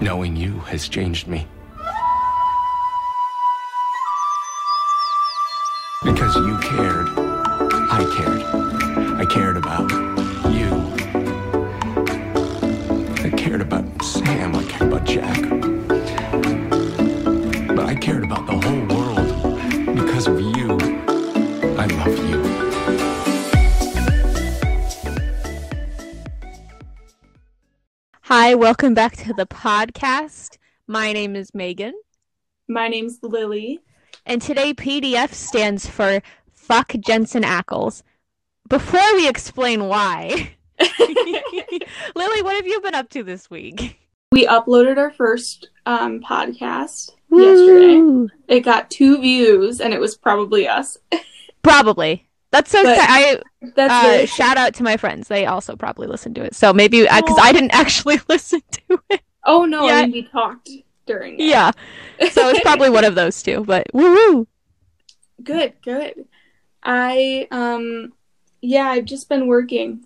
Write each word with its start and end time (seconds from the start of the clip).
Knowing 0.00 0.36
you 0.36 0.60
has 0.60 0.88
changed 0.88 1.26
me. 1.26 1.44
Because 6.04 6.36
you 6.36 6.56
cared, 6.58 7.08
I 7.18 8.06
cared. 8.16 8.57
Hi, 28.48 28.54
welcome 28.54 28.94
back 28.94 29.14
to 29.18 29.34
the 29.34 29.44
podcast. 29.44 30.56
My 30.86 31.12
name 31.12 31.36
is 31.36 31.52
Megan, 31.52 31.92
My 32.66 32.88
name's 32.88 33.18
Lily. 33.20 33.80
and 34.24 34.40
today 34.40 34.72
PDF 34.72 35.34
stands 35.34 35.86
for 35.86 36.22
Fuck 36.54 36.94
Jensen 36.98 37.42
Ackles. 37.42 38.02
Before 38.66 39.14
we 39.16 39.28
explain 39.28 39.84
why, 39.84 40.52
Lily, 40.80 42.42
what 42.42 42.56
have 42.56 42.66
you 42.66 42.80
been 42.80 42.94
up 42.94 43.10
to 43.10 43.22
this 43.22 43.50
week? 43.50 43.98
we 44.32 44.46
uploaded 44.46 44.96
our 44.96 45.10
first 45.10 45.68
um, 45.84 46.20
podcast 46.20 47.10
yesterday. 47.30 48.32
It 48.48 48.60
got 48.60 48.90
two 48.90 49.20
views, 49.20 49.78
and 49.78 49.92
it 49.92 50.00
was 50.00 50.16
probably 50.16 50.66
us. 50.66 50.96
Probably. 51.62 52.26
That's 52.50 52.70
so 52.70 52.82
But-. 52.82 52.98
I 53.00 53.40
That's 53.76 53.92
uh, 53.92 54.08
really 54.08 54.26
shout 54.26 54.56
out 54.56 54.74
to 54.74 54.82
my 54.82 54.96
friends. 54.96 55.28
They 55.28 55.46
also 55.46 55.76
probably 55.76 56.06
listened 56.06 56.34
to 56.36 56.42
it. 56.44 56.54
So 56.54 56.72
maybe 56.72 57.02
because 57.02 57.22
Oh. 57.28 57.40
I 57.42 57.52
didn't 57.52 57.70
actually 57.74 58.18
listen 58.28 58.60
to 58.88 59.00
it. 59.10 59.20
Oh 59.44 59.64
no, 59.64 59.86
Yeah. 59.86 59.96
I 59.96 60.02
mean 60.02 60.12
we 60.12 60.22
talked 60.24 60.68
during 61.06 61.34
it. 61.34 61.44
Yeah. 61.44 61.70
So 62.30 62.48
it's 62.48 62.60
probably 62.60 62.90
one 62.90 63.04
of 63.04 63.14
those 63.20 63.42
two. 63.42 63.64
But 63.64 63.86
woo 63.92 64.14
woo. 64.14 64.46
good, 65.42 65.74
good. 65.82 66.26
I 66.82 67.46
um 67.50 68.12
yeah, 68.60 68.86
I've 68.88 69.04
just 69.04 69.28
been 69.28 69.46
working. 69.46 70.04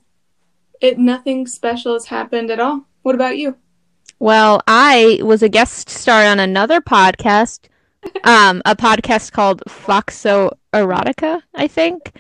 It 0.81 0.99
nothing 0.99 1.47
special 1.47 1.93
has 1.95 2.07
happened 2.07 2.51
at 2.51 2.59
all. 2.61 2.87
What 3.03 3.15
about 3.15 3.39
you? 3.39 3.57
Well, 4.19 4.63
I 4.69 5.21
was 5.23 5.43
a 5.43 5.49
guest 5.49 5.89
star 5.89 6.25
on 6.25 6.39
another 6.39 6.81
podcast, 6.81 7.61
um, 8.25 8.63
a 8.65 8.77
podcast 8.77 9.33
called 9.33 9.63
Foxo 9.69 10.51
Erotica, 10.73 11.43
I 11.55 11.67
think. 11.67 12.13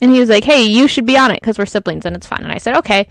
And 0.00 0.10
he 0.10 0.20
was 0.20 0.28
like, 0.28 0.44
"Hey, 0.44 0.62
you 0.62 0.86
should 0.88 1.06
be 1.06 1.16
on 1.18 1.30
it 1.30 1.40
because 1.40 1.58
we're 1.58 1.66
siblings 1.66 2.04
and 2.06 2.14
it's 2.16 2.26
fun." 2.26 2.42
And 2.42 2.52
I 2.52 2.58
said, 2.58 2.76
"Okay." 2.76 3.08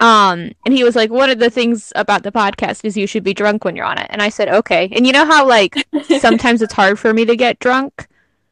Um, 0.00 0.52
and 0.64 0.72
he 0.72 0.84
was 0.84 0.94
like, 0.94 1.10
"One 1.10 1.28
of 1.30 1.38
the 1.40 1.50
things 1.50 1.92
about 1.96 2.22
the 2.22 2.30
podcast 2.32 2.84
is 2.84 2.96
you 2.96 3.06
should 3.06 3.24
be 3.24 3.34
drunk 3.34 3.64
when 3.64 3.74
you're 3.76 3.84
on 3.84 3.98
it." 3.98 4.06
And 4.10 4.22
I 4.22 4.28
said, 4.28 4.48
"Okay." 4.48 4.88
And 4.92 5.06
you 5.06 5.12
know 5.12 5.24
how 5.26 5.46
like 5.46 5.74
sometimes 6.20 6.62
it's 6.62 6.74
hard 6.74 6.98
for 6.98 7.12
me 7.12 7.24
to 7.24 7.36
get 7.36 7.58
drunk? 7.58 8.06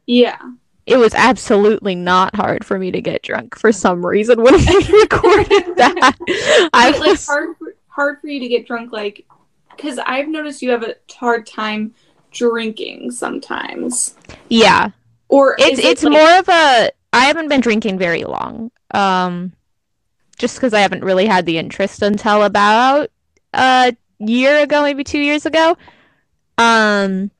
yeah. 0.05 0.37
It 0.85 0.95
was 0.95 1.13
absolutely 1.15 1.95
not 1.95 2.33
hard 2.33 2.63
for 2.63 2.79
me 2.79 2.91
to 2.91 3.01
get 3.01 3.21
drunk 3.21 3.59
for 3.59 3.73
some 3.73 4.05
reason 4.05 4.41
when 4.41 4.53
we 4.53 4.77
recorded 5.01 5.75
that. 5.75 6.15
I 6.73 6.91
Wait, 6.91 6.99
like 7.01 7.09
was 7.09 7.27
hard 7.27 7.57
for, 7.57 7.75
hard 7.89 8.21
for 8.21 8.27
you 8.27 8.39
to 8.39 8.47
get 8.47 8.65
drunk 8.65 8.93
like 8.93 9.25
cuz 9.77 9.99
I've 10.05 10.29
noticed 10.29 10.61
you 10.61 10.69
have 10.69 10.83
a 10.83 10.95
hard 11.13 11.45
time 11.45 11.93
drinking 12.31 13.11
sometimes. 13.11 14.15
yeah. 14.47 14.91
Or 15.27 15.57
it's 15.59 15.79
it, 15.79 15.85
it's 15.85 16.03
like- 16.03 16.13
more 16.13 16.39
of 16.39 16.47
a 16.47 16.91
I 17.17 17.25
haven't 17.25 17.49
been 17.49 17.61
drinking 17.61 17.97
very 17.97 18.23
long. 18.23 18.71
Um 18.91 19.53
just 20.37 20.55
because 20.55 20.73
I 20.73 20.81
haven't 20.81 21.03
really 21.03 21.25
had 21.25 21.45
the 21.47 21.57
interest 21.57 22.03
until 22.03 22.43
about 22.43 23.09
a 23.53 23.95
year 24.19 24.59
ago, 24.59 24.83
maybe 24.83 25.03
two 25.03 25.19
years 25.19 25.45
ago. 25.45 25.77
Um 26.57 27.31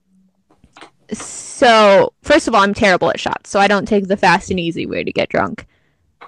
so 1.11 2.13
first 2.21 2.47
of 2.47 2.55
all, 2.55 2.61
I'm 2.61 2.73
terrible 2.73 3.09
at 3.09 3.19
shots, 3.19 3.49
so 3.49 3.59
I 3.59 3.67
don't 3.67 3.87
take 3.87 4.07
the 4.07 4.17
fast 4.17 4.49
and 4.51 4.59
easy 4.59 4.85
way 4.85 5.03
to 5.03 5.11
get 5.11 5.29
drunk. 5.29 5.65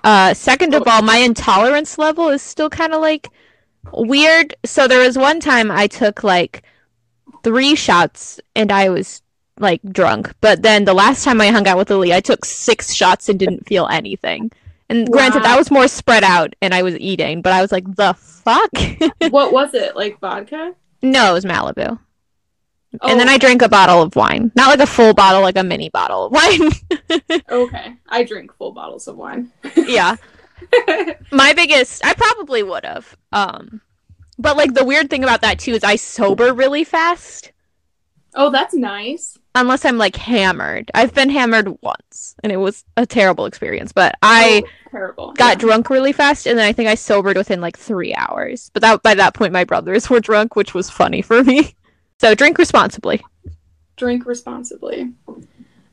Uh 0.04 0.34
second 0.34 0.74
of 0.74 0.88
all, 0.88 1.02
my 1.02 1.18
intolerance 1.18 1.98
level 1.98 2.30
is 2.30 2.42
still 2.42 2.70
kind 2.70 2.94
of 2.94 3.02
like 3.02 3.30
weird. 3.94 4.56
So 4.66 4.88
there 4.88 5.06
was 5.06 5.18
one 5.18 5.40
time 5.40 5.72
I 5.72 5.88
took 5.88 6.24
like 6.24 6.64
three 7.44 7.76
shots 7.76 8.40
and 8.56 8.72
I 8.72 8.90
was 8.90 9.22
like 9.60 9.82
drunk. 9.84 10.34
But 10.42 10.62
then 10.64 10.86
the 10.86 10.94
last 10.94 11.24
time 11.24 11.40
I 11.42 11.48
hung 11.48 11.68
out 11.68 11.78
with 11.78 11.90
Lily, 11.90 12.14
I 12.14 12.20
took 12.22 12.46
six 12.46 12.94
shots 12.94 13.30
and 13.30 13.38
didn't 13.40 13.68
feel 13.68 13.88
anything. 13.88 14.52
And 14.90 15.08
granted, 15.12 15.44
that 15.44 15.58
was 15.58 15.70
more 15.70 15.88
spread 15.88 16.24
out 16.24 16.56
and 16.62 16.74
I 16.74 16.82
was 16.82 16.98
eating, 16.98 17.42
but 17.44 17.54
I 17.54 17.62
was 17.62 17.72
like, 17.72 17.84
the 17.96 18.14
fuck? 18.16 18.72
what 19.32 19.54
was 19.54 19.74
it? 19.76 19.96
Like 19.96 20.20
vodka? 20.20 20.74
no, 21.02 21.30
it 21.30 21.34
was 21.34 21.46
Malibu. 21.46 22.00
And 23.04 23.20
then 23.20 23.30
Oh. 23.30 23.34
I 23.34 23.38
drank 23.38 23.62
a 23.62 23.70
bottle 23.70 24.02
of 24.02 24.16
wine. 24.16 24.52
Not 24.56 24.70
like 24.70 24.80
a 24.80 24.88
full 24.92 25.14
bottle, 25.14 25.42
like 25.42 25.58
a 25.58 25.64
mini 25.64 25.90
bottle 25.90 26.26
of 26.26 26.32
wine. 26.32 26.72
Okay. 27.52 27.96
I 28.08 28.24
drink 28.24 28.54
full 28.56 28.72
bottles 28.72 29.08
of 29.08 29.16
wine. 29.16 29.52
yeah. 29.76 30.16
My 31.32 31.54
biggest, 31.54 32.04
I 32.06 32.14
probably 32.14 32.64
would 32.64 32.84
have. 32.86 33.16
Um, 33.32 33.82
but 34.40 34.58
like 34.58 34.74
the 34.74 34.84
weird 34.86 35.10
thing 35.10 35.24
about 35.24 35.42
that 35.42 35.60
too 35.60 35.74
is 35.74 35.84
I 35.84 35.96
sober 35.98 36.54
really 36.54 36.84
fast. 36.84 37.52
Oh, 38.36 38.50
that's 38.50 38.74
nice. 38.74 39.38
unless 39.56 39.84
I'm 39.86 39.98
like 39.98 40.16
hammered. 40.16 40.90
I've 40.94 41.14
been 41.14 41.30
hammered 41.30 41.78
once 41.82 42.36
and 42.44 42.52
it 42.52 42.58
was 42.58 42.86
a 42.98 43.06
terrible 43.06 43.46
experience, 43.46 43.92
but 43.92 44.16
I 44.22 44.64
Oh, 44.66 44.70
terrible. 44.92 45.34
got 45.34 45.50
Yeah. 45.56 45.56
drunk 45.56 45.90
really 45.90 46.14
fast 46.14 46.46
and 46.48 46.58
then 46.58 46.66
I 46.66 46.72
think 46.72 46.88
I 46.88 46.96
sobered 46.96 47.36
within 47.38 47.60
like 47.60 47.78
3 47.78 48.14
hours. 48.16 48.70
But 48.74 48.82
that 48.84 49.04
by 49.04 49.16
that 49.16 49.34
point 49.34 49.52
my 49.54 49.64
brothers 49.64 50.10
were 50.10 50.20
drunk, 50.20 50.56
which 50.56 50.74
was 50.74 50.90
funny 50.90 51.22
for 51.22 51.44
me. 51.44 51.76
So 52.22 52.36
drink 52.36 52.58
responsibly 52.58 53.22
Drink 53.98 54.26
responsibly. 54.26 55.12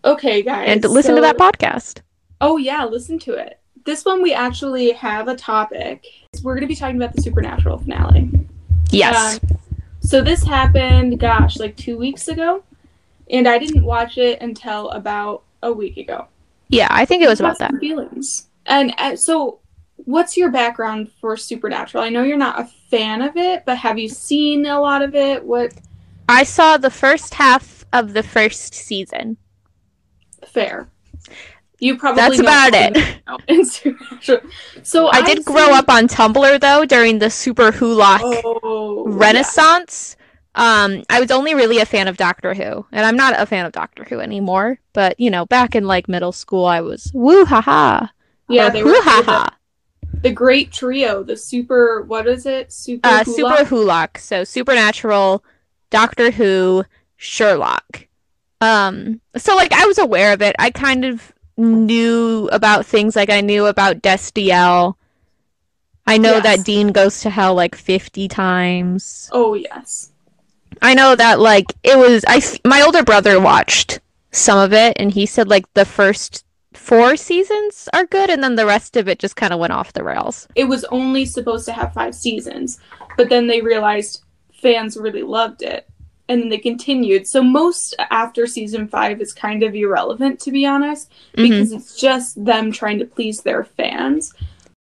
Okay, 0.05 0.43
guys. 0.43 0.69
and 0.69 0.85
listen 0.85 1.15
to 1.17 1.21
that 1.23 1.37
podcast. 1.39 2.03
Oh 2.41 2.57
yeah, 2.57 2.85
listen 2.85 3.19
to 3.21 3.33
it. 3.35 3.59
This 3.85 4.05
one 4.05 4.23
we 4.23 4.33
actually 4.35 4.93
have 4.93 5.27
a 5.29 5.35
topic. 5.37 6.05
We're 6.43 6.55
going 6.55 6.63
to 6.63 6.67
be 6.69 6.77
talking 6.77 6.97
about 6.97 7.15
the 7.15 7.23
supernatural 7.23 7.79
finale. 7.79 8.31
Yes. 8.91 9.41
Um, 9.43 9.59
so 10.07 10.23
this 10.23 10.45
happened, 10.45 11.19
gosh, 11.19 11.59
like 11.59 11.77
two 11.77 11.99
weeks 11.99 12.29
ago, 12.29 12.63
and 13.29 13.49
I 13.49 13.59
didn't 13.59 13.85
watch 13.85 14.19
it 14.19 14.41
until 14.41 14.91
about 14.91 15.43
a 15.63 15.73
week 15.73 15.97
ago. 15.97 16.29
yeah, 16.69 16.89
I 16.91 17.05
think 17.05 17.23
it 17.23 17.29
was 17.29 17.41
about 17.41 17.59
that. 17.59 17.75
Feelings. 17.81 18.49
And 18.67 18.95
uh, 18.99 19.17
so, 19.17 19.59
what's 19.97 20.37
your 20.37 20.51
background 20.51 21.11
for 21.21 21.37
Supernatural? 21.37 22.05
I 22.05 22.09
know 22.09 22.23
you're 22.23 22.37
not 22.37 22.61
a 22.61 22.71
fan 22.91 23.21
of 23.21 23.37
it, 23.37 23.65
but 23.67 23.79
have 23.79 23.99
you 23.99 24.09
seen 24.09 24.67
a 24.67 24.81
lot 24.81 25.03
of 25.03 25.15
it? 25.15 25.43
What 25.43 25.75
I 26.29 26.45
saw 26.45 26.77
the 26.77 26.91
first 26.91 27.35
half 27.35 27.85
of 27.93 28.13
the 28.13 28.23
first 28.23 28.75
season. 28.75 29.37
fair? 30.47 30.89
You 31.79 31.99
probably 31.99 32.23
That's 32.23 32.41
about 32.41 32.75
it. 32.75 32.97
you 32.97 33.05
know 33.29 33.39
in 33.49 33.65
Supernatural. 33.65 34.41
So 34.83 35.09
I 35.09 35.23
did 35.23 35.45
grow 35.45 35.73
up 35.73 35.89
on 35.89 36.09
Tumblr 36.09 36.61
though 36.61 36.85
during 36.85 37.19
the 37.19 37.27
Superwholock 37.27 38.21
oh, 38.23 39.05
Renaissance. 39.07 40.17
Um, 40.55 41.03
I 41.11 41.21
was 41.21 41.31
only 41.31 41.55
really 41.55 41.79
a 41.81 41.85
fan 41.85 42.09
of 42.09 42.17
Doctor 42.17 42.55
Who, 42.55 42.87
and 42.91 43.05
I'm 43.05 43.17
not 43.17 43.39
a 43.39 43.45
fan 43.45 43.67
of 43.67 43.73
Doctor 43.73 44.05
Who 44.05 44.21
anymore. 44.21 44.81
But 44.95 45.21
you 45.21 45.31
know, 45.31 45.45
back 45.45 45.75
in 45.75 45.87
like 45.87 46.09
middle 46.09 46.33
school, 46.33 46.65
I 46.65 46.81
was 46.81 47.11
woo 47.13 47.45
ha 47.45 47.61
ha. 47.61 48.13
Yeah, 48.49 48.65
yeah 48.65 48.71
they 48.71 48.83
were 48.83 48.93
ha 49.03 49.23
the, 49.25 49.31
ha. 49.31 49.57
the 50.23 50.33
great 50.33 50.73
trio, 50.73 51.23
the 51.23 51.37
super. 51.37 52.03
What 52.03 52.27
is 52.27 52.47
it? 52.47 52.73
Super. 52.73 53.07
Uh, 53.07 53.25
Hula? 53.25 53.65
Superwholock. 53.65 54.17
So 54.17 54.45
Supernatural, 54.45 55.45
Doctor 55.91 56.31
Who, 56.31 56.85
Sherlock. 57.17 58.07
Um, 58.63 59.21
so 59.37 59.55
like 59.55 59.73
I 59.75 59.85
was 59.85 59.99
aware 59.99 60.33
of 60.33 60.41
it. 60.41 60.57
I 60.59 60.71
kind 60.71 61.05
of 61.05 61.35
knew 61.57 62.49
about 62.53 62.87
things 62.87 63.17
like 63.17 63.31
I 63.31 63.41
knew 63.41 63.67
about 63.67 64.03
Destiel. 64.03 64.95
I 66.07 66.19
know 66.19 66.35
Yes. 66.35 66.43
that 66.45 66.65
Dean 66.65 66.89
goes 66.93 67.21
to 67.23 67.31
hell 67.31 67.55
like 67.55 67.75
50 67.75 68.29
times. 68.29 69.29
Oh 69.33 69.55
yes. 69.55 70.11
I 70.83 70.95
know 70.95 71.17
that 71.17 71.41
like 71.41 71.67
it 71.83 71.99
was 71.99 72.25
I 72.29 72.41
my 72.65 72.83
older 72.83 73.03
brother 73.03 73.41
watched 73.41 74.01
some 74.31 74.59
of 74.59 74.73
it 74.73 74.95
and 74.97 75.11
he 75.11 75.25
said 75.27 75.49
like 75.49 75.73
the 75.75 75.85
first 75.87 76.45
four 76.75 77.17
seasons 77.17 77.89
are 77.95 78.05
good 78.05 78.29
and 78.29 78.45
then 78.45 78.55
the 78.55 78.67
rest 78.67 78.97
of 78.97 79.09
it 79.09 79.19
just 79.19 79.35
kind 79.35 79.53
of 79.53 79.59
went 79.59 79.73
off 79.73 79.95
the 79.95 80.05
rails. 80.05 80.47
It 80.55 80.65
was 80.65 80.85
only 80.85 81.25
supposed 81.25 81.65
to 81.67 81.73
have 81.73 81.95
five 81.95 82.15
seasons, 82.15 82.79
but 83.17 83.31
then 83.31 83.47
they 83.47 83.63
realized 83.63 84.23
fans 84.53 84.97
really 84.97 85.23
loved 85.23 85.63
it, 85.63 85.89
and 86.29 86.43
then 86.43 86.49
they 86.49 86.59
continued. 86.59 87.27
So 87.27 87.43
most 87.43 87.95
after 88.11 88.47
season 88.47 88.89
five 88.89 89.21
is 89.21 89.33
kind 89.33 89.63
of 89.63 89.75
irrelevant, 89.75 90.41
to 90.41 90.51
be 90.51 90.67
honest, 90.67 91.11
Mhm. 91.37 91.43
because 91.43 91.73
it's 91.73 91.97
just 91.97 92.45
them 92.45 92.73
trying 92.73 92.99
to 92.99 93.05
please 93.05 93.43
their 93.43 93.65
fans. 93.65 94.33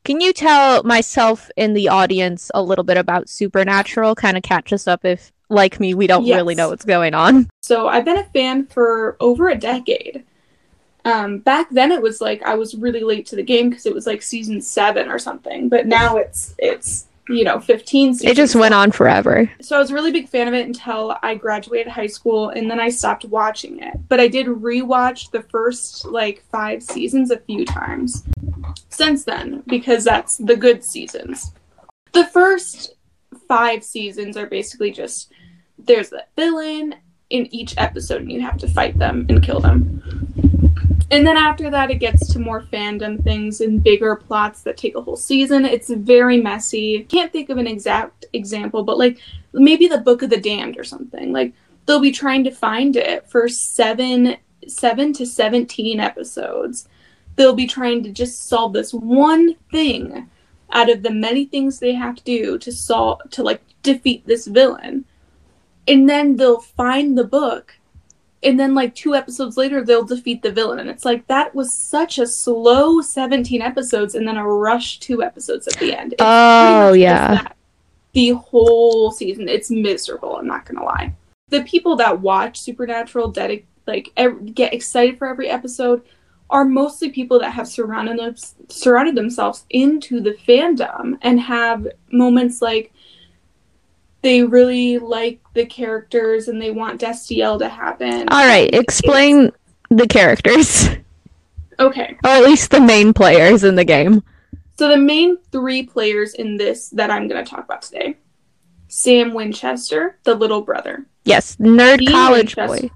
Can 0.05 0.21
you 0.21 0.33
tell 0.33 0.83
myself 0.83 1.49
in 1.57 1.73
the 1.73 1.89
audience 1.89 2.49
a 2.53 2.63
little 2.63 2.83
bit 2.85 2.97
about 2.97 3.29
Supernatural? 3.29 4.15
Kind 4.15 4.37
of 4.37 4.43
catch 4.43 4.71
us 4.73 4.87
up 4.87 5.03
if, 5.05 5.31
like 5.49 5.79
me, 5.79 5.93
we 5.93 6.07
don't 6.07 6.25
really 6.25 6.55
know 6.55 6.69
what's 6.69 6.85
going 6.85 7.13
on. 7.13 7.49
So 7.61 7.87
I've 7.87 8.05
been 8.05 8.17
a 8.17 8.23
fan 8.23 8.65
for 8.67 9.17
over 9.19 9.49
a 9.49 9.55
decade. 9.55 10.23
Um, 11.05 11.39
back 11.39 11.69
then 11.71 11.91
it 11.91 12.01
was 12.01 12.19
like 12.21 12.43
I 12.43 12.55
was 12.55 12.75
really 12.75 13.01
late 13.01 13.25
to 13.27 13.35
the 13.35 13.43
game 13.43 13.69
because 13.69 13.85
it 13.85 13.93
was 13.93 14.05
like 14.05 14.21
season 14.21 14.61
seven 14.61 15.09
or 15.09 15.17
something, 15.17 15.69
but 15.69 15.87
now 15.87 16.17
it's 16.17 16.53
it's 16.57 17.05
you 17.29 17.43
know, 17.43 17.59
15 17.59 18.15
seasons. 18.15 18.31
It 18.31 18.35
just 18.35 18.55
went 18.55 18.73
on 18.73 18.91
forever. 18.91 19.49
So 19.61 19.75
I 19.75 19.79
was 19.79 19.91
a 19.91 19.93
really 19.93 20.11
big 20.11 20.27
fan 20.27 20.47
of 20.47 20.53
it 20.53 20.65
until 20.65 21.15
I 21.21 21.35
graduated 21.35 21.91
high 21.91 22.07
school 22.07 22.49
and 22.49 22.69
then 22.69 22.79
I 22.79 22.89
stopped 22.89 23.23
watching 23.25 23.79
it. 23.79 23.95
But 24.09 24.19
I 24.19 24.27
did 24.27 24.47
rewatch 24.47 25.31
the 25.31 25.43
first 25.43 26.05
like 26.05 26.43
5 26.51 26.81
seasons 26.81 27.31
a 27.31 27.37
few 27.37 27.65
times 27.65 28.23
since 28.89 29.23
then 29.23 29.63
because 29.67 30.03
that's 30.03 30.37
the 30.37 30.55
good 30.55 30.83
seasons. 30.83 31.53
The 32.13 32.25
first 32.25 32.95
5 33.47 33.83
seasons 33.83 34.35
are 34.35 34.47
basically 34.47 34.91
just 34.91 35.31
there's 35.77 36.09
the 36.09 36.25
villain 36.35 36.95
in 37.29 37.53
each 37.53 37.75
episode 37.77 38.21
and 38.21 38.31
you 38.31 38.41
have 38.41 38.57
to 38.57 38.67
fight 38.67 38.97
them 38.97 39.25
and 39.29 39.43
kill 39.43 39.59
them. 39.59 40.01
And 41.11 41.25
then 41.25 41.37
after 41.37 41.71
that, 41.71 41.89
it 41.89 41.95
gets 41.95 42.31
to 42.33 42.39
more 42.39 42.61
fandom 42.61 43.23
things 43.23 43.61
and 43.61 43.81
bigger 43.81 44.15
plots 44.15 44.61
that 44.61 44.77
take 44.77 44.95
a 44.95 45.01
whole 45.01 45.17
season. 45.17 45.65
It's 45.65 45.89
very 45.89 46.39
messy. 46.39 47.03
Can't 47.05 47.31
think 47.31 47.49
of 47.49 47.57
an 47.57 47.65
exact 47.65 48.25
example, 48.33 48.83
but 48.83 48.99
like 48.99 49.19
maybe 49.51 49.87
the 49.87 49.97
Book 49.97 50.21
of 50.21 50.29
the 50.29 50.39
Damned 50.39 50.77
or 50.77 50.83
something. 50.83 51.31
Like 51.31 51.53
they'll 51.85 51.99
be 51.99 52.11
trying 52.11 52.43
to 52.43 52.51
find 52.51 52.95
it 52.95 53.27
for 53.27 53.49
seven, 53.49 54.37
seven 54.67 55.11
to 55.13 55.25
seventeen 55.25 55.99
episodes. 55.99 56.87
They'll 57.35 57.55
be 57.55 57.67
trying 57.67 58.03
to 58.03 58.11
just 58.11 58.47
solve 58.47 58.73
this 58.73 58.93
one 58.93 59.55
thing 59.71 60.29
out 60.71 60.91
of 60.91 61.01
the 61.01 61.09
many 61.09 61.45
things 61.45 61.79
they 61.79 61.93
have 61.93 62.17
to 62.17 62.23
do 62.23 62.59
to 62.59 62.71
solve 62.71 63.21
to 63.31 63.41
like 63.41 63.61
defeat 63.81 64.27
this 64.27 64.45
villain. 64.45 65.05
And 65.87 66.07
then 66.07 66.35
they'll 66.35 66.59
find 66.59 67.17
the 67.17 67.23
book 67.23 67.78
and 68.43 68.59
then 68.59 68.73
like 68.73 68.95
two 68.95 69.15
episodes 69.15 69.57
later 69.57 69.83
they'll 69.83 70.03
defeat 70.05 70.41
the 70.41 70.51
villain. 70.51 70.79
And 70.79 70.89
it's 70.89 71.05
like 71.05 71.27
that 71.27 71.53
was 71.53 71.73
such 71.73 72.19
a 72.19 72.25
slow 72.27 73.01
17 73.01 73.61
episodes 73.61 74.15
and 74.15 74.27
then 74.27 74.37
a 74.37 74.47
rush 74.47 74.99
two 74.99 75.21
episodes 75.23 75.67
at 75.67 75.73
the 75.79 75.93
end. 75.97 76.13
It's 76.13 76.21
Oh, 76.23 76.93
yeah. 76.93 77.47
the 78.13 78.29
whole 78.31 79.11
season. 79.11 79.47
It's 79.49 79.69
miserable 79.69 80.37
i'm 80.37 80.47
not 80.47 80.65
gonna 80.65 80.83
lie. 80.85 81.13
The 81.49 81.63
people 81.63 81.95
that 81.97 82.21
watch 82.21 82.59
supernatural 82.59 83.31
dedic- 83.33 83.65
like 83.87 84.09
ev- 84.17 84.53
get 84.55 84.73
excited 84.73 85.17
for 85.17 85.27
every 85.27 85.49
episode 85.49 86.01
are 86.51 86.65
mostly 86.65 87.09
people 87.09 87.39
that 87.39 87.51
have 87.51 87.67
surrounded 87.67 88.17
them- 88.19 88.35
surrounded 88.69 89.15
themselves 89.15 89.65
into 89.69 90.19
the 90.21 90.35
fandom 90.47 91.17
and 91.21 91.39
have 91.39 91.87
moments 92.11 92.61
like 92.61 92.91
they 94.21 94.43
really 94.43 94.97
like 94.97 95.39
the 95.53 95.65
characters 95.65 96.47
and 96.47 96.61
they 96.61 96.71
want 96.71 96.99
Destiel 97.01 97.57
to 97.59 97.69
happen. 97.69 98.27
All 98.29 98.45
right, 98.45 98.73
explain 98.73 99.51
the 99.89 100.07
characters, 100.07 100.89
Okay. 101.79 102.17
or 102.23 102.29
at 102.29 102.43
least 102.43 102.71
the 102.71 102.81
main 102.81 103.13
players 103.13 103.63
in 103.63 103.75
the 103.75 103.85
game. 103.85 104.23
So 104.77 104.87
the 104.87 104.97
main 104.97 105.37
three 105.51 105.83
players 105.83 106.33
in 106.35 106.57
this 106.57 106.89
that 106.89 107.09
I'm 107.11 107.27
going 107.27 107.43
to 107.43 107.49
talk 107.49 107.63
about 107.65 107.81
today. 107.81 108.17
Sam 108.87 109.33
Winchester, 109.33 110.17
the 110.23 110.35
little 110.35 110.61
brother. 110.61 111.05
Yes, 111.25 111.55
nerd 111.57 111.99
Dean 111.99 112.09
college 112.09 112.55
Winchester. 112.55 112.87
boy. 112.87 112.93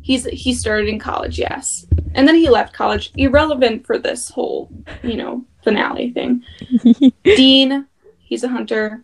He's 0.00 0.24
he 0.24 0.52
started 0.54 0.88
in 0.88 0.98
college, 0.98 1.38
yes. 1.38 1.86
And 2.14 2.26
then 2.26 2.34
he 2.34 2.48
left 2.48 2.72
college, 2.74 3.12
irrelevant 3.16 3.86
for 3.86 3.98
this 3.98 4.28
whole, 4.30 4.70
you 5.02 5.16
know, 5.16 5.44
finale 5.62 6.10
thing. 6.10 6.42
Dean, 7.24 7.86
he's 8.18 8.42
a 8.42 8.48
hunter. 8.48 9.02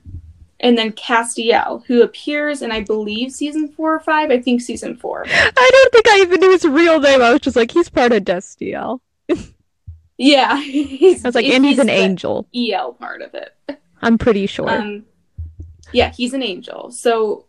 And 0.60 0.76
then 0.76 0.92
Castiel, 0.92 1.84
who 1.86 2.02
appears 2.02 2.62
in 2.62 2.72
I 2.72 2.80
believe 2.80 3.30
season 3.30 3.68
4 3.68 3.94
or 3.94 4.00
5, 4.00 4.30
I 4.30 4.40
think 4.40 4.60
season 4.60 4.96
4. 4.96 5.26
I 5.28 5.70
don't 5.72 5.92
think 5.92 6.08
I 6.08 6.20
even 6.20 6.40
knew 6.40 6.50
his 6.50 6.64
real 6.64 6.98
name. 6.98 7.22
I 7.22 7.30
was 7.32 7.40
just 7.40 7.56
like, 7.56 7.70
he's 7.70 7.88
part 7.88 8.12
of 8.12 8.24
Destiel. 8.24 9.00
Yeah. 10.16 10.60
He's, 10.62 11.24
I 11.24 11.28
was 11.28 11.34
like, 11.36 11.46
and 11.46 11.64
he's 11.64 11.78
an 11.78 11.86
the 11.86 11.92
angel. 11.92 12.48
EL 12.52 12.94
part 12.94 13.22
of 13.22 13.34
it. 13.34 13.54
I'm 14.02 14.18
pretty 14.18 14.46
sure. 14.46 14.68
Um, 14.68 15.04
yeah, 15.92 16.10
he's 16.10 16.34
an 16.34 16.42
angel. 16.42 16.90
So 16.90 17.46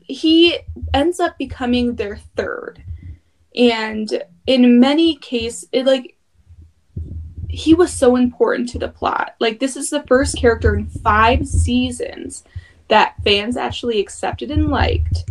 he 0.00 0.58
ends 0.94 1.20
up 1.20 1.38
becoming 1.38 1.96
their 1.96 2.16
third, 2.16 2.82
and 3.54 4.22
in 4.46 4.80
many 4.80 5.16
cases, 5.16 5.68
it 5.72 5.86
like 5.86 6.15
he 7.48 7.74
was 7.74 7.92
so 7.92 8.16
important 8.16 8.68
to 8.70 8.78
the 8.78 8.88
plot. 8.88 9.34
Like 9.40 9.58
this 9.58 9.76
is 9.76 9.90
the 9.90 10.02
first 10.04 10.36
character 10.36 10.74
in 10.74 10.86
five 10.86 11.46
seasons 11.46 12.44
that 12.88 13.14
fans 13.24 13.56
actually 13.56 14.00
accepted 14.00 14.50
and 14.50 14.68
liked. 14.68 15.24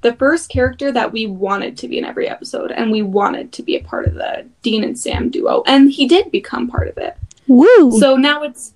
The 0.00 0.14
first 0.14 0.48
character 0.48 0.92
that 0.92 1.12
we 1.12 1.26
wanted 1.26 1.76
to 1.78 1.88
be 1.88 1.98
in 1.98 2.04
every 2.04 2.28
episode, 2.28 2.70
and 2.70 2.92
we 2.92 3.02
wanted 3.02 3.52
to 3.52 3.62
be 3.62 3.76
a 3.76 3.82
part 3.82 4.06
of 4.06 4.14
the 4.14 4.46
Dean 4.62 4.84
and 4.84 4.96
Sam 4.96 5.28
duo, 5.28 5.64
and 5.66 5.90
he 5.90 6.06
did 6.06 6.30
become 6.30 6.68
part 6.68 6.86
of 6.86 6.98
it. 6.98 7.16
Woo! 7.48 7.98
So 7.98 8.14
now 8.14 8.42
it's 8.44 8.74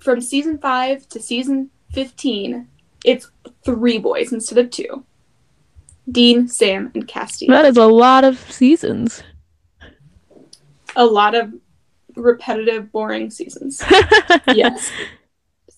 from 0.00 0.20
season 0.20 0.58
five 0.58 1.08
to 1.10 1.20
season 1.20 1.70
15, 1.92 2.66
it's 3.04 3.30
three 3.64 3.98
boys 3.98 4.32
instead 4.32 4.58
of 4.58 4.70
two 4.70 5.04
Dean, 6.10 6.48
Sam, 6.48 6.90
and 6.94 7.06
Castiel. 7.06 7.48
that 7.48 7.64
is 7.64 7.76
a 7.76 7.86
lot 7.86 8.24
of 8.24 8.38
seasons. 8.50 9.22
A 10.96 11.06
lot 11.06 11.34
of 11.34 11.52
repetitive, 12.16 12.92
boring 12.92 13.30
seasons. 13.30 13.82
yes. 14.48 14.90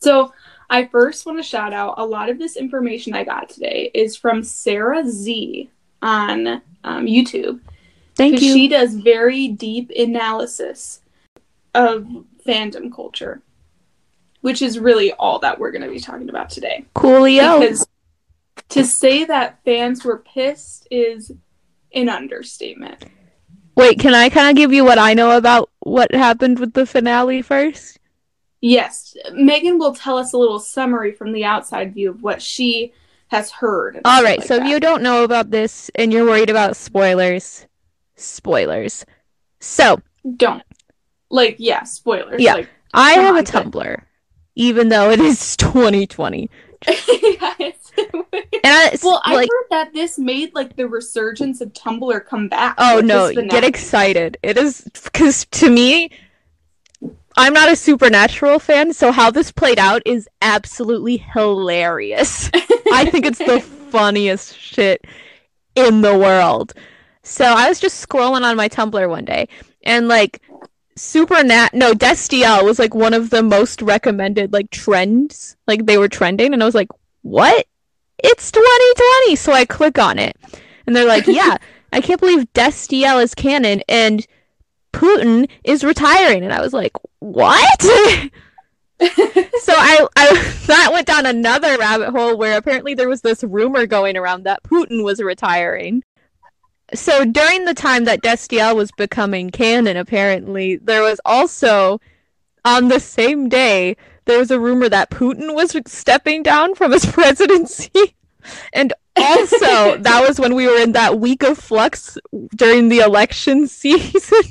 So 0.00 0.32
I 0.70 0.86
first 0.86 1.26
want 1.26 1.38
to 1.38 1.42
shout 1.42 1.72
out 1.72 1.94
a 1.98 2.04
lot 2.04 2.28
of 2.28 2.38
this 2.38 2.56
information 2.56 3.14
I 3.14 3.24
got 3.24 3.48
today 3.48 3.90
is 3.94 4.16
from 4.16 4.42
Sarah 4.42 5.08
Z 5.08 5.70
on 6.02 6.62
um, 6.84 7.06
YouTube. 7.06 7.60
Thank 8.16 8.40
you. 8.40 8.52
she 8.52 8.68
does 8.68 8.94
very 8.94 9.48
deep 9.48 9.90
analysis 9.90 11.00
of 11.74 12.06
fandom 12.46 12.94
culture, 12.94 13.42
which 14.40 14.62
is 14.62 14.78
really 14.78 15.12
all 15.12 15.38
that 15.40 15.58
we're 15.58 15.72
going 15.72 15.82
to 15.82 15.90
be 15.90 16.00
talking 16.00 16.28
about 16.28 16.50
today. 16.50 16.84
Coolio. 16.94 17.60
Because 17.60 17.86
to 18.70 18.84
say 18.84 19.24
that 19.24 19.58
fans 19.64 20.04
were 20.04 20.18
pissed 20.18 20.86
is 20.90 21.32
an 21.92 22.08
understatement. 22.08 23.04
Wait, 23.76 23.98
can 23.98 24.14
I 24.14 24.28
kind 24.28 24.50
of 24.50 24.56
give 24.56 24.72
you 24.72 24.84
what 24.84 24.98
I 24.98 25.14
know 25.14 25.36
about 25.36 25.70
what 25.80 26.14
happened 26.14 26.58
with 26.58 26.74
the 26.74 26.86
finale 26.86 27.42
first? 27.42 27.98
Yes, 28.60 29.16
Megan 29.32 29.78
will 29.78 29.94
tell 29.94 30.16
us 30.16 30.32
a 30.32 30.38
little 30.38 30.60
summary 30.60 31.12
from 31.12 31.32
the 31.32 31.44
outside 31.44 31.92
view 31.92 32.10
of 32.10 32.22
what 32.22 32.40
she 32.40 32.92
has 33.28 33.50
heard. 33.50 34.00
All 34.04 34.22
right, 34.22 34.38
like 34.38 34.48
so 34.48 34.56
if 34.56 34.64
you 34.64 34.80
don't 34.80 35.02
know 35.02 35.24
about 35.24 35.50
this 35.50 35.90
and 35.96 36.12
you're 36.12 36.24
worried 36.24 36.50
about 36.50 36.76
spoilers, 36.76 37.66
spoilers. 38.16 39.04
So, 39.60 40.00
don't 40.36 40.62
like, 41.30 41.56
yeah, 41.58 41.82
spoilers. 41.82 42.40
Yeah. 42.40 42.54
Like, 42.54 42.68
I 42.94 43.12
have 43.14 43.34
a 43.34 43.38
on, 43.38 43.44
come- 43.44 43.72
Tumblr, 43.72 44.02
even 44.54 44.88
though 44.88 45.10
it 45.10 45.20
is 45.20 45.56
2020. 45.58 46.48
Yes. 46.92 47.92
I, 48.64 48.98
Well, 49.02 49.20
I 49.24 49.34
like, 49.34 49.48
heard 49.50 49.66
that 49.70 49.92
this 49.92 50.18
made 50.18 50.54
like 50.54 50.76
the 50.76 50.88
resurgence 50.88 51.60
of 51.60 51.72
Tumblr 51.72 52.26
come 52.26 52.48
back. 52.48 52.74
oh 52.78 53.00
no, 53.00 53.32
get 53.32 53.64
excited. 53.64 54.36
It 54.42 54.56
is 54.56 54.88
because 55.04 55.44
to 55.52 55.70
me, 55.70 56.10
I'm 57.36 57.52
not 57.52 57.70
a 57.70 57.76
supernatural 57.76 58.58
fan, 58.58 58.92
so 58.92 59.12
how 59.12 59.30
this 59.30 59.52
played 59.52 59.78
out 59.78 60.02
is 60.06 60.28
absolutely 60.40 61.16
hilarious. 61.18 62.50
I 62.92 63.08
think 63.10 63.26
it's 63.26 63.38
the 63.38 63.60
funniest 63.90 64.56
shit 64.56 65.04
in 65.74 66.00
the 66.00 66.16
world. 66.16 66.74
So 67.22 67.44
I 67.44 67.68
was 67.68 67.80
just 67.80 68.06
scrolling 68.06 68.42
on 68.42 68.56
my 68.56 68.68
Tumblr 68.68 69.08
one 69.08 69.24
day, 69.24 69.48
and 69.82 70.08
like 70.08 70.42
Supernat 70.96 71.74
no 71.74 71.92
Destiel 71.92 72.64
was 72.64 72.78
like 72.78 72.94
one 72.94 73.14
of 73.14 73.30
the 73.30 73.42
most 73.42 73.82
recommended 73.82 74.52
like 74.52 74.70
trends. 74.70 75.56
Like 75.66 75.86
they 75.86 75.98
were 75.98 76.08
trending, 76.08 76.52
and 76.52 76.62
I 76.62 76.66
was 76.66 76.74
like, 76.74 76.88
"What? 77.22 77.66
It's 78.18 78.52
2020!" 78.52 79.36
So 79.36 79.52
I 79.52 79.64
click 79.64 79.98
on 79.98 80.18
it, 80.18 80.36
and 80.86 80.94
they're 80.94 81.08
like, 81.08 81.26
"Yeah, 81.28 81.56
I 81.92 82.00
can't 82.00 82.20
believe 82.20 82.52
Destiel 82.52 83.22
is 83.22 83.34
canon 83.34 83.82
and 83.88 84.26
Putin 84.92 85.48
is 85.64 85.82
retiring," 85.84 86.44
and 86.44 86.52
I 86.52 86.60
was 86.60 86.72
like, 86.72 86.92
"What?" 87.18 87.82
so 89.00 89.72
I, 89.76 90.06
I 90.16 90.54
that 90.66 90.90
went 90.92 91.06
down 91.06 91.26
another 91.26 91.76
rabbit 91.76 92.10
hole 92.10 92.36
where 92.36 92.56
apparently 92.56 92.94
there 92.94 93.08
was 93.08 93.22
this 93.22 93.42
rumor 93.42 93.86
going 93.86 94.16
around 94.16 94.44
that 94.44 94.62
Putin 94.62 95.04
was 95.04 95.20
retiring. 95.20 96.02
So 96.92 97.24
during 97.24 97.64
the 97.64 97.74
time 97.74 98.04
that 98.04 98.22
Destiel 98.22 98.76
was 98.76 98.92
becoming 98.92 99.50
canon, 99.50 99.96
apparently 99.96 100.76
there 100.76 101.02
was 101.02 101.20
also 101.24 102.00
on 102.64 102.88
the 102.88 103.00
same 103.00 103.48
day 103.48 103.96
there 104.26 104.38
was 104.38 104.50
a 104.50 104.60
rumor 104.60 104.88
that 104.88 105.10
Putin 105.10 105.54
was 105.54 105.76
stepping 105.86 106.42
down 106.42 106.74
from 106.74 106.92
his 106.92 107.06
presidency, 107.12 108.14
and 108.72 108.92
also 109.16 109.96
that 109.98 110.24
was 110.26 110.38
when 110.38 110.54
we 110.54 110.66
were 110.66 110.78
in 110.80 110.92
that 110.92 111.18
week 111.20 111.42
of 111.42 111.58
flux 111.58 112.18
during 112.56 112.88
the 112.88 112.98
election 113.00 113.66
season 113.68 114.42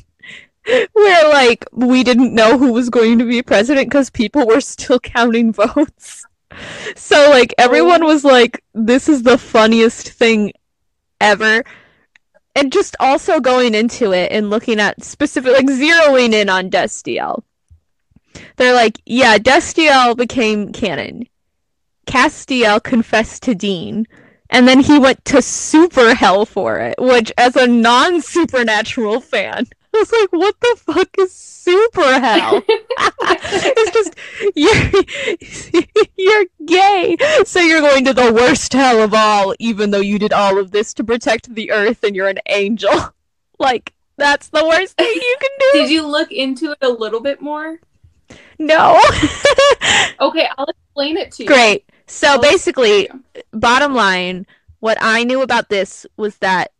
where 0.93 1.29
like 1.29 1.65
we 1.73 2.03
didn't 2.03 2.33
know 2.33 2.57
who 2.57 2.71
was 2.71 2.89
going 2.89 3.19
to 3.19 3.25
be 3.25 3.41
president 3.41 3.89
because 3.89 4.09
people 4.09 4.47
were 4.47 4.61
still 4.61 4.99
counting 4.99 5.51
votes. 5.51 6.25
So 6.95 7.29
like 7.29 7.53
everyone 7.57 8.03
Oh. 8.03 8.07
was 8.07 8.23
like, 8.23 8.63
"This 8.73 9.09
is 9.09 9.23
the 9.23 9.37
funniest 9.37 10.09
thing 10.09 10.53
ever," 11.19 11.63
and 12.55 12.71
just 12.71 12.95
also 12.99 13.39
going 13.39 13.73
into 13.73 14.11
it 14.11 14.31
and 14.31 14.49
looking 14.49 14.79
at 14.79 15.03
specific 15.03 15.53
like 15.53 15.65
zeroing 15.65 16.33
in 16.33 16.49
on 16.49 16.69
Destiel. 16.69 17.43
They're 18.57 18.73
like, 18.73 18.99
yeah, 19.05 19.37
Destiel 19.37 20.15
became 20.15 20.71
canon. 20.71 21.27
Castiel 22.05 22.81
confessed 22.83 23.43
to 23.43 23.55
Dean, 23.55 24.07
and 24.49 24.67
then 24.67 24.79
he 24.79 24.99
went 24.99 25.23
to 25.25 25.41
super 25.41 26.13
hell 26.13 26.45
for 26.45 26.79
it, 26.79 26.95
which, 26.99 27.31
as 27.37 27.55
a 27.55 27.67
non 27.67 28.21
supernatural 28.21 29.21
fan, 29.21 29.67
I 29.95 29.99
was 29.99 30.11
like, 30.11 30.31
what 30.31 30.59
the 30.59 30.75
fuck 30.77 31.09
is 31.19 31.33
super 31.33 32.19
hell? 32.19 32.63
it's 32.67 33.91
just, 33.91 34.15
you're, 34.55 36.07
you're 36.17 36.45
gay, 36.65 37.17
so 37.45 37.59
you're 37.59 37.81
going 37.81 38.05
to 38.05 38.13
the 38.13 38.33
worst 38.33 38.73
hell 38.73 39.01
of 39.01 39.13
all, 39.13 39.53
even 39.59 39.91
though 39.91 39.99
you 39.99 40.17
did 40.17 40.33
all 40.33 40.57
of 40.57 40.71
this 40.71 40.93
to 40.95 41.03
protect 41.03 41.53
the 41.53 41.71
earth 41.71 42.03
and 42.03 42.15
you're 42.15 42.27
an 42.27 42.39
angel. 42.47 43.13
Like, 43.59 43.93
that's 44.17 44.49
the 44.49 44.65
worst 44.65 44.97
thing 44.97 45.13
you 45.13 45.37
can 45.39 45.49
do. 45.59 45.79
Did 45.79 45.91
you 45.91 46.07
look 46.07 46.31
into 46.31 46.71
it 46.71 46.79
a 46.81 46.89
little 46.89 47.21
bit 47.21 47.39
more? 47.39 47.79
No. 48.59 48.99
Okay, 50.19 50.47
I'll 50.57 50.65
explain 50.65 51.17
it 51.17 51.31
to 51.33 51.43
you. 51.43 51.47
Great. 51.47 51.85
So 52.07 52.27
I'll 52.27 52.41
basically, 52.41 53.09
bottom 53.51 53.93
line, 53.93 54.45
what 54.79 54.97
I 54.99 55.23
knew 55.23 55.41
about 55.41 55.69
this 55.69 56.05
was 56.17 56.37
that 56.37 56.72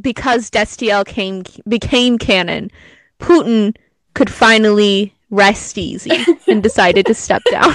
because 0.00 0.50
Destiel 0.50 1.06
came 1.06 1.44
became 1.68 2.18
canon, 2.18 2.70
Putin 3.18 3.76
could 4.14 4.30
finally 4.30 5.14
rest 5.30 5.78
easy 5.78 6.24
and 6.46 6.62
decided 6.62 7.06
to 7.06 7.14
step 7.14 7.42
down. 7.50 7.74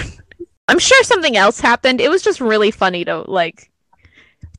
I'm 0.67 0.79
sure 0.79 1.03
something 1.03 1.35
else 1.35 1.59
happened. 1.59 1.99
It 1.99 2.09
was 2.09 2.21
just 2.21 2.39
really 2.39 2.71
funny 2.71 3.03
to 3.05 3.19
like 3.29 3.71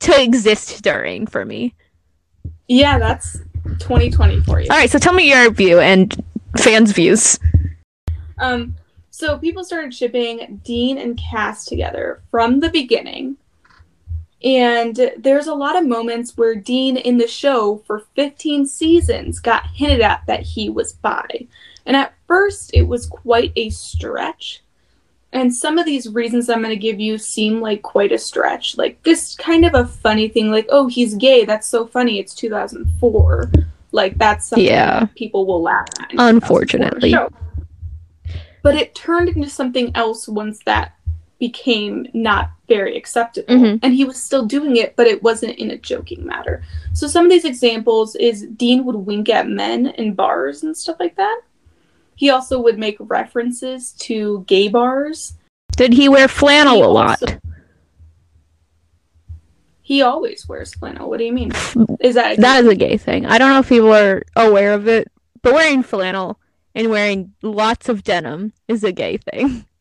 to 0.01 0.21
exist 0.21 0.83
during 0.83 1.27
for 1.27 1.45
me. 1.45 1.75
Yeah, 2.69 2.99
that's 2.99 3.39
2020 3.79 4.41
for 4.41 4.61
you. 4.61 4.67
All 4.71 4.77
right, 4.77 4.91
so 4.91 4.99
tell 4.99 5.13
me 5.13 5.29
your 5.29 5.51
view 5.51 5.81
and 5.81 6.15
fans' 6.59 6.93
views. 6.93 7.39
Um, 8.39 8.77
so 9.11 9.39
people 9.39 9.65
started 9.65 9.95
shipping 9.95 10.61
Dean 10.65 10.99
and 10.99 11.19
Cass 11.19 11.65
together 11.65 12.23
from 12.31 12.61
the 12.61 12.71
beginning. 12.71 13.37
And 14.45 15.13
there's 15.19 15.47
a 15.47 15.55
lot 15.55 15.77
of 15.77 15.87
moments 15.87 16.37
where 16.37 16.55
Dean 16.57 16.97
in 16.97 17.17
the 17.19 17.29
show 17.29 17.83
for 17.87 18.05
15 18.17 18.67
seasons 18.67 19.39
got 19.39 19.67
hinted 19.69 20.01
at 20.01 20.23
that 20.27 20.43
he 20.43 20.69
was 20.69 20.95
bi. 20.95 21.47
And 21.87 21.97
at 21.97 22.15
first, 22.27 22.73
it 22.75 22.83
was 22.83 23.07
quite 23.07 23.53
a 23.57 23.71
stretch. 23.71 24.63
And 25.33 25.55
some 25.55 25.79
of 25.79 25.87
these 25.87 26.09
reasons 26.09 26.51
I'm 26.51 26.59
going 26.61 26.71
to 26.71 26.77
give 26.77 27.01
you 27.01 27.19
seem 27.19 27.61
like 27.61 27.83
quite 27.83 28.13
a 28.13 28.19
stretch. 28.19 28.77
Like, 28.77 29.03
this 29.03 29.35
kind 29.37 29.65
of 29.65 29.75
a 29.75 29.87
funny 29.87 30.29
thing, 30.29 30.51
like, 30.51 30.67
oh, 30.69 30.89
he's 30.89 31.15
gay. 31.15 31.45
That's 31.45 31.67
so 31.69 31.87
funny. 31.87 32.19
It's 32.19 32.35
2004. 32.35 33.51
Like, 33.93 34.19
that's 34.19 34.49
something 34.49 34.67
Yeah. 34.67 35.01
that 35.01 35.15
people 35.15 35.47
will 35.47 35.63
laugh 35.63 35.89
at. 36.01 36.11
in 36.11 36.19
2004 36.19 36.29
Unfortunately. 36.29 37.15
But 38.63 38.75
it 38.77 38.95
turned 38.95 39.29
into 39.31 39.49
something 39.49 39.91
else 39.95 40.29
once 40.29 40.61
that 40.67 40.95
became 41.43 42.07
not 42.15 42.51
very 42.69 42.97
acceptable. 42.97 43.53
Mhm. 43.53 43.81
And 43.83 43.93
he 43.93 44.05
was 44.05 44.17
still 44.17 44.47
doing 44.47 44.77
it, 44.77 44.95
but 44.95 45.09
it 45.09 45.25
wasn't 45.25 45.59
in 45.59 45.73
a 45.73 45.77
joking 45.77 46.25
matter. 46.25 46.63
So 46.93 47.09
some 47.09 47.25
of 47.25 47.33
these 47.33 47.45
examples 47.45 48.15
is 48.15 48.47
Dean 48.57 48.85
would 48.85 48.95
wink 48.95 49.29
at 49.29 49.49
men 49.49 49.89
in 49.99 50.15
bars 50.15 50.63
and 50.63 50.77
stuff 50.77 50.99
like 51.01 51.17
that. 51.17 51.41
He 52.15 52.31
also 52.31 52.61
would 52.63 52.79
make 52.79 52.97
references 53.01 53.91
to 54.07 54.45
gay 54.47 54.69
bars. 54.69 55.35
Did 55.77 55.95
he 55.95 56.09
wear 56.09 56.29
flannel 56.29 56.77
He 56.77 56.83
a 56.83 56.87
lot? 56.89 57.21
also- 57.23 57.39
He 59.83 60.01
always 60.01 60.49
wears 60.49 60.73
flannel. 60.75 61.11
What 61.11 61.19
do 61.19 61.25
you 61.25 61.33
mean? 61.33 61.51
Is 61.99 62.15
that 62.15 62.39
That 62.39 62.63
is 62.63 62.71
a 62.71 62.77
gay 62.77 62.97
thing. 62.99 63.27
I 63.27 63.37
don't 63.37 63.51
know 63.51 63.59
if 63.59 63.69
people 63.69 63.93
are 63.93 64.23
aware 64.37 64.75
of 64.75 64.87
it, 64.87 65.11
but 65.43 65.55
wearing 65.55 65.83
flannel 65.83 66.39
and 66.73 66.89
wearing 66.89 67.33
lots 67.43 67.89
of 67.89 68.05
denim 68.05 68.53
is 68.69 68.85
a 68.85 68.93
gay 68.93 69.17
thing. 69.17 69.65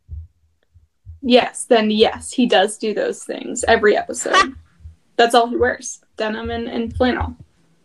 yes? 1.22 1.66
Then 1.66 1.92
yes, 1.92 2.32
he 2.34 2.46
does 2.46 2.78
do 2.78 2.94
those 2.94 3.24
things 3.24 3.64
every 3.68 3.96
episode. 3.98 4.56
That's 5.18 5.36
all 5.36 5.48
he 5.48 5.56
wears: 5.58 6.02
denim 6.18 6.50
and, 6.50 6.68
and 6.68 6.96
flannel. 6.96 7.36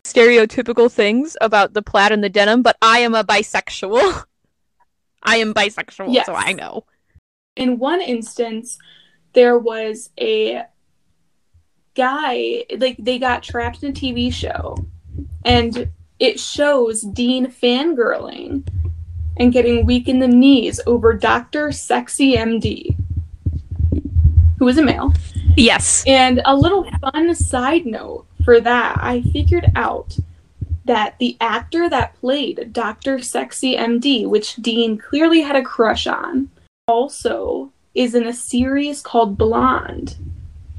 Stereotypical 0.05 0.91
things 0.91 1.37
about 1.41 1.75
the 1.75 1.83
plaid 1.83 2.13
and 2.13 2.23
the 2.23 2.29
denim, 2.29 2.63
but 2.63 2.77
I 2.81 3.01
am 3.01 3.15
a 3.15 3.25
bisexual. 3.25 4.25
I 5.23 5.37
am 5.39 5.53
bisexual, 5.53 6.13
Yes. 6.15 6.27
so 6.27 6.35
I 6.35 6.53
know. 6.53 6.85
in 7.57 7.79
one 7.79 8.01
instance 8.01 8.79
there 9.33 9.59
was 9.59 10.11
a 10.21 10.63
guy 11.95 12.65
like 12.79 12.97
they 12.99 13.19
got 13.19 13.43
trapped 13.43 13.83
in 13.83 13.91
a 13.91 13.93
tv 13.95 14.33
show 14.33 14.77
and 15.45 15.89
it 16.19 16.39
shows 16.39 17.01
dean 17.03 17.47
fangirling 17.47 18.67
and 19.39 19.53
getting 19.53 19.85
weak 19.87 20.07
in 20.09 20.19
the 20.19 20.29
knees 20.29 20.79
over 20.87 21.13
dr 21.15 21.73
sexy 21.73 22.37
md 22.37 22.95
who 24.59 24.69
is 24.69 24.79
a 24.79 24.83
male 24.83 25.13
Yes. 25.57 26.05
and 26.07 26.41
a 26.45 26.57
little 26.57 26.89
fun 27.01 27.35
side 27.35 27.87
note 27.87 28.27
for 28.45 28.61
that, 28.61 28.97
I 29.01 29.23
figured 29.23 29.67
out 29.75 30.17
that 30.85 31.19
the 31.19 31.37
actor 31.41 31.89
that 31.91 32.15
played 32.15 32.73
Dr. 32.73 33.21
Sexy 33.21 33.75
MD, 33.77 34.25
which 34.27 34.55
Dean 34.57 34.97
clearly 34.99 35.41
had 35.41 35.57
a 35.57 35.63
crush 35.63 36.07
on, 36.07 36.49
also 36.87 37.73
is 37.95 38.15
in 38.15 38.25
a 38.25 38.33
series 38.33 39.03
called 39.03 39.37
Blonde. 39.37 40.17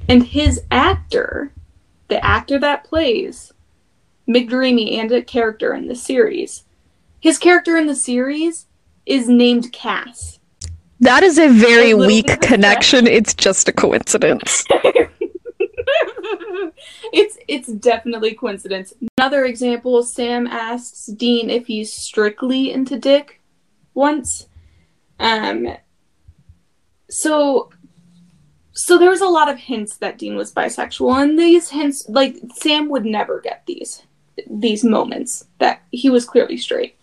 And 0.07 0.23
his 0.23 0.61
actor, 0.71 1.51
the 2.07 2.23
actor 2.23 2.57
that 2.59 2.85
plays 2.85 3.51
McDreamy 4.29 4.97
and 4.97 5.11
a 5.11 5.21
character 5.21 5.73
in 5.73 5.87
the 5.87 5.95
series, 5.95 6.63
his 7.19 7.37
character 7.37 7.75
in 7.75 7.87
the 7.87 7.95
series 7.95 8.67
is 9.05 9.27
named 9.27 9.73
Cass. 9.73 10.36
That 10.99 11.23
is 11.23 11.37
a 11.37 11.49
very 11.49 11.91
A 11.91 11.97
weak 11.97 12.41
connection. 12.41 13.07
It's 13.07 13.33
just 13.33 13.69
a 13.69 13.71
coincidence. 13.71 14.63
it's 17.13 17.37
it's 17.47 17.67
definitely 17.67 18.33
coincidence. 18.33 18.93
Another 19.17 19.45
example, 19.45 20.01
Sam 20.03 20.47
asks 20.47 21.05
Dean 21.07 21.49
if 21.49 21.67
he's 21.67 21.93
strictly 21.93 22.71
into 22.71 22.97
dick 22.97 23.41
once. 23.93 24.47
Um 25.19 25.67
so 27.09 27.69
so 28.73 28.97
there 28.97 29.09
was 29.09 29.21
a 29.21 29.27
lot 29.27 29.49
of 29.49 29.57
hints 29.57 29.97
that 29.97 30.17
Dean 30.17 30.35
was 30.35 30.53
bisexual 30.53 31.21
and 31.23 31.37
these 31.37 31.69
hints 31.69 32.07
like 32.09 32.37
Sam 32.55 32.89
would 32.89 33.05
never 33.05 33.39
get 33.41 33.63
these 33.65 34.03
these 34.49 34.83
moments 34.83 35.45
that 35.59 35.81
he 35.91 36.09
was 36.09 36.25
clearly 36.25 36.57
straight. 36.57 36.95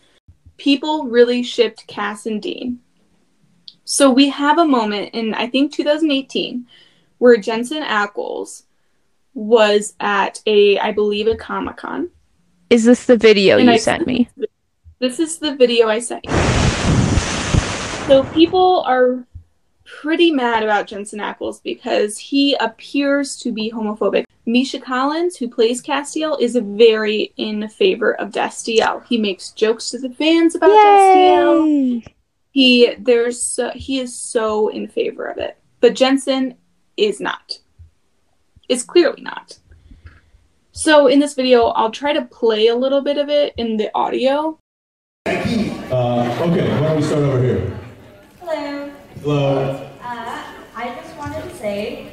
People 0.57 1.05
really 1.05 1.43
shipped 1.43 1.87
Cass 1.87 2.27
and 2.27 2.41
Dean. 2.41 2.79
So 3.85 4.11
we 4.11 4.29
have 4.31 4.59
a 4.59 4.65
moment 4.65 5.15
in 5.15 5.35
I 5.35 5.47
think 5.47 5.73
2018 5.73 6.67
where 7.19 7.37
Jensen 7.37 7.83
Ackles 7.83 8.63
was 9.35 9.95
at 10.01 10.41
a 10.47 10.79
I 10.79 10.93
believe 10.93 11.27
a 11.27 11.37
Comic 11.37 11.77
Con. 11.77 12.11
Is 12.71 12.85
this 12.85 13.07
the 13.07 13.17
video 13.17 13.59
And 13.59 13.67
you 13.67 13.73
I- 13.73 13.77
sent 13.79 14.07
me? 14.07 14.29
This 15.01 15.21
is 15.21 15.39
the 15.39 15.55
video 15.55 15.89
I 15.89 15.99
sent 15.99 16.25
you. 16.25 16.31
So 18.07 18.25
people 18.33 18.83
are 18.87 19.27
pretty 19.85 20.31
mad 20.31 20.63
about 20.63 20.87
Jensen 20.87 21.19
Ackles 21.21 21.63
because 21.63 22.17
he 22.17 22.55
appears 22.55 23.37
to 23.39 23.53
be 23.53 23.71
homophobic. 23.71 24.25
Misha 24.47 24.79
Collins, 24.79 25.37
who 25.37 25.49
plays 25.49 25.83
Castiel, 25.83 26.41
is 26.41 26.57
very 26.57 27.33
in 27.37 27.69
favor 27.69 28.15
of 28.15 28.31
Destiel. 28.31 29.05
He 29.07 29.19
makes 29.19 29.51
jokes 29.53 29.91
to 29.91 29.99
the 29.99 30.11
fans 30.11 30.55
about 30.55 30.71
Destiel. 30.71 32.07
Yay! 32.55 32.63
He 32.63 32.95
there's 32.99 33.43
so, 33.43 33.71
he 33.75 34.01
is 34.01 34.15
so 34.15 34.69
in 34.69 34.89
favor 34.89 35.27
of 35.27 35.39
it, 35.39 35.59
but 35.81 35.95
Jensen 35.95 36.55
is 36.97 37.21
not. 37.21 37.59
Is 38.69 38.83
clearly 38.83 39.23
not. 39.23 39.59
So 40.73 41.07
in 41.07 41.21
this 41.21 41.35
video, 41.35 41.67
I'll 41.67 41.91
try 41.91 42.13
to 42.13 42.23
play 42.23 42.69
a 42.69 42.75
little 42.75 43.01
bit 43.03 43.19
of 43.19 43.29
it 43.29 43.55
in 43.57 43.77
the 43.77 43.91
audio. 43.95 44.59
Uh, 45.27 46.39
okay, 46.41 46.69
why 46.69 46.81
don't 46.81 46.97
we 46.97 47.03
start 47.03 47.23
over 47.23 47.41
here? 47.43 47.79
Hello. 48.41 48.91
Hello. 49.23 49.91
Uh, 50.03 50.45
I 50.75 50.95
just 50.95 51.17
wanted 51.17 51.43
to 51.43 51.57
say, 51.57 52.13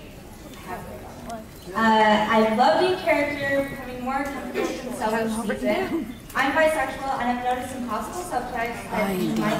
uh, 0.67 1.75
I 1.75 2.55
love 2.55 2.81
the 2.81 2.97
character 3.01 3.69
becoming 3.69 4.03
more 4.03 4.23
comfortable 4.23 4.61
with 4.61 4.81
himself 4.81 5.49
each 5.49 5.59
season. 5.59 6.15
I'm 6.33 6.53
bisexual 6.53 7.19
and 7.19 7.29
I've 7.29 7.43
noticed 7.43 7.73
some 7.73 7.89
possible 7.89 8.21
subtext 8.23 8.89
that 8.89 9.15
he 9.15 9.27
might 9.35 9.59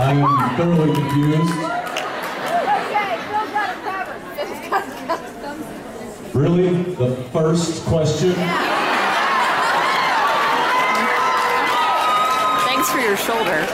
I'm 0.00 0.56
thoroughly 0.56 0.94
confused. 0.94 1.54
Really? 6.34 6.82
The 6.94 7.14
first 7.30 7.84
question? 7.84 8.32
Thanks 12.64 12.90
for 12.90 13.00
your 13.00 13.16
shoulder. 13.18 13.66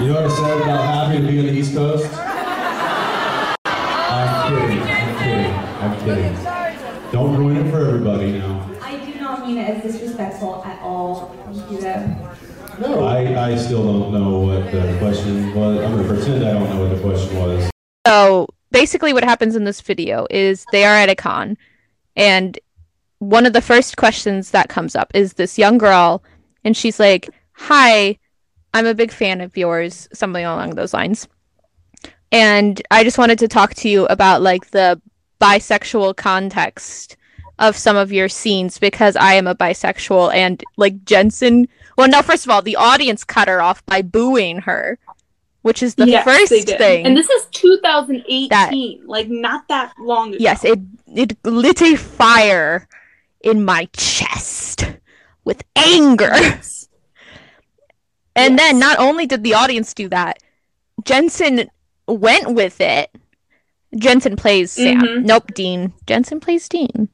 You 0.00 0.08
know 0.08 0.22
what 0.22 0.24
I 0.24 0.28
said 0.28 0.62
about 0.62 0.84
happy 0.84 1.20
to 1.20 1.26
be 1.26 1.38
on 1.40 1.46
the 1.46 1.52
East 1.52 1.74
Coast? 1.74 2.27
I'm 4.48 4.56
kidding. 4.56 4.80
I'm 4.80 5.18
kidding. 5.18 6.34
I'm 6.34 6.34
kidding. 6.34 7.12
Don't 7.12 7.36
ruin 7.36 7.58
it 7.58 7.70
for 7.70 7.86
everybody 7.86 8.38
now. 8.38 8.66
I 8.80 8.96
do 8.96 9.20
not 9.20 9.46
mean 9.46 9.58
it 9.58 9.68
as 9.68 9.82
disrespectful 9.82 10.64
at 10.64 10.80
all. 10.80 11.36
Thank 11.44 11.70
you, 11.70 11.80
though. 11.82 12.30
No, 12.80 13.04
I, 13.04 13.50
I 13.50 13.56
still 13.56 13.84
don't 13.84 14.10
know 14.14 14.38
what 14.38 14.72
the 14.72 14.96
question 15.00 15.54
was. 15.54 15.84
I'm 15.84 15.96
gonna 15.96 16.08
pretend 16.08 16.46
I 16.46 16.54
don't 16.54 16.70
know 16.70 16.80
what 16.80 16.96
the 16.96 17.02
question 17.02 17.36
was. 17.36 17.70
So 18.06 18.48
basically, 18.70 19.12
what 19.12 19.22
happens 19.22 19.54
in 19.54 19.64
this 19.64 19.82
video 19.82 20.26
is 20.30 20.64
they 20.72 20.86
are 20.86 20.94
at 20.94 21.10
a 21.10 21.14
con, 21.14 21.58
and 22.16 22.58
one 23.18 23.44
of 23.44 23.52
the 23.52 23.60
first 23.60 23.98
questions 23.98 24.52
that 24.52 24.70
comes 24.70 24.96
up 24.96 25.10
is 25.12 25.34
this 25.34 25.58
young 25.58 25.76
girl, 25.76 26.22
and 26.64 26.74
she's 26.74 26.98
like, 26.98 27.28
"Hi, 27.52 28.16
I'm 28.72 28.86
a 28.86 28.94
big 28.94 29.12
fan 29.12 29.42
of 29.42 29.58
yours," 29.58 30.08
something 30.14 30.44
along 30.44 30.70
those 30.70 30.94
lines. 30.94 31.28
And 32.30 32.80
I 32.90 33.04
just 33.04 33.18
wanted 33.18 33.38
to 33.40 33.48
talk 33.48 33.74
to 33.76 33.88
you 33.88 34.06
about 34.06 34.42
like 34.42 34.70
the 34.70 35.00
bisexual 35.40 36.16
context 36.16 37.16
of 37.58 37.76
some 37.76 37.96
of 37.96 38.12
your 38.12 38.28
scenes 38.28 38.78
because 38.78 39.16
I 39.16 39.34
am 39.34 39.46
a 39.46 39.54
bisexual 39.54 40.32
and 40.34 40.62
like 40.76 41.04
Jensen. 41.04 41.68
Well, 41.96 42.08
no, 42.08 42.22
first 42.22 42.44
of 42.44 42.50
all, 42.50 42.62
the 42.62 42.76
audience 42.76 43.24
cut 43.24 43.48
her 43.48 43.60
off 43.60 43.84
by 43.86 44.02
booing 44.02 44.58
her, 44.60 44.98
which 45.62 45.82
is 45.82 45.96
the 45.96 46.08
Yes, 46.08 46.24
first 46.24 46.68
thing. 46.68 47.06
And 47.06 47.16
this 47.16 47.28
is 47.28 47.46
2018, 47.52 49.06
like 49.06 49.28
not 49.28 49.66
that 49.68 49.94
long 49.98 50.28
ago. 50.28 50.38
Yes, 50.40 50.64
it 50.64 50.78
it 51.06 51.36
lit 51.44 51.82
a 51.82 51.96
fire 51.96 52.86
in 53.40 53.64
my 53.64 53.88
chest 53.96 54.84
with 55.44 55.64
anger. 55.74 56.30
Yes. 56.32 56.88
And 58.36 58.56
then 58.56 58.78
not 58.78 59.00
only 59.00 59.26
did 59.26 59.42
the 59.42 59.54
audience 59.54 59.94
do 59.94 60.08
that, 60.10 60.40
Jensen 61.04 61.68
went 62.08 62.54
with 62.54 62.80
it. 62.80 63.10
Jensen 63.96 64.36
plays 64.36 64.72
Sam. 64.72 65.00
Mhm. 65.00 65.24
Nope, 65.24 65.54
Dean. 65.54 65.92
Jensen 66.06 66.40
plays 66.40 66.68
Dean. 66.68 67.08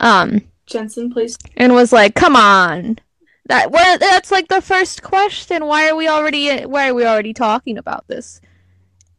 Um, 0.00 0.42
Jensen 0.66 1.10
plays. 1.12 1.36
and 1.56 1.74
was 1.74 1.92
like, 1.92 2.14
"Come 2.14 2.36
on, 2.36 2.98
that 3.46 3.70
well, 3.70 3.98
that's 3.98 4.30
like 4.30 4.48
the 4.48 4.62
first 4.62 5.02
question. 5.02 5.66
Why 5.66 5.88
are 5.88 5.96
we 5.96 6.08
already 6.08 6.62
why 6.62 6.88
are 6.88 6.94
we 6.94 7.04
already 7.04 7.34
talking 7.34 7.76
about 7.78 8.06
this?" 8.08 8.40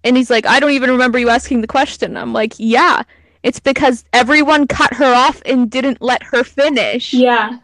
And 0.03 0.15
he's 0.15 0.29
like, 0.29 0.45
"I 0.45 0.59
don't 0.59 0.71
even 0.71 0.89
remember 0.91 1.19
you 1.19 1.29
asking 1.29 1.61
the 1.61 1.67
question." 1.67 2.15
I'm 2.17 2.33
like, 2.33 2.53
"Yeah, 2.57 3.03
it's 3.43 3.59
because 3.59 4.05
everyone 4.13 4.65
cut 4.67 4.93
her 4.95 5.13
off 5.13 5.41
and 5.45 5.69
didn't 5.69 6.01
let 6.01 6.23
her 6.23 6.43
finish." 6.43 7.13
Yeah. 7.13 7.59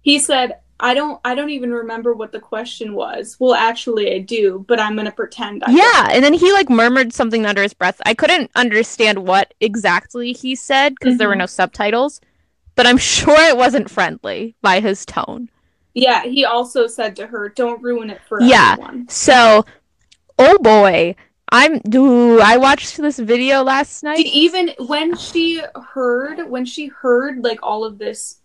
He 0.00 0.18
said, 0.18 0.58
"I 0.80 0.94
don't. 0.94 1.20
I 1.24 1.34
don't 1.34 1.50
even 1.50 1.72
remember 1.72 2.14
what 2.14 2.32
the 2.32 2.40
question 2.40 2.94
was. 2.94 3.36
Well, 3.38 3.54
actually, 3.54 4.12
I 4.14 4.18
do, 4.18 4.64
but 4.68 4.80
I'm 4.80 4.96
gonna 4.96 5.12
pretend 5.12 5.62
I 5.64 5.70
Yeah, 5.70 6.08
and 6.10 6.24
then 6.24 6.34
he 6.34 6.52
like 6.52 6.68
murmured 6.68 7.12
something 7.12 7.46
under 7.46 7.62
his 7.62 7.74
breath. 7.74 8.00
I 8.04 8.14
couldn't 8.14 8.50
understand 8.54 9.26
what 9.26 9.54
exactly 9.60 10.32
he 10.32 10.54
said 10.54 10.94
because 10.98 11.18
there 11.18 11.28
were 11.28 11.34
Mhm. 11.34 11.38
no 11.38 11.46
subtitles, 11.46 12.20
but 12.74 12.86
I'm 12.86 12.98
sure 13.14 13.40
it 13.48 13.56
wasn't 13.56 13.90
friendly 13.90 14.56
by 14.62 14.80
his 14.80 15.06
tone. 15.06 15.48
Yeah, 15.94 16.24
he 16.24 16.44
also 16.44 16.86
said 16.88 17.14
to 17.16 17.28
her, 17.28 17.48
"Don't 17.48 17.82
ruin 17.82 18.10
it 18.10 18.20
for 18.28 18.42
Yeah. 18.42 18.72
everyone." 18.72 19.06
So, 19.08 19.64
oh 20.38 20.58
boy, 20.58 21.14
I'm 21.52 21.78
do 21.80 22.40
I 22.40 22.56
watched 22.56 22.96
this 22.96 23.18
video 23.18 23.62
last 23.62 24.02
night. 24.02 24.26
even 24.26 24.70
when 24.78 25.16
she 25.16 25.60
heard 25.92 26.50
when 26.50 26.64
she 26.64 26.86
heard 26.86 27.44
like 27.44 27.60
all 27.62 27.84
of 27.84 27.98
this 27.98 28.40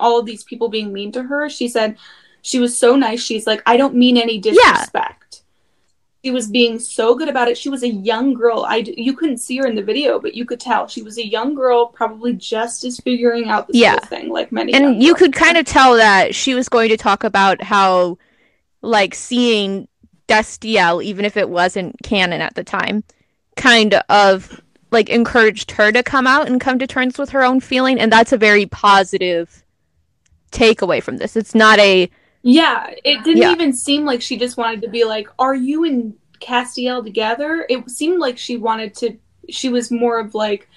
all 0.00 0.18
of 0.18 0.26
these 0.26 0.42
people 0.44 0.68
being 0.68 0.92
mean 0.92 1.12
to 1.12 1.22
her 1.22 1.48
she 1.48 1.68
said 1.68 1.96
she 2.42 2.58
was 2.58 2.76
so 2.78 2.96
nice. 2.96 3.22
She's 3.22 3.46
like 3.46 3.62
i 3.66 3.76
don't 3.76 3.94
mean 3.94 4.16
any 4.16 4.38
disrespect. 4.38 5.42
She 6.24 6.30
was 6.30 6.48
being 6.48 6.78
so 6.78 7.14
good 7.14 7.30
about 7.30 7.48
it. 7.48 7.56
She 7.56 7.70
was 7.70 7.82
a 7.82 7.88
young 7.88 8.34
girl. 8.34 8.64
I 8.68 8.76
you 9.06 9.14
couldn't 9.14 9.38
see 9.38 9.56
her 9.58 9.66
in 9.66 9.74
the 9.74 9.82
video 9.82 10.18
but 10.18 10.34
you 10.34 10.44
could 10.44 10.60
tell. 10.60 10.86
She 10.88 11.02
was 11.02 11.16
a 11.18 11.26
young 11.26 11.54
girl 11.54 11.86
probably 11.86 12.32
just 12.34 12.84
as 12.84 12.98
figuring 13.00 13.48
out 13.48 13.66
this 13.68 13.76
Yeah. 13.76 13.92
whole 13.92 14.00
thing 14.00 14.28
like 14.28 14.52
many 14.52 14.72
And 14.74 15.02
you 15.02 15.12
girls. 15.14 15.18
could 15.18 15.32
kind 15.34 15.56
of 15.56 15.64
tell 15.66 15.94
that 15.96 16.34
she 16.34 16.54
was 16.54 16.68
going 16.68 16.88
to 16.90 16.96
talk 16.98 17.24
about 17.24 17.62
how 17.62 18.18
like 18.82 19.14
seeing 19.14 19.88
Destiel, 20.28 21.02
even 21.02 21.24
if 21.24 21.36
it 21.36 21.48
wasn't 21.48 21.96
canon 22.02 22.40
at 22.40 22.54
the 22.54 22.64
time, 22.64 23.02
kind 23.56 23.94
of 24.08 24.60
like 24.90 25.08
encouraged 25.08 25.70
her 25.72 25.90
to 25.92 26.02
come 26.02 26.26
out 26.26 26.46
and 26.48 26.60
come 26.60 26.78
to 26.78 26.86
terms 26.86 27.18
with 27.18 27.30
her 27.30 27.44
own 27.44 27.60
feeling. 27.60 27.98
And 27.98 28.12
that's 28.12 28.32
a 28.32 28.38
very 28.38 28.66
positive 28.66 29.64
takeaway 30.50 31.02
from 31.02 31.16
this. 31.18 31.36
It's 31.36 31.54
not 31.54 31.78
a 31.78 32.10
Yeah, 32.42 32.90
it 33.04 33.22
didn't 33.24 33.42
Yeah. 33.42 33.52
even 33.52 33.72
seem 33.72 34.04
like 34.04 34.22
she 34.22 34.36
just 34.38 34.56
wanted 34.56 34.80
to 34.82 34.88
be 34.88 35.04
like, 35.04 35.28
"Are 35.38 35.54
you 35.54 35.84
and 35.84 36.14
Castiel 36.40 37.04
together?" 37.04 37.66
It 37.68 37.90
seemed 37.90 38.18
like 38.18 38.38
she 38.38 38.56
wanted 38.56 38.94
to. 38.96 39.16
She 39.50 39.68
was 39.68 39.90
more 39.90 40.18
of 40.18 40.34
like, 40.34 40.68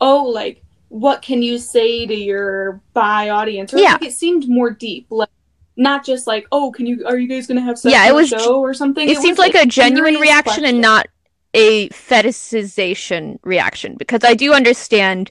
"Oh, 0.00 0.24
like 0.24 0.62
what 0.88 1.20
can 1.20 1.42
you 1.42 1.58
say 1.58 2.06
to 2.06 2.14
your 2.14 2.80
bi 2.94 3.28
audience?" 3.28 3.74
Or 3.74 3.78
Yeah. 3.78 3.92
like, 3.92 4.04
it 4.04 4.12
seemed 4.14 4.48
more 4.48 4.70
deep, 4.70 5.06
like 5.10 5.28
not 5.76 6.06
just 6.06 6.26
like, 6.26 6.46
"Oh, 6.50 6.72
can 6.72 6.86
you? 6.86 7.04
Are 7.06 7.18
you 7.18 7.28
guys 7.28 7.46
gonna 7.46 7.60
have 7.60 7.78
sex 7.78 7.92
Yeah, 7.92 8.08
it 8.08 8.14
was 8.14 8.28
show 8.30 8.60
or 8.60 8.72
something?" 8.72 9.06
it, 9.06 9.16
was, 9.16 9.18
seems 9.18 9.38
like, 9.38 9.54
a 9.54 9.66
genuine 9.66 10.14
reaction 10.16 10.64
and 10.64 10.80
not 10.80 11.06
a 11.54 11.88
fetishization 11.90 13.38
reaction 13.42 13.94
because 13.96 14.24
I 14.24 14.34
do 14.34 14.54
understand 14.54 15.30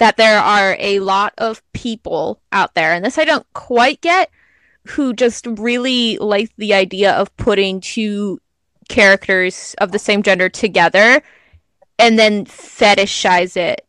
that 0.00 0.16
there 0.16 0.38
are 0.40 0.76
a 0.80 0.98
lot 1.00 1.34
of 1.36 1.62
people 1.74 2.40
out 2.52 2.74
there 2.74 2.94
and 2.94 3.04
this 3.04 3.18
I 3.18 3.24
don't 3.26 3.46
quite 3.52 4.00
get 4.00 4.30
who 4.88 5.12
just 5.12 5.46
really 5.46 6.16
like 6.16 6.50
the 6.56 6.72
idea 6.72 7.12
of 7.12 7.36
putting 7.36 7.82
two 7.82 8.40
characters 8.88 9.74
of 9.78 9.92
the 9.92 9.98
same 9.98 10.22
gender 10.22 10.48
together 10.48 11.22
and 11.98 12.18
then 12.18 12.46
fetishize 12.46 13.58
it 13.58 13.86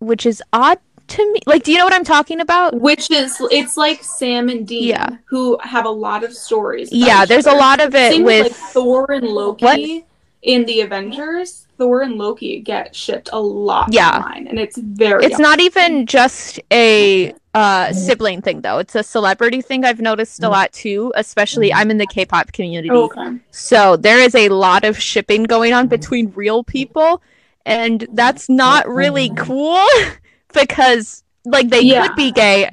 which 0.00 0.26
is 0.26 0.42
odd 0.52 0.78
to 1.06 1.32
me 1.32 1.40
like 1.46 1.62
do 1.62 1.70
you 1.70 1.78
know 1.78 1.84
what 1.84 1.94
I'm 1.94 2.04
talking 2.04 2.40
about 2.40 2.80
Which 2.80 3.12
is, 3.12 3.40
it's 3.52 3.76
like 3.76 4.02
Sam 4.02 4.48
and 4.48 4.66
Dean, 4.66 4.88
Yeah. 4.88 5.18
who 5.26 5.56
have 5.62 5.84
a 5.86 5.90
lot 5.90 6.24
of 6.24 6.34
stories. 6.34 6.88
yeah 6.92 7.24
there's 7.24 7.46
a 7.46 7.52
lot 7.54 7.80
of 7.80 7.94
it 7.94 8.12
Same 8.12 8.24
with 8.24 8.42
like 8.42 8.52
Thor 8.52 9.10
and 9.12 9.26
Loki 9.26 9.64
What? 9.64 10.04
In 10.42 10.64
the 10.64 10.80
Avengers. 10.80 11.66
Thor 11.80 12.02
and 12.02 12.18
Loki 12.18 12.60
get 12.60 12.94
shipped 12.94 13.30
a 13.32 13.40
lot 13.40 13.90
Yeah. 13.90 14.18
online, 14.18 14.46
and 14.48 14.58
it's 14.58 14.76
very. 14.76 15.24
It's 15.24 15.38
not 15.38 15.60
even 15.60 16.04
just 16.04 16.60
a 16.70 17.32
uh, 17.54 17.92
sibling 17.94 18.42
thing, 18.42 18.60
though. 18.60 18.78
It's 18.78 18.94
a 18.94 19.02
celebrity 19.02 19.62
thing 19.62 19.86
I've 19.86 20.00
noticed 20.00 20.40
a 20.40 20.42
mm-hmm. 20.42 20.52
lot 20.52 20.72
too. 20.72 21.10
Especially, 21.16 21.70
mm-hmm. 21.70 21.78
I'm 21.78 21.90
in 21.90 21.96
the 21.96 22.06
K-pop 22.06 22.52
community, 22.52 22.90
Oh, 22.90 23.04
okay. 23.04 23.38
so 23.50 23.96
there 23.96 24.18
is 24.18 24.34
a 24.34 24.50
lot 24.50 24.84
of 24.84 25.00
shipping 25.00 25.44
going 25.44 25.72
on 25.72 25.88
between 25.88 26.32
real 26.36 26.62
people, 26.62 27.22
and 27.64 28.06
that's 28.12 28.50
not 28.50 28.86
really 28.86 29.30
mm-hmm. 29.30 29.42
cool 29.42 29.86
because, 30.52 31.24
like, 31.46 31.70
they 31.70 31.80
Yeah. 31.80 32.08
could 32.08 32.16
be 32.16 32.30
gay 32.30 32.68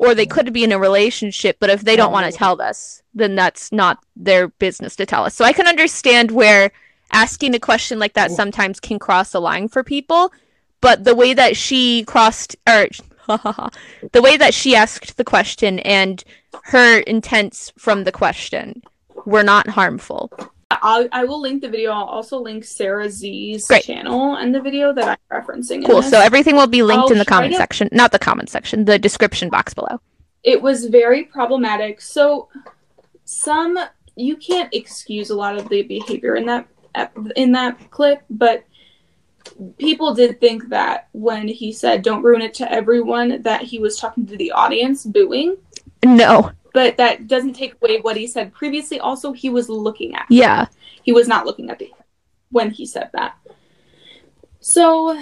or 0.00 0.14
they 0.14 0.26
could 0.26 0.52
be 0.52 0.64
in 0.64 0.72
a 0.72 0.78
relationship, 0.78 1.58
but 1.60 1.70
if 1.70 1.82
they 1.82 1.94
don't 1.94 2.10
want 2.10 2.24
to 2.24 2.36
tell 2.36 2.60
us, 2.60 3.02
then 3.14 3.36
that's 3.36 3.70
not 3.70 4.02
their 4.16 4.48
business 4.48 4.96
to 4.96 5.06
tell 5.06 5.24
us. 5.24 5.34
So 5.34 5.44
I 5.44 5.52
can 5.52 5.68
understand 5.68 6.30
where 6.30 6.72
asking 7.12 7.54
a 7.54 7.58
question 7.58 7.98
like 7.98 8.14
that 8.14 8.30
sometimes 8.30 8.80
can 8.80 8.98
cross 8.98 9.34
a 9.34 9.40
line 9.40 9.68
for 9.68 9.82
people, 9.82 10.32
but 10.80 11.04
the 11.04 11.14
way 11.14 11.34
that 11.34 11.56
she 11.56 12.04
crossed 12.04 12.56
or 12.68 12.88
the 14.12 14.22
way 14.22 14.36
that 14.36 14.54
she 14.54 14.74
asked 14.74 15.16
the 15.16 15.24
question 15.24 15.78
and 15.80 16.24
her 16.64 16.98
intents 17.00 17.72
from 17.78 18.04
the 18.04 18.12
question 18.12 18.82
were 19.24 19.42
not 19.44 19.68
harmful. 19.68 20.30
I'll, 20.70 21.08
I 21.12 21.24
will 21.24 21.40
link 21.40 21.62
the 21.62 21.68
video. 21.68 21.90
I'll 21.90 22.04
also 22.04 22.38
link 22.40 22.64
Sarah 22.64 23.10
Z's 23.10 23.66
Great. 23.66 23.82
channel 23.84 24.36
and 24.36 24.54
the 24.54 24.60
video 24.60 24.92
that 24.94 25.18
I'm 25.30 25.42
referencing. 25.42 25.84
Cool. 25.84 26.00
this. 26.00 26.10
So 26.10 26.20
everything 26.20 26.54
will 26.56 26.68
be 26.68 26.82
linked 26.82 27.06
I'll 27.06 27.12
in 27.12 27.18
the 27.18 27.24
comment 27.24 27.52
to- 27.52 27.58
section, 27.58 27.88
not 27.92 28.12
the 28.12 28.18
comment 28.20 28.48
section, 28.48 28.84
the 28.84 28.98
description 28.98 29.48
box 29.48 29.74
below. 29.74 30.00
it 30.42 30.62
was 30.62 30.86
very 30.86 31.24
problematic. 31.24 32.00
So 32.00 32.48
some 33.24 33.78
you 34.16 34.36
can't 34.36 34.72
excuse 34.74 35.30
a 35.30 35.34
lot 35.34 35.56
of 35.56 35.68
the 35.68 35.82
behavior 35.82 36.34
in 36.36 36.46
that 36.46 36.66
in 37.36 37.52
that 37.52 37.90
clip, 37.90 38.22
but 38.28 38.64
people 39.78 40.14
did 40.14 40.40
think 40.40 40.68
that 40.68 41.08
when 41.12 41.48
he 41.48 41.72
said 41.72 42.02
"Don't 42.02 42.22
ruin 42.22 42.42
it 42.42 42.54
to 42.54 42.70
everyone," 42.70 43.42
that 43.42 43.62
he 43.62 43.78
was 43.78 43.96
talking 43.96 44.26
to 44.26 44.36
the 44.36 44.52
audience 44.52 45.04
booing. 45.04 45.56
No. 46.04 46.50
But 46.72 46.96
that 46.98 47.26
doesn't 47.26 47.54
take 47.54 47.74
away 47.74 48.00
what 48.00 48.16
he 48.16 48.26
said 48.26 48.52
previously. 48.52 49.00
Also, 49.00 49.32
he 49.32 49.50
was 49.50 49.68
looking 49.68 50.14
at. 50.14 50.26
Yeah. 50.30 50.66
He 51.02 51.12
was 51.12 51.26
not 51.26 51.46
looking 51.46 51.70
at 51.70 51.78
the 51.78 51.90
when 52.50 52.70
he 52.70 52.86
said 52.86 53.10
that. 53.12 53.36
So 54.60 55.20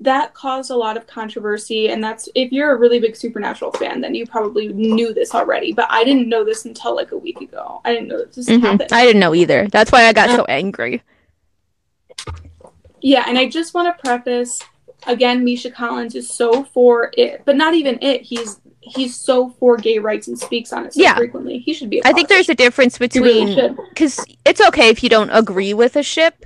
that 0.00 0.34
caused 0.34 0.70
a 0.72 0.74
lot 0.76 0.96
of 0.96 1.06
controversy 1.06 1.88
and 1.88 2.02
that's 2.02 2.28
if 2.34 2.50
you're 2.50 2.72
a 2.72 2.76
really 2.76 2.98
big 2.98 3.14
supernatural 3.14 3.70
fan 3.72 4.00
then 4.00 4.12
you 4.14 4.26
probably 4.26 4.68
knew 4.68 5.14
this 5.14 5.34
already 5.34 5.72
but 5.72 5.86
i 5.88 6.02
didn't 6.02 6.28
know 6.28 6.44
this 6.44 6.64
until 6.64 6.96
like 6.96 7.12
a 7.12 7.16
week 7.16 7.40
ago 7.40 7.80
i 7.84 7.92
didn't 7.94 8.08
know 8.08 8.24
this 8.24 8.48
Mhm. 8.48 8.60
happened 8.60 8.88
I 8.92 9.04
didn't 9.06 9.20
know 9.20 9.34
either. 9.34 9.68
That's 9.70 9.92
why 9.92 10.04
I 10.06 10.12
got 10.12 10.30
so 10.30 10.44
angry. 10.46 11.02
yeah 13.00 13.24
and 13.28 13.38
i 13.38 13.46
just 13.48 13.74
want 13.74 13.86
to 13.96 14.02
preface 14.02 14.60
again 15.06 15.44
misha 15.44 15.70
collins 15.70 16.14
is 16.14 16.28
so 16.28 16.64
for 16.64 17.12
it 17.16 17.42
but 17.44 17.56
not 17.56 17.74
even 17.74 17.98
it 18.02 18.22
he's 18.22 18.60
he's 18.80 19.14
so 19.16 19.50
for 19.60 19.76
gay 19.76 19.98
rights 19.98 20.28
and 20.28 20.38
speaks 20.38 20.72
on 20.72 20.84
it 20.86 20.92
so 20.94 21.00
Yeah. 21.00 21.14
frequently 21.14 21.58
he 21.58 21.72
should 21.72 21.88
be 21.90 22.04
I 22.04 22.12
think 22.12 22.28
there's 22.28 22.48
a 22.48 22.54
difference 22.54 22.98
between 22.98 23.76
because 23.90 24.22
it's 24.44 24.60
okay 24.60 24.88
if 24.90 25.02
you 25.02 25.08
don't 25.08 25.30
agree 25.30 25.72
with 25.72 25.96
a 25.96 26.02
ship 26.02 26.44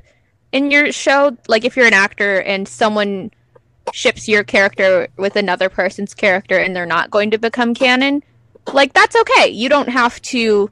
in 0.52 0.70
your 0.70 0.92
show. 0.92 1.36
Like 1.48 1.64
if 1.64 1.76
you're 1.76 1.86
an 1.86 1.92
actor 1.94 2.40
and 2.42 2.66
someone 2.68 3.32
ships 3.92 4.28
your 4.28 4.44
character 4.44 5.08
with 5.16 5.36
another 5.36 5.68
person's 5.68 6.14
character 6.14 6.58
and 6.58 6.74
they're 6.74 6.86
not 6.86 7.10
going 7.10 7.30
to 7.30 7.38
become 7.38 7.74
canon, 7.74 8.22
like 8.72 8.92
that's 8.92 9.16
okay. 9.16 9.48
You 9.48 9.68
don't 9.68 9.88
have 9.88 10.20
to 10.22 10.70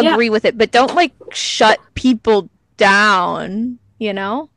Yeah. 0.00 0.12
agree 0.12 0.30
with 0.30 0.44
it, 0.44 0.56
but 0.58 0.70
don't 0.70 0.94
like 0.94 1.12
shut 1.32 1.78
people 1.94 2.48
down, 2.76 3.78
you 3.98 4.12
know? 4.12 4.50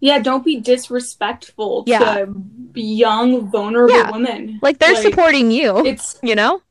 Yeah, 0.00 0.20
don't 0.20 0.44
be 0.44 0.60
disrespectful 0.60 1.84
Yeah. 1.86 1.98
to 2.24 2.34
young, 2.74 3.50
vulnerable 3.50 3.94
Yeah. 3.96 4.10
women. 4.12 4.60
Like 4.62 4.78
they're 4.78 4.94
Like, 4.94 5.02
supporting 5.02 5.50
you, 5.50 5.84
It's 5.84 6.18
you 6.22 6.34
know? 6.34 6.62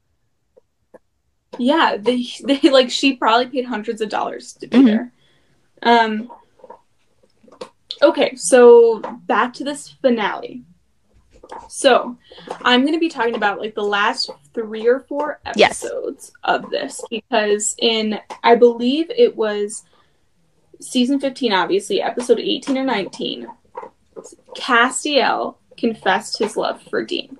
yeah, 1.57 1.97
they 1.99 2.25
they 2.43 2.59
like 2.69 2.89
she 2.89 3.15
probably 3.15 3.47
paid 3.47 3.65
hundreds 3.65 4.01
of 4.01 4.09
dollars 4.09 4.53
to 4.53 4.67
be 4.67 4.77
Mhm. 4.77 4.85
there. 4.85 5.11
Um 5.83 6.31
Okay, 8.01 8.35
so 8.35 8.99
back 9.25 9.53
to 9.53 9.63
this 9.63 9.89
finale. 9.89 10.63
So, 11.69 12.17
I'm 12.61 12.81
going 12.81 12.93
to 12.93 12.99
be 12.99 13.09
talking 13.09 13.35
about 13.35 13.59
like 13.59 13.75
the 13.75 13.83
last 13.83 14.29
3 14.53 14.87
or 14.87 15.01
4 15.01 15.39
Yes. 15.55 15.83
episodes 15.83 16.31
of 16.43 16.69
this 16.69 17.01
because 17.09 17.75
in 17.79 18.19
I 18.43 18.55
believe 18.55 19.09
it 19.09 19.35
was 19.35 19.83
season 20.79 21.19
15 21.19 21.53
obviously, 21.53 22.01
episode 22.01 22.39
18 22.39 22.77
or 22.77 22.83
19, 22.83 23.47
Castiel 24.55 25.55
confessed 25.77 26.39
his 26.39 26.57
love 26.57 26.81
for 26.83 27.03
Dean. 27.03 27.37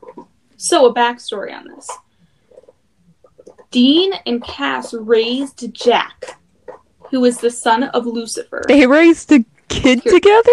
So, 0.58 0.88
a 0.88 0.94
backstory 0.94 1.54
on 1.54 1.68
this. 1.68 1.90
Dean 3.72 4.14
and 4.26 4.44
Cass 4.44 4.94
raised 4.94 5.74
Jack, 5.74 6.38
who 7.12 7.26
is 7.26 7.38
the 7.40 7.52
son 7.52 7.84
of 7.84 8.06
Lucifer. 8.06 8.64
They 8.68 8.88
raised 8.88 9.32
a 9.32 9.44
kid 9.68 10.02
together? 10.04 10.52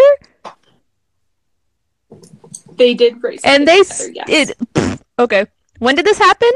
They 2.77 2.95
did 2.95 3.23
raise 3.23 3.41
And 3.45 3.67
they 3.69 3.83
together, 3.83 4.11
s- 4.25 4.29
yes. 4.29 4.51
it 4.51 5.01
okay. 5.19 5.47
When 5.79 5.95
did 5.95 6.05
this 6.07 6.19
happen? 6.19 6.51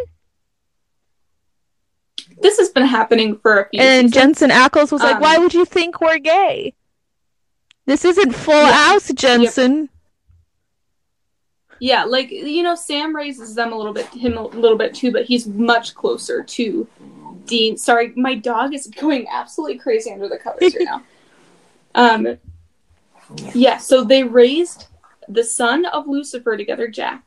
This 2.41 2.59
has 2.59 2.69
been 2.71 2.87
happening 2.87 3.39
for 3.39 3.61
a 3.63 3.69
few 3.69 3.81
And 3.81 4.13
seasons. 4.13 4.15
Jensen 4.15 4.51
Ackles 4.51 4.93
was 4.93 5.03
like, 5.03 5.17
Um, 5.17 5.23
"Why 5.23 5.39
would 5.39 5.55
you 5.55 5.65
think 5.65 6.01
we're 6.01 6.19
gay? 6.19 6.75
This 7.87 8.05
isn't 8.05 8.33
Full 8.33 8.55
Yeah. 8.55 8.73
House, 8.73 9.13
Jensen." 9.13 9.89
Yeah, 11.81 12.05
like 12.05 12.31
you 12.31 12.63
know, 12.63 12.75
Sam 12.75 13.15
raises 13.15 13.55
them 13.55 13.73
a 13.73 13.77
little 13.77 13.93
bit, 13.93 14.07
him 14.07 14.37
a 14.37 14.43
little 14.47 14.77
bit 14.79 14.95
too, 14.95 15.13
but 15.13 15.25
he's 15.27 15.47
much 15.47 15.95
closer 15.95 16.43
to 16.43 16.87
Dean. 17.45 17.77
Sorry, 17.77 18.13
my 18.17 18.35
dog 18.35 18.75
is 18.75 18.89
going 18.89 19.27
absolutely 19.31 19.79
crazy 19.79 20.13
under 20.13 20.29
the 20.29 20.39
covers 20.39 20.75
right 20.75 20.85
now. 20.85 21.03
Um, 21.95 22.39
yeah, 23.55 23.79
so 23.79 24.05
they 24.05 24.23
raised 24.23 24.88
the 25.29 25.45
son 25.45 25.85
of 25.87 26.07
Lucifer 26.09 26.57
together, 26.57 26.89
Jack, 26.89 27.25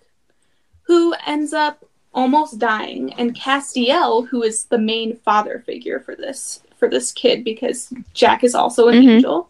who 0.84 1.14
ends 1.26 1.54
up 1.54 1.86
almost 2.14 2.60
dying, 2.60 3.14
and 3.14 3.36
Castiel, 3.36 4.28
who 4.28 4.44
is 4.44 4.66
the 4.66 4.78
main 4.78 5.16
father 5.18 5.60
figure 5.66 6.00
for 6.00 6.16
this 6.16 6.62
for 6.78 6.90
this 6.90 7.12
kid, 7.12 7.44
because 7.44 7.94
Jack 8.16 8.44
is 8.44 8.56
also 8.56 8.88
an 8.88 8.96
Mhm. 9.02 9.10
angel. 9.10 9.50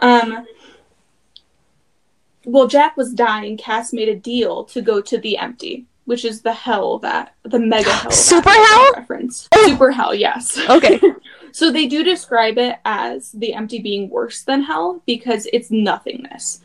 Um, 0.00 0.44
well, 2.44 2.66
Jack 2.66 2.96
was 2.96 3.12
dying. 3.12 3.56
Cass 3.56 3.92
made 3.92 4.08
a 4.08 4.16
deal 4.16 4.64
to 4.64 4.80
go 4.82 5.00
to 5.00 5.18
the 5.18 5.38
empty, 5.38 5.86
which 6.04 6.24
is 6.24 6.42
the 6.42 6.52
hell 6.52 6.98
that 6.98 7.34
the 7.44 7.58
mega 7.60 7.90
hell. 7.90 8.10
Super 8.10 8.50
hell? 8.50 8.92
reference. 8.96 9.48
Super 9.54 9.92
hell, 9.92 10.14
yes. 10.14 10.58
Okay. 10.68 11.00
So 11.50 11.72
they 11.72 11.86
do 11.86 12.04
describe 12.04 12.58
it 12.58 12.76
as 12.84 13.32
the 13.32 13.54
empty 13.54 13.78
being 13.78 14.10
worse 14.10 14.42
than 14.42 14.62
hell 14.62 15.02
because 15.06 15.48
it's 15.50 15.70
nothingness. 15.70 16.60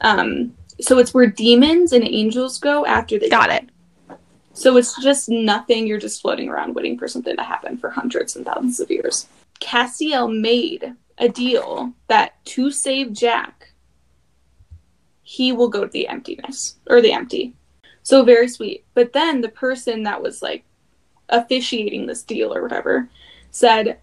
Um, 0.00 0.54
so 0.80 0.98
it's 0.98 1.14
where 1.14 1.26
demons 1.26 1.92
and 1.92 2.04
angels 2.04 2.58
go 2.58 2.84
after 2.86 3.18
they 3.18 3.28
Got 3.28 3.48
die. 3.48 3.56
it. 3.56 4.18
So 4.52 4.76
it's 4.76 5.00
just 5.02 5.28
nothing. 5.28 5.86
You're 5.86 5.98
just 5.98 6.22
floating 6.22 6.48
around 6.48 6.74
waiting 6.74 6.98
for 6.98 7.08
something 7.08 7.36
to 7.36 7.42
happen 7.42 7.76
for 7.76 7.90
hundreds 7.90 8.36
and 8.36 8.46
thousands 8.46 8.80
of 8.80 8.90
years. 8.90 9.26
Castiel 9.60 10.28
made 10.28 10.94
a 11.18 11.28
deal 11.28 11.92
that 12.08 12.42
to 12.46 12.70
save 12.70 13.12
Jack, 13.12 13.72
he 15.22 15.52
will 15.52 15.68
go 15.68 15.84
to 15.84 15.90
the 15.90 16.08
emptiness 16.08 16.76
or 16.86 17.00
the 17.00 17.12
empty. 17.12 17.54
So 18.02 18.22
very 18.22 18.48
sweet. 18.48 18.84
But 18.94 19.12
then 19.12 19.40
the 19.40 19.48
person 19.48 20.04
that 20.04 20.22
was 20.22 20.40
like 20.40 20.64
officiating 21.28 22.06
this 22.06 22.22
deal 22.22 22.54
or 22.54 22.62
whatever 22.62 23.08
said, 23.50 23.98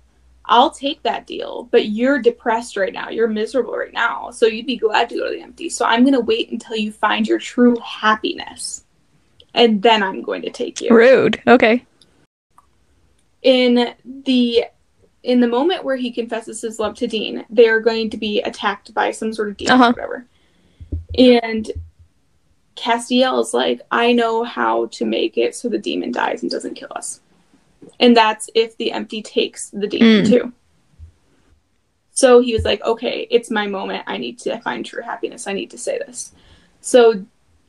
I'll 0.45 0.71
take 0.71 1.01
that 1.03 1.25
deal, 1.25 1.69
but 1.71 1.87
you're 1.87 2.19
depressed 2.19 2.75
right 2.75 2.91
now. 2.91 3.09
You're 3.09 3.29
miserable 3.29 3.73
right 3.77 3.93
now. 3.93 4.29
So 4.31 4.45
you'd 4.45 4.65
be 4.65 4.75
glad 4.77 5.07
to 5.09 5.15
go 5.15 5.29
to 5.29 5.35
the 5.35 5.41
empty. 5.41 5.69
So 5.69 5.85
I'm 5.85 6.01
going 6.01 6.13
to 6.13 6.19
wait 6.19 6.51
until 6.51 6.75
you 6.75 6.91
find 6.91 7.25
your 7.27 7.39
true 7.39 7.77
happiness. 7.79 8.83
And 9.53 9.81
then 9.81 10.03
I'm 10.03 10.21
going 10.21 10.41
to 10.41 10.49
take 10.49 10.81
you. 10.81 10.93
Rude. 10.93 11.41
Okay. 11.47 11.85
In 13.41 13.93
the 14.25 14.65
in 15.23 15.39
the 15.39 15.47
moment 15.47 15.85
where 15.85 15.95
he 15.95 16.11
confesses 16.11 16.61
his 16.61 16.79
love 16.79 16.95
to 16.95 17.07
Dean, 17.07 17.45
they 17.49 17.67
are 17.69 17.79
going 17.79 18.09
to 18.09 18.17
be 18.17 18.41
attacked 18.41 18.93
by 18.93 19.11
some 19.11 19.31
sort 19.31 19.47
of 19.49 19.55
demon 19.57 19.73
Uh-huh. 19.73 19.85
or 19.85 19.91
whatever. 19.91 20.25
And 21.17 21.71
Castiel 22.75 23.39
is 23.41 23.53
like, 23.53 23.81
I 23.91 24.11
know 24.11 24.43
how 24.43 24.87
to 24.87 25.05
make 25.05 25.37
it 25.37 25.55
so 25.55 25.69
the 25.69 25.77
demon 25.77 26.11
dies 26.11 26.41
and 26.41 26.51
doesn't 26.51 26.73
kill 26.75 26.91
us. 26.95 27.21
And 27.99 28.15
that's 28.15 28.49
if 28.55 28.77
the 28.77 28.91
empty 28.91 29.21
takes 29.21 29.69
the 29.69 29.87
demon 29.87 30.23
Mm. 30.23 30.29
too. 30.29 30.53
So 32.11 32.41
he 32.41 32.53
was 32.53 32.63
like, 32.63 32.83
okay, 32.83 33.27
it's 33.31 33.49
my 33.49 33.67
moment. 33.67 34.03
I 34.07 34.17
need 34.17 34.37
to 34.39 34.59
find 34.59 34.85
true 34.85 35.01
happiness. 35.01 35.47
I 35.47 35.53
need 35.53 35.71
to 35.71 35.77
say 35.77 35.97
this. 35.97 36.31
So 36.81 37.25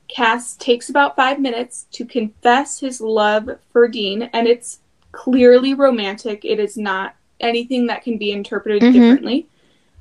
Cass 0.09 0.55
takes 0.57 0.91
about 0.91 1.17
five 1.17 1.41
minutes 1.41 1.87
to 1.93 2.05
confess 2.05 2.79
his 2.81 3.01
love 3.01 3.49
for 3.73 3.89
Dean, 3.89 4.25
and 4.35 4.47
it's 4.47 4.81
clearly 5.13 5.73
romantic. 5.73 6.45
It 6.45 6.61
is 6.61 6.77
not 6.77 7.17
anything 7.41 7.87
that 7.87 8.03
can 8.03 8.19
be 8.19 8.33
interpreted 8.33 8.83
Mhm. 8.83 8.93
differently. 8.93 9.47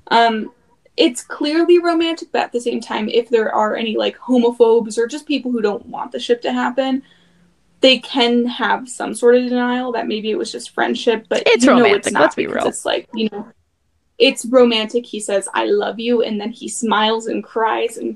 Um, 0.08 0.52
it's 0.98 1.24
clearly 1.24 1.80
romantic, 1.80 2.32
but 2.32 2.42
at 2.44 2.52
the 2.52 2.60
same 2.60 2.82
time, 2.82 3.10
if 3.10 3.30
there 3.30 3.54
are 3.54 3.76
any 3.76 3.96
like 3.96 4.18
homophobes 4.18 4.98
or 4.98 5.08
just 5.08 5.26
people 5.26 5.52
who 5.52 5.62
don't 5.62 5.86
want 5.88 6.12
the 6.12 6.20
ship 6.20 6.42
to 6.42 6.52
happen, 6.52 7.02
they 7.84 8.00
can 8.00 8.46
have 8.46 8.88
some 8.88 9.14
sort 9.14 9.36
of 9.36 9.44
denial 9.44 9.92
that 9.92 10.08
maybe 10.08 10.32
it 10.32 10.38
was 10.38 10.52
just 10.54 10.70
friendship. 10.70 11.26
But 11.28 11.44
It's 11.46 11.66
you 11.66 11.70
know 11.70 11.78
romantic, 11.80 11.98
it's 12.06 12.12
not 12.14 12.22
let's 12.22 12.36
be 12.36 12.48
real. 12.48 12.66
It's 12.66 12.86
like 12.86 13.10
you 13.14 13.30
know, 13.30 13.46
it's 14.18 14.46
romantic. 14.46 15.06
He 15.06 15.20
says, 15.20 15.50
"I 15.54 15.66
love 15.66 16.00
you," 16.00 16.24
and 16.24 16.40
then 16.40 16.52
he 16.52 16.70
smiles 16.70 17.28
and 17.28 17.44
cries, 17.44 17.98
and 17.98 18.16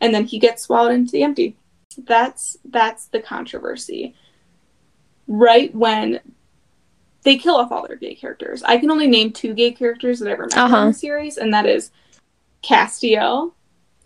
and 0.00 0.14
then 0.14 0.24
he 0.24 0.38
gets 0.38 0.62
swallowed 0.62 0.94
into 0.94 1.10
the 1.10 1.24
empty. 1.24 1.56
That's 1.98 2.56
that's 2.66 3.06
the 3.06 3.20
controversy. 3.20 4.14
Right 5.26 5.74
when 5.74 6.20
they 7.22 7.36
kill 7.36 7.56
off 7.56 7.72
all 7.72 7.86
their 7.86 7.96
gay 7.96 8.14
characters. 8.14 8.62
I 8.62 8.78
can 8.78 8.92
only 8.92 9.08
name 9.08 9.32
two 9.32 9.54
gay 9.54 9.72
characters 9.72 10.20
that 10.20 10.28
I 10.28 10.32
remember 10.32 10.56
Uh-huh. 10.56 10.76
in 10.82 10.86
the 10.88 10.94
series, 10.94 11.36
and 11.36 11.52
that 11.52 11.66
is 11.66 11.90
Castiel 12.62 13.52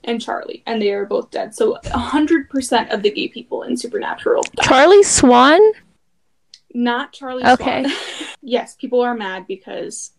and 0.04 0.20
Charlie, 0.20 0.62
and 0.66 0.80
they 0.80 0.92
are 0.92 1.06
both 1.06 1.30
dead. 1.30 1.54
So 1.54 1.78
hundred 1.86 2.48
percent 2.50 2.90
of 2.90 3.02
the 3.02 3.10
gay 3.10 3.28
people 3.28 3.62
in 3.62 3.76
Supernatural 3.76 4.42
died. 4.42 4.66
Charlie 4.66 5.02
Swan? 5.02 5.60
Not 6.72 7.12
Charlie 7.12 7.44
Okay. 7.44 7.84
Swan. 7.84 8.28
yes, 8.42 8.74
people 8.74 9.00
are 9.00 9.14
mad 9.14 9.46
because 9.46 10.12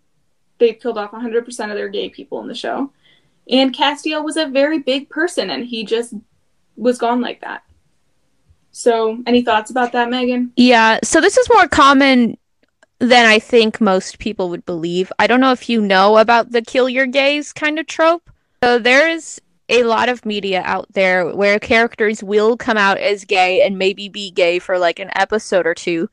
they 0.58 0.74
killed 0.74 0.98
off 0.98 1.12
100% 1.12 1.48
of 1.69 1.76
their 1.76 1.89
gay 1.89 2.10
people 2.10 2.39
in 2.41 2.48
the 2.48 2.56
show. 2.56 2.91
And 3.50 3.76
Castiel 3.76 4.24
was 4.24 4.38
a 4.38 4.48
very 4.48 4.80
big 4.80 5.10
person 5.10 5.50
and 5.50 5.65
he 5.65 5.84
just 5.84 6.13
was 6.78 6.98
gone 6.98 7.19
like 7.19 7.41
that. 7.41 7.63
So, 8.71 9.21
any 9.26 9.41
thoughts 9.41 9.69
about 9.71 9.91
that, 9.93 10.10
Megan? 10.10 10.52
Yeah, 10.56 11.00
so 11.04 11.21
this 11.21 11.38
is 11.38 11.50
more 11.50 11.67
common 11.67 12.38
than 13.00 13.26
I 13.26 13.39
think 13.39 13.80
most 13.80 14.19
people 14.19 14.50
would 14.50 14.65
believe. 14.65 15.12
I 15.19 15.28
don't 15.28 15.39
know 15.39 15.52
if 15.52 15.69
you 15.69 15.82
know 15.82 16.17
about 16.17 16.52
the 16.52 16.62
kill 16.62 16.89
your 16.89 17.06
gays 17.06 17.54
kind 17.54 17.80
of 17.80 17.88
trope. 17.88 18.30
So 18.63 18.80
there's 18.80 19.39
a 19.69 19.84
lot 19.84 20.10
of 20.10 20.25
media 20.25 20.62
out 20.63 20.88
there 20.93 21.36
where 21.36 21.60
characters 21.60 22.23
will 22.23 22.56
come 22.58 22.78
out 22.78 22.97
as 22.97 23.25
gay 23.25 23.65
and 23.65 23.78
maybe 23.78 24.10
be 24.10 24.32
gay 24.32 24.60
for 24.60 24.78
like 24.78 24.99
an 24.99 25.10
episode 25.15 25.65
or 25.65 25.73
two 25.73 26.10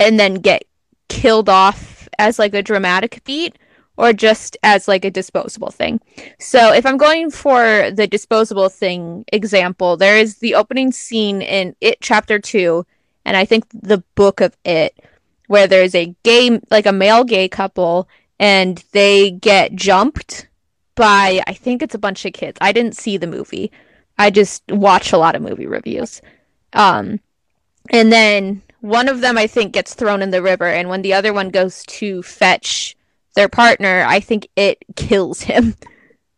and 0.00 0.18
then 0.18 0.34
get 0.34 0.64
killed 1.08 1.48
off 1.48 2.08
as 2.18 2.38
like 2.38 2.54
a 2.54 2.62
dramatic 2.62 3.22
beat 3.24 3.56
or 3.96 4.12
just 4.12 4.56
as 4.62 4.88
like 4.88 5.04
a 5.04 5.10
disposable 5.10 5.70
thing. 5.70 6.00
So 6.38 6.72
if 6.72 6.86
I'm 6.86 6.96
going 6.96 7.30
for 7.30 7.90
the 7.90 8.06
disposable 8.06 8.68
thing 8.68 9.24
example, 9.32 9.96
there 9.96 10.16
is 10.16 10.36
the 10.36 10.54
opening 10.54 10.92
scene 10.92 11.42
in 11.42 11.74
It 11.80 11.98
chapter 12.00 12.38
2 12.38 12.84
and 13.24 13.36
I 13.36 13.44
think 13.44 13.66
the 13.72 14.02
book 14.14 14.40
of 14.40 14.56
It 14.64 14.98
where 15.46 15.66
there's 15.66 15.94
a 15.94 16.14
gay 16.22 16.60
like 16.70 16.86
a 16.86 16.92
male 16.92 17.24
gay 17.24 17.48
couple 17.48 18.08
and 18.38 18.84
they 18.92 19.30
get 19.30 19.74
jumped 19.74 20.47
by 20.98 21.40
I 21.46 21.54
think 21.54 21.80
it's 21.80 21.94
a 21.94 21.98
bunch 21.98 22.26
of 22.26 22.34
kids. 22.34 22.58
I 22.60 22.72
didn't 22.72 22.96
see 22.96 23.16
the 23.16 23.26
movie. 23.26 23.72
I 24.18 24.30
just 24.30 24.62
watch 24.68 25.12
a 25.12 25.18
lot 25.18 25.34
of 25.34 25.42
movie 25.42 25.66
reviews. 25.66 26.20
Um 26.74 27.20
and 27.90 28.12
then 28.12 28.62
one 28.80 29.08
of 29.08 29.22
them 29.22 29.38
I 29.38 29.46
think 29.46 29.72
gets 29.72 29.94
thrown 29.94 30.20
in 30.20 30.30
the 30.30 30.42
river 30.42 30.66
and 30.66 30.90
when 30.90 31.02
the 31.02 31.14
other 31.14 31.32
one 31.32 31.48
goes 31.48 31.82
to 31.84 32.22
fetch 32.22 32.96
their 33.34 33.48
partner, 33.48 34.04
I 34.06 34.20
think 34.20 34.48
it 34.56 34.84
kills 34.96 35.42
him. 35.42 35.74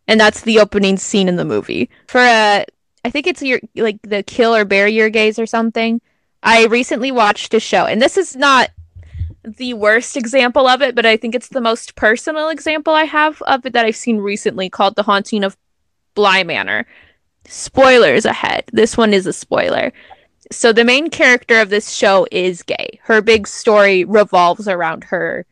And 0.07 0.19
that's 0.19 0.41
the 0.41 0.59
opening 0.59 0.97
scene 0.97 1.29
in 1.29 1.37
the 1.37 1.45
movie. 1.45 1.89
For 2.07 2.19
a 2.19 2.65
I 3.03 3.09
think 3.09 3.27
it's 3.27 3.41
your 3.41 3.59
like 3.75 4.01
the 4.03 4.23
kill 4.23 4.53
or 4.55 4.65
bury 4.65 4.91
your 4.93 5.09
gays 5.09 5.39
or 5.39 5.45
something. 5.45 6.01
I 6.43 6.65
recently 6.65 7.11
watched 7.11 7.53
a 7.53 7.59
show, 7.59 7.85
and 7.85 8.01
this 8.01 8.17
is 8.17 8.35
not 8.35 8.71
the 9.43 9.73
worst 9.73 10.17
example 10.17 10.67
of 10.67 10.81
it, 10.81 10.95
but 10.95 11.05
I 11.05 11.17
think 11.17 11.35
it's 11.35 11.49
the 11.49 11.61
most 11.61 11.95
personal 11.95 12.49
example 12.49 12.93
I 12.93 13.05
have 13.05 13.41
of 13.43 13.65
it 13.65 13.73
that 13.73 13.85
I've 13.85 13.95
seen 13.95 14.17
recently 14.17 14.69
called 14.69 14.95
The 14.95 15.03
Haunting 15.03 15.43
of 15.43 15.57
Bly 16.13 16.43
Manor. 16.43 16.85
Spoilers 17.45 18.25
ahead. 18.25 18.65
This 18.71 18.95
one 18.95 19.13
is 19.13 19.25
a 19.25 19.33
spoiler. 19.33 19.93
So 20.51 20.73
the 20.73 20.83
main 20.83 21.09
character 21.09 21.59
of 21.59 21.69
this 21.69 21.91
show 21.91 22.27
is 22.31 22.61
gay. 22.61 22.99
Her 23.03 23.21
big 23.21 23.47
story 23.47 24.03
revolves 24.03 24.67
around 24.67 25.05
her 25.05 25.45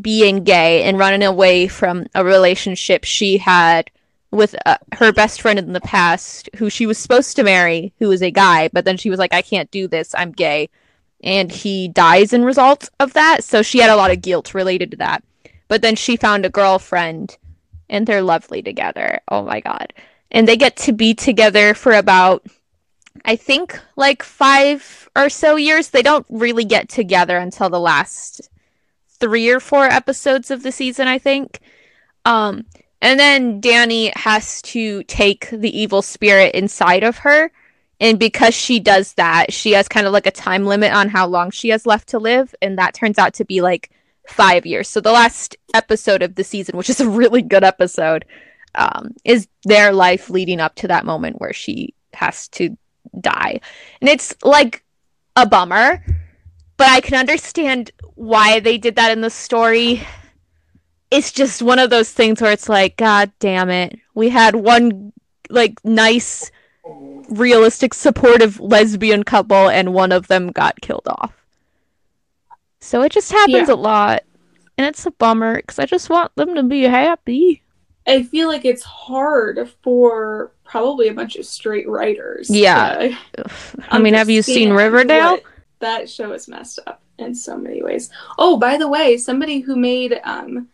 being 0.00 0.44
gay 0.44 0.82
and 0.84 0.98
running 0.98 1.22
away 1.22 1.68
from 1.68 2.06
a 2.14 2.24
relationship 2.24 3.04
she 3.04 3.38
had 3.38 3.90
with 4.30 4.54
uh, 4.66 4.76
her 4.92 5.12
best 5.12 5.40
friend 5.40 5.58
in 5.58 5.72
the 5.72 5.80
past 5.80 6.48
who 6.56 6.68
she 6.68 6.86
was 6.86 6.98
supposed 6.98 7.36
to 7.36 7.42
marry 7.42 7.92
who 7.98 8.08
was 8.08 8.22
a 8.22 8.30
guy 8.30 8.68
but 8.72 8.84
then 8.84 8.96
she 8.96 9.10
was 9.10 9.18
like 9.18 9.32
I 9.32 9.42
can't 9.42 9.70
do 9.70 9.86
this 9.86 10.14
I'm 10.16 10.32
gay 10.32 10.68
and 11.26 11.50
he 11.50 11.88
dies 11.88 12.32
in 12.32 12.44
result 12.44 12.88
of 13.00 13.12
that. 13.14 13.42
So 13.42 13.60
she 13.60 13.80
had 13.80 13.90
a 13.90 13.96
lot 13.96 14.12
of 14.12 14.22
guilt 14.22 14.54
related 14.54 14.92
to 14.92 14.96
that. 14.98 15.24
But 15.66 15.82
then 15.82 15.96
she 15.96 16.16
found 16.16 16.46
a 16.46 16.50
girlfriend 16.50 17.36
and 17.90 18.06
they're 18.06 18.22
lovely 18.22 18.62
together. 18.62 19.18
Oh 19.28 19.42
my 19.42 19.58
god. 19.60 19.92
And 20.30 20.46
they 20.46 20.56
get 20.56 20.76
to 20.76 20.92
be 20.92 21.14
together 21.14 21.74
for 21.74 21.92
about 21.92 22.46
I 23.24 23.34
think 23.34 23.80
like 23.96 24.22
5 24.22 25.08
or 25.16 25.28
so 25.28 25.56
years. 25.56 25.90
They 25.90 26.02
don't 26.02 26.26
really 26.30 26.64
get 26.64 26.88
together 26.88 27.38
until 27.38 27.70
the 27.70 27.80
last 27.80 28.48
3 29.18 29.50
or 29.50 29.58
4 29.58 29.86
episodes 29.86 30.52
of 30.52 30.62
the 30.62 30.70
season 30.70 31.08
I 31.08 31.18
think. 31.18 31.58
Um 32.24 32.66
and 33.02 33.18
then 33.18 33.60
Dani 33.60 34.16
has 34.16 34.62
to 34.62 35.02
take 35.04 35.50
the 35.50 35.76
evil 35.76 36.02
spirit 36.02 36.54
inside 36.54 37.02
of 37.02 37.18
her. 37.18 37.50
And 38.00 38.18
because 38.18 38.54
she 38.54 38.78
does 38.78 39.14
that, 39.14 39.52
she 39.52 39.72
has 39.72 39.88
kind 39.88 40.06
of 40.06 40.12
like 40.12 40.26
a 40.26 40.30
time 40.30 40.66
limit 40.66 40.92
on 40.92 41.08
how 41.08 41.26
long 41.26 41.50
she 41.50 41.70
has 41.70 41.86
left 41.86 42.08
to 42.08 42.18
live. 42.18 42.54
And 42.60 42.78
that 42.78 42.94
turns 42.94 43.18
out 43.18 43.34
to 43.34 43.44
be 43.44 43.60
like 43.62 43.90
five 44.28 44.66
years. 44.66 44.88
So 44.88 45.00
the 45.00 45.12
last 45.12 45.56
episode 45.72 46.22
of 46.22 46.34
the 46.34 46.44
season, 46.44 46.76
which 46.76 46.90
is 46.90 47.00
a 47.00 47.08
really 47.08 47.42
good 47.42 47.64
episode, 47.64 48.24
um, 48.74 49.14
is 49.24 49.48
their 49.64 49.92
life 49.92 50.28
leading 50.28 50.60
up 50.60 50.74
to 50.76 50.88
that 50.88 51.06
moment 51.06 51.40
where 51.40 51.54
she 51.54 51.94
has 52.12 52.48
to 52.48 52.76
die. 53.18 53.60
And 54.00 54.10
it's 54.10 54.34
like 54.42 54.84
a 55.34 55.46
bummer, 55.46 56.04
but 56.76 56.88
I 56.88 57.00
can 57.00 57.14
understand 57.14 57.90
why 58.14 58.60
they 58.60 58.76
did 58.76 58.96
that 58.96 59.12
in 59.12 59.22
the 59.22 59.30
story 59.30 60.06
it's 61.10 61.32
just 61.32 61.62
one 61.62 61.78
of 61.78 61.90
those 61.90 62.10
things 62.10 62.40
where 62.40 62.52
it's 62.52 62.68
like, 62.68 62.96
God 62.96 63.32
damn 63.38 63.70
it. 63.70 63.98
We 64.14 64.28
had 64.28 64.54
one 64.54 65.12
like 65.48 65.78
nice, 65.84 66.50
realistic, 67.28 67.94
supportive 67.94 68.60
lesbian 68.60 69.22
couple, 69.24 69.68
and 69.68 69.92
one 69.92 70.12
of 70.12 70.28
them 70.28 70.48
got 70.52 70.80
killed 70.80 71.06
off. 71.08 71.32
So 72.80 73.02
it 73.02 73.12
just 73.12 73.32
happens 73.32 73.68
Yeah. 73.68 73.74
a 73.74 73.76
lot, 73.76 74.22
and 74.78 74.86
it's 74.86 75.04
a 75.06 75.10
bummer 75.10 75.56
because 75.56 75.78
I 75.78 75.86
just 75.86 76.10
want 76.10 76.34
them 76.36 76.54
to 76.54 76.62
be 76.62 76.82
happy. 76.82 77.62
I 78.06 78.22
feel 78.22 78.46
like 78.48 78.64
it's 78.64 78.84
hard 78.84 79.68
for 79.82 80.52
probably 80.64 81.08
a 81.08 81.14
bunch 81.14 81.36
of 81.36 81.44
straight 81.46 81.88
writers. 81.88 82.48
Yeah. 82.48 83.16
I 83.88 83.98
mean, 83.98 84.14
have 84.14 84.30
you 84.30 84.42
seen 84.42 84.72
Riverdale? 84.72 85.38
That 85.80 86.08
show 86.08 86.32
is 86.32 86.46
messed 86.48 86.78
up 86.86 87.02
in 87.18 87.34
so 87.34 87.56
many 87.56 87.82
ways. 87.82 88.10
Oh, 88.38 88.56
by 88.58 88.76
the 88.76 88.88
way, 88.88 89.16
somebody 89.16 89.60
who 89.60 89.74
made 89.76 90.20
um 90.24 90.68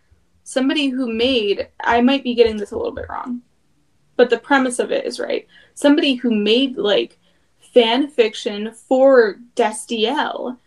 somebody 0.44 0.88
who 0.88 1.10
made 1.12 1.68
I 1.82 2.02
might 2.02 2.22
be 2.22 2.34
getting 2.34 2.56
this 2.56 2.72
a 2.72 2.76
little 2.76 2.92
bit 2.92 3.06
wrong. 3.08 3.40
But 4.16 4.30
the 4.30 4.38
premise 4.38 4.78
of 4.78 4.92
it 4.92 5.04
is 5.06 5.18
right. 5.18 5.46
Somebody 5.74 6.14
who 6.16 6.30
made 6.34 6.76
like 6.76 7.18
fan 7.72 8.08
fiction 8.08 8.72
for 8.74 9.38
Destiel 9.56 10.58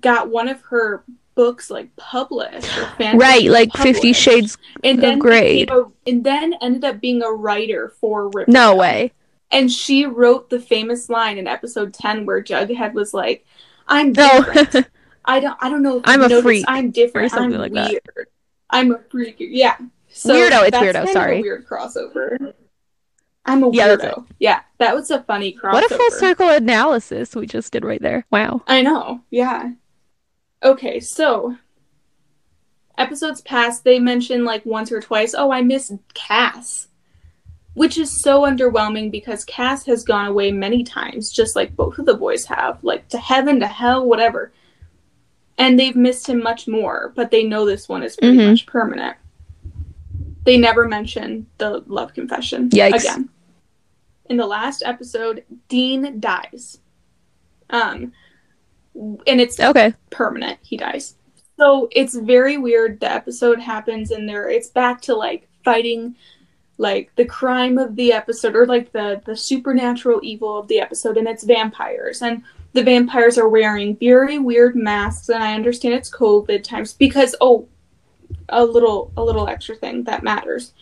got 0.00 0.28
one 0.28 0.48
of 0.48 0.60
her 0.62 1.04
books 1.34 1.68
like 1.70 1.94
published 1.96 2.70
Right, 3.00 3.50
like 3.50 3.72
Fifty 3.76 4.12
Shades. 4.12 4.56
and 4.84 4.98
of 4.98 5.02
then 5.02 5.18
Grey. 5.18 5.66
a- 5.68 5.84
and 6.06 6.22
then 6.22 6.54
ended 6.60 6.84
up 6.84 7.00
being 7.00 7.22
a 7.22 7.30
writer 7.30 7.92
for 8.00 8.26
Riverdale. 8.26 8.52
No 8.52 8.76
way. 8.76 9.12
And 9.50 9.70
she 9.70 10.04
wrote 10.06 10.50
the 10.50 10.60
famous 10.60 11.08
line 11.08 11.38
in 11.38 11.46
episode 11.46 11.94
10 11.94 12.26
where 12.26 12.42
Jughead 12.42 12.92
was 12.92 13.14
like, 13.14 13.44
I'm 13.88 14.12
No. 14.12 14.42
different. 14.42 14.86
I 15.24 15.40
don't 15.40 15.56
I 15.60 15.70
don't 15.70 15.82
know 15.82 15.96
if 15.98 16.02
I'm 16.04 16.20
a 16.20 16.28
noticed, 16.28 16.42
freak," 16.42 16.64
I'm 16.68 16.90
different. 16.90 17.26
or 17.26 17.28
something 17.30 17.54
I'm 17.54 17.60
like 17.60 17.72
that. 17.72 17.90
weird. 17.90 18.28
I'm 18.70 18.92
a 18.92 18.98
freak. 19.10 19.36
Yeah. 19.38 19.76
So 20.16 20.32
Weirdo, 20.34 20.62
it's 20.62 20.70
that's 20.70 20.76
weirdo, 20.76 20.92
kind 20.92 20.96
of 20.96 21.04
a 21.04 21.12
sorry. 21.12 21.42
weird 21.42 21.66
crossover. 21.66 22.54
I'm 23.44 23.62
a 23.64 23.70
Yeah, 23.72 23.88
weirdo. 23.88 24.26
Yeah, 24.38 24.60
that 24.78 24.94
was 24.94 25.10
a 25.10 25.22
funny 25.24 25.52
crossover. 25.52 25.72
what 25.72 25.90
a 25.90 25.94
full 25.96 26.10
circle 26.12 26.48
analysis 26.50 27.34
we 27.34 27.46
just 27.46 27.72
did 27.72 27.84
right 27.84 28.00
there. 28.00 28.24
Wow. 28.30 28.62
I 28.68 28.80
know. 28.82 29.20
Yeah. 29.30 29.72
Okay, 30.62 31.00
so 31.00 31.56
episodes 32.96 33.40
past, 33.42 33.84
they 33.84 33.98
mention 33.98 34.44
like 34.44 34.64
once 34.64 34.92
or 34.92 35.00
twice, 35.00 35.34
oh, 35.36 35.50
I 35.52 35.62
miss 35.62 35.92
Cass. 36.14 36.88
Which 37.74 37.98
is 37.98 38.20
so 38.22 38.42
underwhelming 38.42 39.10
because 39.10 39.44
Cass 39.44 39.84
has 39.86 40.04
gone 40.04 40.26
away 40.28 40.52
many 40.52 40.84
times, 40.84 41.32
just 41.32 41.56
like 41.56 41.74
both 41.74 41.98
of 41.98 42.06
the 42.06 42.14
boys 42.14 42.44
have, 42.44 42.78
like 42.84 43.08
to 43.08 43.18
heaven, 43.18 43.58
to 43.58 43.66
hell, 43.66 44.06
whatever. 44.06 44.52
And 45.58 45.76
they've 45.78 45.96
missed 45.96 46.28
him 46.28 46.40
much 46.40 46.68
more, 46.68 47.12
but 47.16 47.32
they 47.32 47.42
know 47.42 47.66
this 47.66 47.88
one 47.88 48.04
is 48.04 48.14
pretty 48.14 48.38
Mhm. 48.38 48.50
much 48.50 48.66
permanent. 48.66 49.16
They 50.44 50.58
never 50.58 50.86
mention 50.86 51.46
the 51.58 51.82
love 51.86 52.14
confession 52.14 52.68
Yikes. 52.70 53.00
again. 53.00 53.28
In 54.30 54.36
the 54.36 54.46
last 54.46 54.82
episode, 54.84 55.44
Dean 55.68 56.20
dies. 56.20 56.78
Um, 57.70 58.12
and 58.94 59.40
it's 59.40 59.58
Okay. 59.60 59.94
permanent. 60.10 60.58
He 60.62 60.76
dies. 60.76 61.16
So 61.58 61.88
it's 61.92 62.14
very 62.16 62.56
weird. 62.58 63.00
The 63.00 63.10
episode 63.12 63.60
happens 63.60 64.10
and 64.10 64.28
there 64.28 64.48
it's 64.50 64.68
back 64.68 65.00
to 65.02 65.14
like 65.14 65.48
fighting 65.64 66.16
like 66.78 67.12
the 67.16 67.24
crime 67.24 67.78
of 67.78 67.94
the 67.96 68.12
episode 68.12 68.56
or 68.56 68.66
like 68.66 68.90
the 68.92 69.22
the 69.24 69.36
supernatural 69.36 70.18
evil 70.24 70.58
of 70.58 70.66
the 70.68 70.80
episode 70.80 71.16
and 71.16 71.28
it's 71.28 71.44
vampires 71.44 72.20
and 72.22 72.42
the 72.72 72.82
vampires 72.82 73.38
are 73.38 73.48
wearing 73.48 73.96
very 73.96 74.40
weird 74.40 74.74
masks 74.74 75.28
and 75.28 75.42
I 75.42 75.54
understand 75.54 75.94
it's 75.94 76.10
COVID 76.10 76.64
times 76.64 76.92
because 76.92 77.36
oh 77.40 77.68
a 78.48 78.64
little 78.64 79.12
a 79.16 79.22
little 79.24 79.48
extra 79.48 79.74
thing 79.74 80.04
that 80.04 80.22
matters. 80.22 80.72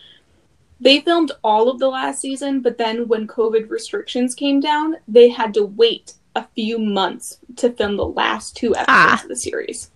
They 0.79 0.99
filmed 1.01 1.31
all 1.43 1.69
of 1.69 1.79
the 1.79 1.87
last 1.87 2.19
season, 2.19 2.61
but 2.61 2.77
then 2.77 3.07
when 3.07 3.27
COVID 3.27 3.69
restrictions 3.69 4.35
came 4.35 4.59
down, 4.59 4.97
they 5.07 5.29
had 5.29 5.53
to 5.53 5.63
wait 5.65 6.13
a 6.35 6.45
few 6.55 6.77
months 6.79 7.37
to 7.57 7.71
film 7.71 7.95
the 7.95 8.05
last 8.05 8.55
two 8.57 8.75
episodes 8.75 8.87
Ah. 8.89 9.21
of 9.21 9.29
the 9.29 9.35
series. 9.35 9.91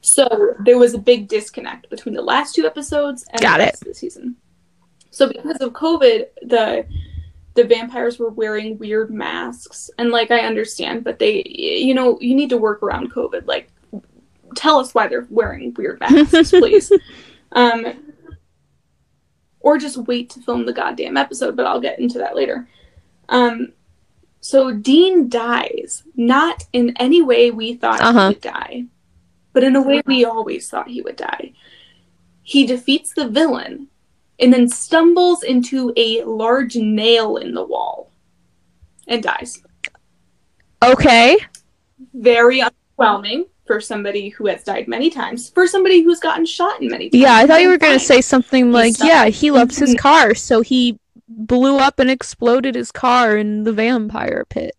So 0.00 0.54
there 0.64 0.78
was 0.78 0.94
a 0.94 0.98
big 0.98 1.28
disconnect 1.28 1.90
between 1.90 2.14
the 2.14 2.22
last 2.22 2.54
two 2.54 2.66
episodes 2.66 3.24
and 3.30 3.40
Got 3.42 3.58
the 3.58 3.68
it. 3.68 3.74
of 3.74 3.80
the 3.80 3.94
season. 3.94 4.36
So 5.10 5.28
because 5.28 5.58
of 5.58 5.72
COVID, 5.72 6.26
the 6.42 6.86
the 7.54 7.64
vampires 7.64 8.18
were 8.18 8.30
wearing 8.30 8.78
weird 8.78 9.10
masks, 9.10 9.90
and 9.98 10.10
like 10.10 10.30
I 10.30 10.40
understand, 10.40 11.04
but 11.04 11.18
they, 11.18 11.42
you 11.46 11.92
know, 11.92 12.18
you 12.20 12.34
need 12.34 12.48
to 12.48 12.56
work 12.56 12.82
around 12.82 13.12
COVID. 13.12 13.46
Like, 13.46 13.70
tell 14.52 14.78
us 14.78 14.94
why 14.94 15.08
they're 15.08 15.26
wearing 15.30 15.74
weird 15.74 16.00
masks, 16.00 16.50
please. 16.50 16.90
Um, 17.54 18.16
or 19.60 19.76
just 19.76 19.98
wait 19.98 20.30
to 20.30 20.40
film 20.40 20.64
the 20.64 20.72
goddamn 20.72 21.18
episode, 21.18 21.54
but 21.54 21.66
I'll 21.66 21.80
get 21.82 21.98
into 21.98 22.16
that 22.18 22.34
later. 22.34 22.66
Um, 23.28 23.74
so 24.40 24.72
Dean 24.72 25.28
dies, 25.28 26.02
not 26.16 26.64
in 26.72 26.94
any 26.96 27.20
way 27.20 27.50
we 27.50 27.74
thought 27.74 28.00
Uh-huh. 28.00 28.28
he 28.28 28.34
would 28.34 28.40
die, 28.40 28.84
but 29.52 29.62
in 29.62 29.76
a 29.76 29.82
way 29.82 30.00
we 30.06 30.24
always 30.24 30.68
thought 30.70 30.88
he 30.88 31.02
would 31.02 31.16
die. 31.16 31.52
He 32.42 32.64
defeats 32.66 33.12
the 33.12 33.28
villain 33.28 33.88
and 34.40 34.50
then 34.50 34.66
stumbles 34.66 35.42
into 35.42 35.92
a 35.98 36.24
large 36.24 36.74
nail 36.76 37.36
in 37.36 37.52
the 37.52 37.62
wall 37.64 38.10
and 39.06 39.22
dies. 39.22 39.62
Okay. 40.82 41.36
Very 42.14 42.62
underwhelming 42.62 43.44
for 43.72 43.80
somebody 43.80 44.28
who 44.28 44.48
has 44.48 44.62
died 44.62 44.86
many 44.86 45.08
times, 45.08 45.48
for 45.48 45.66
somebody 45.66 46.02
who's 46.02 46.20
gotten 46.20 46.44
shot 46.44 46.82
in 46.82 46.88
many 46.88 47.08
times. 47.08 47.22
Yeah, 47.22 47.34
I 47.34 47.46
thought 47.46 47.62
you 47.62 47.70
were 47.70 47.78
going 47.78 47.98
to 47.98 48.04
say 48.04 48.20
something 48.20 48.70
like, 48.70 49.02
yeah, 49.02 49.28
he 49.28 49.50
loves 49.50 49.78
his 49.78 49.94
Mhm. 49.94 49.98
car, 49.98 50.34
so 50.34 50.60
he 50.60 50.98
blew 51.26 51.78
up 51.78 51.98
and 51.98 52.10
exploded 52.10 52.74
his 52.74 52.92
car 52.92 53.38
in 53.38 53.64
the 53.64 53.72
vampire 53.72 54.44
pit. 54.46 54.76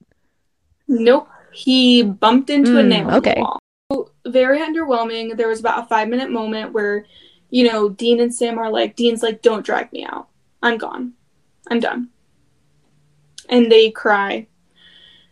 Nope. 0.87 1.27
He 1.51 2.03
bumped 2.03 2.51
into 2.51 2.77
a 2.77 2.83
Mm, 2.83 2.87
nail 2.87 3.09
in 3.09 3.15
okay. 3.15 3.35
wall. 3.41 3.59
So, 3.91 4.11
very 4.27 4.59
underwhelming. 4.59 5.37
There 5.37 5.47
was 5.47 5.59
about 5.59 5.85
a 5.85 5.87
five 5.87 6.07
minute 6.07 6.29
moment 6.29 6.71
where, 6.71 7.07
you 7.49 7.63
know, 7.63 7.89
Dean 7.89 8.19
and 8.19 8.33
Sam 8.33 8.59
are 8.59 8.69
like, 8.69 8.95
Dean's 8.95 9.23
like, 9.23 9.41
don't 9.41 9.65
drag 9.65 9.91
me 9.91 10.05
out. 10.05 10.27
I'm 10.61 10.77
gone. 10.77 11.13
I'm 11.71 11.79
done. 11.79 12.09
And 13.49 13.71
they 13.71 13.89
cry. 13.89 14.45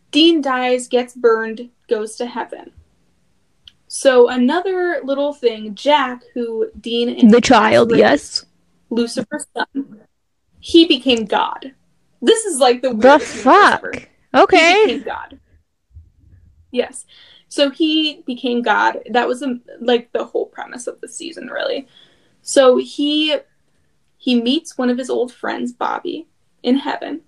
Dean 0.09 0.41
dies, 0.41 0.87
gets 0.87 1.13
burned, 1.13 1.69
goes 1.87 2.15
to 2.15 2.25
heaven. 2.25 2.71
So 3.93 4.29
another 4.29 5.01
little 5.03 5.33
thing, 5.33 5.75
Jack, 5.75 6.23
who 6.33 6.71
Dean 6.79 7.09
and 7.09 7.29
The 7.29 7.41
child, 7.41 7.93
yes. 7.93 8.45
Lucifer's 8.89 9.45
son, 9.53 10.03
he 10.61 10.85
became 10.85 11.25
God. 11.25 11.73
This 12.21 12.45
is 12.45 12.57
like 12.57 12.81
the 12.81 12.93
The 12.93 13.15
ever. 13.15 13.19
fuck? 13.19 13.95
He 13.95 14.39
Okay. 14.39 14.85
became 14.85 15.03
God. 15.03 15.39
Yes. 16.71 17.05
So 17.49 17.69
he 17.69 18.23
became 18.25 18.61
God. 18.61 18.99
That 19.09 19.27
was 19.27 19.43
like 19.81 20.13
the 20.13 20.23
whole 20.23 20.45
premise 20.45 20.87
of 20.87 21.01
the 21.01 21.09
season, 21.09 21.47
really. 21.47 21.85
So 22.43 22.77
he 22.77 23.39
he 24.15 24.41
meets 24.41 24.77
one 24.77 24.89
of 24.89 24.97
his 24.97 25.09
old 25.09 25.33
friends, 25.33 25.73
Bobby, 25.73 26.27
in 26.63 26.77
heaven. 26.77 27.23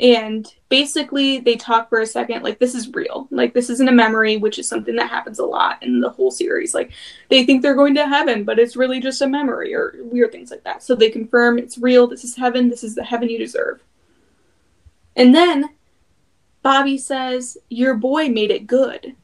And 0.00 0.52
basically 0.70 1.40
they 1.40 1.56
talk 1.56 1.90
for 1.90 2.00
a 2.00 2.06
second 2.06 2.42
like 2.42 2.58
this 2.58 2.74
is 2.74 2.92
real. 2.94 3.28
Like 3.30 3.52
this 3.52 3.68
isn't 3.68 3.88
a 3.88 3.92
memory, 3.92 4.38
which 4.38 4.58
is 4.58 4.66
something 4.66 4.96
that 4.96 5.10
happens 5.10 5.38
a 5.38 5.44
lot 5.44 5.82
in 5.82 6.00
the 6.00 6.08
whole 6.08 6.30
series. 6.30 6.72
Like 6.72 6.92
they 7.28 7.44
think 7.44 7.60
they're 7.60 7.74
going 7.74 7.94
to 7.96 8.08
heaven, 8.08 8.44
but 8.44 8.58
it's 8.58 8.76
really 8.76 8.98
just 8.98 9.20
a 9.20 9.26
memory 9.26 9.74
or 9.74 9.96
weird 9.98 10.32
things 10.32 10.50
like 10.50 10.64
that. 10.64 10.82
So 10.82 10.94
they 10.94 11.10
confirm 11.10 11.58
it's 11.58 11.76
real. 11.76 12.06
This 12.06 12.24
is 12.24 12.34
heaven. 12.34 12.70
This 12.70 12.82
is 12.82 12.94
the 12.94 13.04
heaven 13.04 13.28
you 13.28 13.38
deserve. 13.38 13.82
And 15.16 15.34
then 15.34 15.68
Bobby 16.62 16.96
says, 16.96 17.58
Your 17.68 17.94
boy 17.94 18.28
made 18.30 18.50
it 18.50 18.66
good, 18.66 19.14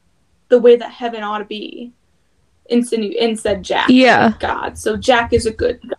the 0.49 0.59
way 0.59 0.75
that 0.75 0.91
heaven 0.91 1.23
ought 1.23 1.39
to 1.39 1.45
be. 1.45 1.91
Insinu- 2.71 3.15
and 3.19 3.39
said 3.39 3.63
Jack, 3.63 3.89
Yeah. 3.89 4.33
God. 4.39 4.77
So 4.77 4.95
Jack 4.95 5.33
is 5.33 5.47
a 5.47 5.51
good 5.51 5.81
God. 5.81 5.97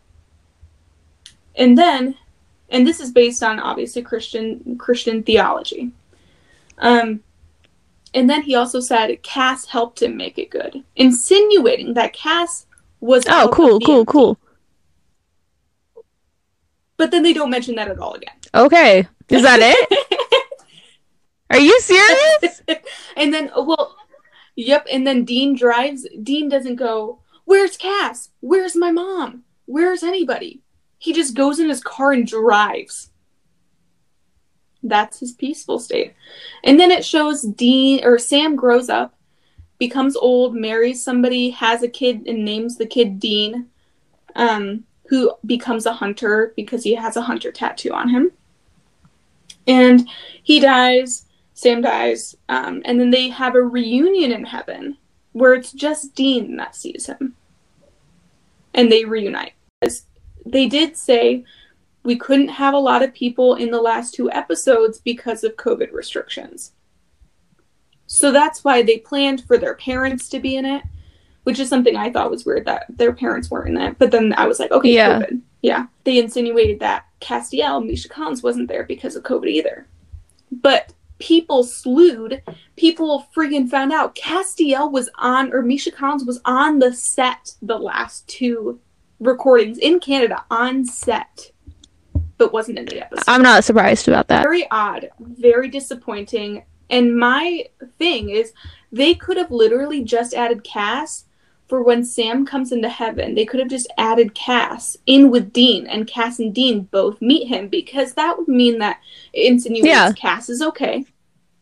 And 1.56 1.76
then, 1.76 2.14
and 2.70 2.86
this 2.86 3.00
is 3.00 3.10
based 3.10 3.42
on 3.42 3.58
obviously 3.58 4.02
Christian 4.02 4.76
Christian 4.78 5.22
theology. 5.22 5.92
Um, 6.78 7.20
and 8.14 8.28
then 8.28 8.42
he 8.42 8.54
also 8.54 8.80
said 8.80 9.22
Cass 9.22 9.66
helped 9.66 10.02
him 10.02 10.16
make 10.16 10.38
it 10.38 10.50
good, 10.50 10.82
insinuating 10.96 11.94
that 11.94 12.12
Cass 12.12 12.66
was 13.00 13.24
Oh, 13.28 13.50
cool, 13.52 13.80
cool, 13.80 14.00
empty. 14.00 14.12
cool. 14.12 14.38
But 16.96 17.10
then 17.10 17.22
they 17.22 17.32
don't 17.32 17.50
mention 17.50 17.76
that 17.76 17.88
at 17.88 17.98
all 17.98 18.14
again. 18.14 18.34
Okay. 18.54 19.06
Is 19.28 19.42
that 19.42 19.60
it? 19.62 20.48
Are 21.50 21.58
you 21.58 21.80
serious? 21.80 22.62
and 23.16 23.32
then, 23.32 23.50
well, 23.56 23.96
yep. 24.56 24.86
And 24.90 25.06
then 25.06 25.24
Dean 25.24 25.54
drives. 25.54 26.06
Dean 26.22 26.48
doesn't 26.48 26.76
go, 26.76 27.20
Where's 27.44 27.76
Cass? 27.76 28.30
Where's 28.40 28.74
my 28.76 28.90
mom? 28.90 29.44
Where's 29.66 30.02
anybody? 30.02 30.60
He 30.98 31.12
just 31.12 31.34
goes 31.34 31.58
in 31.58 31.68
his 31.68 31.82
car 31.82 32.12
and 32.12 32.26
drives. 32.26 33.10
That's 34.82 35.20
his 35.20 35.32
peaceful 35.32 35.78
state. 35.78 36.14
And 36.64 36.78
then 36.78 36.90
it 36.90 37.04
shows 37.04 37.42
Dean 37.42 38.04
or 38.04 38.18
Sam 38.18 38.56
grows 38.56 38.88
up, 38.88 39.14
becomes 39.78 40.16
old, 40.16 40.54
marries 40.54 41.02
somebody, 41.02 41.50
has 41.50 41.82
a 41.82 41.88
kid, 41.88 42.26
and 42.26 42.44
names 42.44 42.76
the 42.76 42.86
kid 42.86 43.20
Dean, 43.20 43.68
um, 44.34 44.84
who 45.08 45.32
becomes 45.46 45.86
a 45.86 45.92
hunter 45.94 46.52
because 46.56 46.84
he 46.84 46.94
has 46.94 47.16
a 47.16 47.22
hunter 47.22 47.50
tattoo 47.50 47.92
on 47.92 48.08
him. 48.08 48.32
And 49.66 50.08
he 50.42 50.60
dies. 50.60 51.24
Sam 51.58 51.82
dies, 51.82 52.36
um, 52.48 52.82
and 52.84 53.00
then 53.00 53.10
they 53.10 53.30
have 53.30 53.56
a 53.56 53.60
reunion 53.60 54.30
in 54.30 54.44
heaven 54.44 54.96
where 55.32 55.54
it's 55.54 55.72
just 55.72 56.14
Dean 56.14 56.56
that 56.56 56.76
sees 56.76 57.06
him, 57.06 57.34
and 58.72 58.92
they 58.92 59.04
reunite. 59.04 59.54
They 60.50 60.66
did 60.66 60.96
say 60.96 61.44
we 62.02 62.16
couldn't 62.16 62.48
have 62.48 62.74
a 62.74 62.78
lot 62.78 63.02
of 63.02 63.12
people 63.14 63.56
in 63.56 63.70
the 63.70 63.80
last 63.80 64.14
two 64.14 64.30
episodes 64.30 64.98
because 64.98 65.44
of 65.44 65.56
COVID 65.56 65.92
restrictions. 65.92 66.72
So 68.06 68.32
that's 68.32 68.64
why 68.64 68.82
they 68.82 68.98
planned 68.98 69.44
for 69.44 69.58
their 69.58 69.74
parents 69.74 70.28
to 70.30 70.40
be 70.40 70.56
in 70.56 70.64
it, 70.64 70.82
which 71.42 71.58
is 71.58 71.68
something 71.68 71.96
I 71.96 72.10
thought 72.10 72.30
was 72.30 72.46
weird 72.46 72.64
that 72.64 72.86
their 72.88 73.12
parents 73.12 73.50
weren't 73.50 73.76
in 73.76 73.82
it. 73.82 73.98
But 73.98 74.10
then 74.10 74.32
I 74.36 74.46
was 74.46 74.58
like, 74.58 74.70
okay, 74.70 74.94
Yeah. 74.94 75.20
COVID. 75.20 75.40
Yeah. 75.60 75.86
They 76.04 76.18
insinuated 76.18 76.80
that 76.80 77.04
Castiel, 77.20 77.84
Misha 77.84 78.08
Collins, 78.08 78.42
wasn't 78.42 78.68
there 78.68 78.84
because 78.84 79.16
of 79.16 79.24
COVID 79.24 79.48
either. 79.48 79.86
But 80.50 80.94
people 81.18 81.64
slewed. 81.64 82.42
People 82.76 83.26
freaking 83.36 83.68
found 83.68 83.92
out 83.92 84.14
Castiel 84.14 84.90
was 84.90 85.10
on, 85.16 85.52
or 85.52 85.62
Misha 85.62 85.90
Collins 85.90 86.24
was 86.24 86.40
on 86.44 86.78
the 86.78 86.92
set 86.92 87.54
the 87.60 87.78
last 87.78 88.26
two 88.28 88.80
recordings 89.20 89.78
in 89.78 90.00
Canada 90.00 90.44
on 90.50 90.84
set, 90.84 91.52
but 92.36 92.52
wasn't 92.52 92.78
in 92.78 92.86
the 92.86 93.00
episode 93.00 93.24
I'm 93.26 93.42
not 93.42 93.64
surprised 93.64 94.08
about 94.08 94.28
that. 94.28 94.42
very 94.42 94.68
odd, 94.70 95.10
very 95.20 95.68
disappointing. 95.68 96.64
And 96.90 97.16
my 97.18 97.66
thing 97.98 98.30
is, 98.30 98.52
they 98.90 99.14
could 99.14 99.36
have 99.36 99.50
literally 99.50 100.02
just 100.02 100.32
added 100.34 100.64
Cass 100.64 101.26
for 101.68 101.82
when 101.82 102.02
Sam 102.02 102.46
comes 102.46 102.72
into 102.72 102.88
heaven. 102.88 103.34
They 103.34 103.44
could 103.44 103.60
have 103.60 103.68
just 103.68 103.92
added 103.98 104.34
Cass 104.34 104.96
in 105.04 105.30
with 105.30 105.52
Dean, 105.52 105.86
and 105.86 106.06
Cass 106.06 106.38
and 106.38 106.54
Dean 106.54 106.82
both 106.84 107.20
meet 107.20 107.48
him 107.48 107.68
because 107.68 108.14
that 108.14 108.38
would 108.38 108.48
mean 108.48 108.78
that 108.78 109.00
it 109.34 109.52
insinuates 109.52 109.86
Yeah. 109.86 110.12
Cass 110.12 110.48
is 110.48 110.62
okay. 110.62 111.04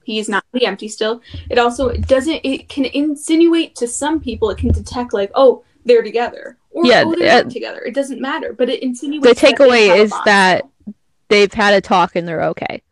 He's 0.05 0.29
not 0.29 0.45
the 0.53 0.67
empty 0.67 0.87
still. 0.87 1.21
It 1.51 1.59
also 1.59 1.89
it 1.89 2.07
doesn't. 2.07 2.41
It 2.45 2.69
can 2.69 2.85
insinuate 2.85 3.75
to 3.77 3.89
some 3.89 4.21
people. 4.21 4.49
It 4.51 4.59
can 4.59 4.71
detect 4.71 5.13
like, 5.13 5.33
oh, 5.35 5.65
they're 5.85 6.05
together, 6.05 6.57
or 6.77 6.85
Yeah, 6.87 7.05
uh, 7.05 7.43
together. 7.45 7.81
It 7.81 7.95
doesn't 7.95 8.21
matter. 8.21 8.53
But 8.53 8.69
it 8.69 8.83
insinuates. 8.83 9.41
The 9.41 9.47
takeaway 9.47 9.97
is 9.97 10.13
that 10.27 10.69
they've 11.29 11.53
had 11.53 11.73
a 11.75 11.81
talk 11.81 12.15
and 12.17 12.29
they're 12.29 12.45
okay. 12.45 12.83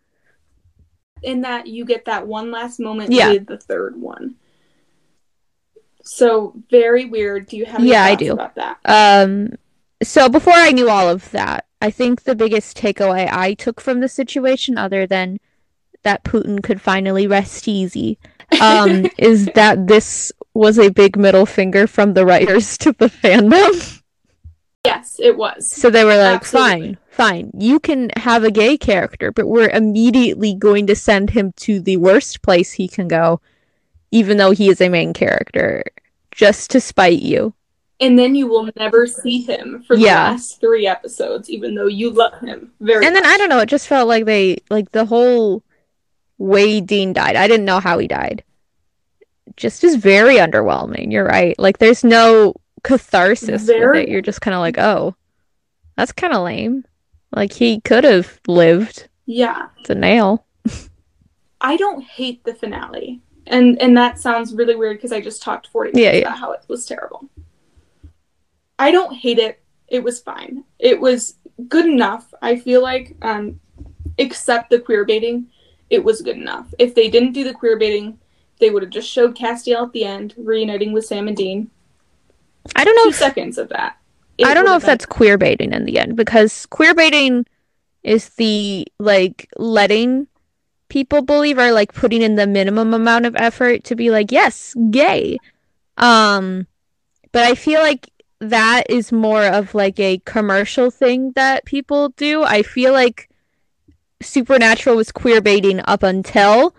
in 1.23 1.41
that 1.41 1.67
you 1.67 1.85
get 1.87 2.05
that 2.05 2.27
one 2.27 2.51
last 2.51 2.79
moment 2.79 3.11
Yeah. 3.11 3.33
with 3.33 3.47
the 3.47 3.57
third 3.57 3.97
one. 3.99 4.35
So 6.03 6.55
very 6.71 7.07
weird. 7.07 7.47
Do 7.47 7.57
you 7.57 7.65
have 7.65 7.81
any 7.81 7.91
Yeah, 7.91 8.05
I 8.05 8.15
do. 8.15 8.33
about 8.33 8.55
that? 8.57 8.77
Um, 8.85 9.53
so 10.03 10.29
before 10.29 10.53
I 10.55 10.71
knew 10.71 10.91
all 10.91 11.09
of 11.09 11.31
that, 11.31 11.65
I 11.81 11.91
think 11.91 12.25
the 12.25 12.35
biggest 12.35 12.77
takeaway 12.77 13.27
I 13.31 13.55
took 13.55 13.81
from 13.81 14.01
the 14.01 14.09
situation, 14.09 14.77
other 14.77 15.07
than 15.07 15.41
that 16.03 16.25
Putin 16.25 16.63
could 16.63 16.81
finally 16.83 17.27
rest 17.27 17.69
easy, 17.69 18.19
um, 18.61 19.07
is 19.19 19.47
that 19.55 19.87
this 19.87 20.31
was 20.55 20.79
a 20.79 20.91
big 20.91 21.17
middle 21.17 21.47
finger 21.47 21.87
from 21.87 22.15
the 22.15 22.25
writers 22.25 22.79
to 22.79 22.93
the 22.93 23.07
fandom. 23.07 24.01
Yes, 24.87 25.19
it 25.19 25.37
was. 25.37 25.71
So 25.71 25.91
they 25.91 26.05
were 26.05 26.17
like, 26.17 26.37
Absolutely. 26.37 26.71
fine, 26.71 26.99
fine, 27.11 27.51
you 27.59 27.81
can 27.81 28.11
have 28.17 28.45
a 28.45 28.51
gay 28.51 28.77
character, 28.77 29.33
but 29.33 29.47
we're 29.49 29.71
immediately 29.71 30.55
going 30.55 30.87
to 30.89 30.95
send 30.95 31.31
him 31.31 31.53
to 31.57 31.81
the 31.81 31.97
worst 31.97 32.43
place 32.43 32.73
he 32.73 32.87
can 32.87 33.09
go, 33.09 33.41
even 34.11 34.37
though 34.37 34.51
he 34.53 34.69
is 34.69 34.81
a 34.81 34.89
main 34.91 35.13
character, 35.13 35.85
just 36.31 36.71
to 36.71 36.81
spite 36.81 37.21
you. 37.23 37.55
And 38.01 38.19
then 38.19 38.35
you 38.35 38.47
will 38.47 38.69
never 38.77 39.07
see 39.07 39.41
him 39.43 39.85
for 39.87 39.97
the 39.97 40.03
Yeah. 40.03 40.25
last 40.25 40.61
three 40.61 40.87
episodes, 40.87 41.49
even 41.49 41.75
though 41.75 41.87
you 41.87 42.11
love 42.11 42.39
him 42.41 42.73
very 42.81 43.07
And 43.07 43.17
then 43.17 43.25
I 43.25 43.39
don't 43.39 43.49
know, 43.49 43.61
it 43.61 43.69
just 43.69 43.89
felt 43.89 44.09
like 44.09 44.27
they 44.27 44.59
like 44.69 44.93
the 44.93 45.07
whole 45.07 45.63
way 46.37 46.81
Dean 46.81 47.13
died. 47.13 47.37
I 47.37 47.49
didn't 47.49 47.65
know 47.65 47.81
how 47.81 47.99
he 47.99 48.07
died. 48.09 48.43
Just 49.57 49.85
is 49.85 49.97
very 49.97 50.37
underwhelming. 50.37 51.13
You're 51.13 51.27
right. 51.27 51.59
Like 51.59 51.79
there's 51.79 52.03
no 52.05 52.55
catharsis 52.83 53.69
with 53.69 53.97
it. 53.97 54.09
You're 54.09 54.21
just 54.23 54.41
kind 54.41 54.55
of 54.55 54.61
like, 54.61 54.79
"Oh, 54.79 55.15
that's 55.97 56.13
kind 56.13 56.33
of 56.33 56.43
lame." 56.43 56.85
Like 57.33 57.53
he 57.53 57.81
could 57.81 58.05
have 58.05 58.41
lived. 58.49 59.09
Yeah. 59.27 59.69
It's 59.79 59.91
a 59.91 59.95
nail. 59.95 60.47
I 61.61 61.77
don't 61.77 62.03
hate 62.03 62.45
the 62.45 62.55
finale. 62.55 63.21
And 63.47 63.81
and 63.81 63.97
that 63.97 64.19
sounds 64.19 64.55
really 64.55 64.77
weird 64.77 64.97
because 64.97 65.13
I 65.13 65.21
just 65.21 65.43
talked 65.43 65.67
40 65.69 65.91
Yeah, 65.95 66.07
minutes 66.13 66.21
yeah. 66.23 66.29
about 66.29 66.39
how 66.39 66.53
it 66.53 66.65
was 66.69 66.87
terrible. 66.87 67.29
I 68.79 68.91
don't 68.91 69.15
hate 69.15 69.39
it. 69.39 69.63
It 69.89 70.03
was 70.03 70.21
fine. 70.21 70.65
It 70.79 71.01
was 71.01 71.37
good 71.69 71.87
enough. 71.87 72.33
I 72.43 72.57
feel 72.57 72.83
like 72.83 73.17
um 73.23 73.61
except 74.19 74.71
the 74.71 74.79
queer 74.79 75.05
baiting, 75.05 75.47
it 75.91 76.03
was 76.03 76.23
good 76.23 76.37
enough. 76.37 76.73
If 76.79 76.95
they 76.95 77.09
didn't 77.11 77.33
do 77.33 77.45
the 77.45 77.55
queer 77.55 77.79
baiting, 77.79 78.19
they 78.65 78.71
would 78.71 78.83
have 78.83 78.91
just 78.91 79.11
showed 79.11 79.37
Castiel 79.37 79.85
at 79.85 79.93
the 79.93 80.05
end 80.05 80.33
reuniting 80.39 80.95
with 80.95 81.05
Sam 81.05 81.29
and 81.29 81.37
Dean. 81.37 81.71
I 82.75 82.83
don't 82.83 82.97
know 82.97 83.05
Two 83.05 83.09
if 83.11 83.17
seconds 83.17 83.59
of 83.59 83.69
that. 83.69 83.99
It 84.39 84.47
I 84.47 84.55
don't 84.55 84.65
know 84.65 84.77
if 84.77 84.83
that's 84.83 85.05
queer 85.05 85.37
baiting 85.37 85.75
in 85.75 85.85
the 85.85 85.99
end 85.99 86.17
because 86.17 86.65
queer 86.67 86.95
baiting 86.95 87.45
is 88.03 88.31
the 88.31 88.87
like 88.99 89.51
letting 89.59 90.29
people 90.89 91.21
believe 91.21 91.59
or 91.59 91.73
like 91.73 91.93
putting 91.93 92.23
in 92.23 92.37
the 92.37 92.47
minimum 92.47 92.95
amount 92.95 93.27
of 93.27 93.37
effort 93.37 93.85
to 93.85 93.95
be 93.95 94.11
like, 94.11 94.33
yes, 94.33 94.75
gay. 94.91 95.37
Um, 95.99 96.67
but 97.33 97.43
I 97.45 97.55
feel 97.55 97.81
like 97.81 98.09
that 98.41 98.85
is 98.89 99.13
more 99.13 99.45
of 99.45 99.75
like 99.75 100.01
a 100.01 100.23
commercial 100.25 100.91
thing 100.91 101.33
that 101.33 101.67
people 101.67 102.09
do. 102.11 102.43
I 102.45 102.63
feel 102.63 102.95
like 102.95 103.29
Supernatural 104.23 104.97
was 104.97 105.13
queer 105.13 105.43
baiting 105.43 105.83
up 105.85 106.03
until 106.03 106.75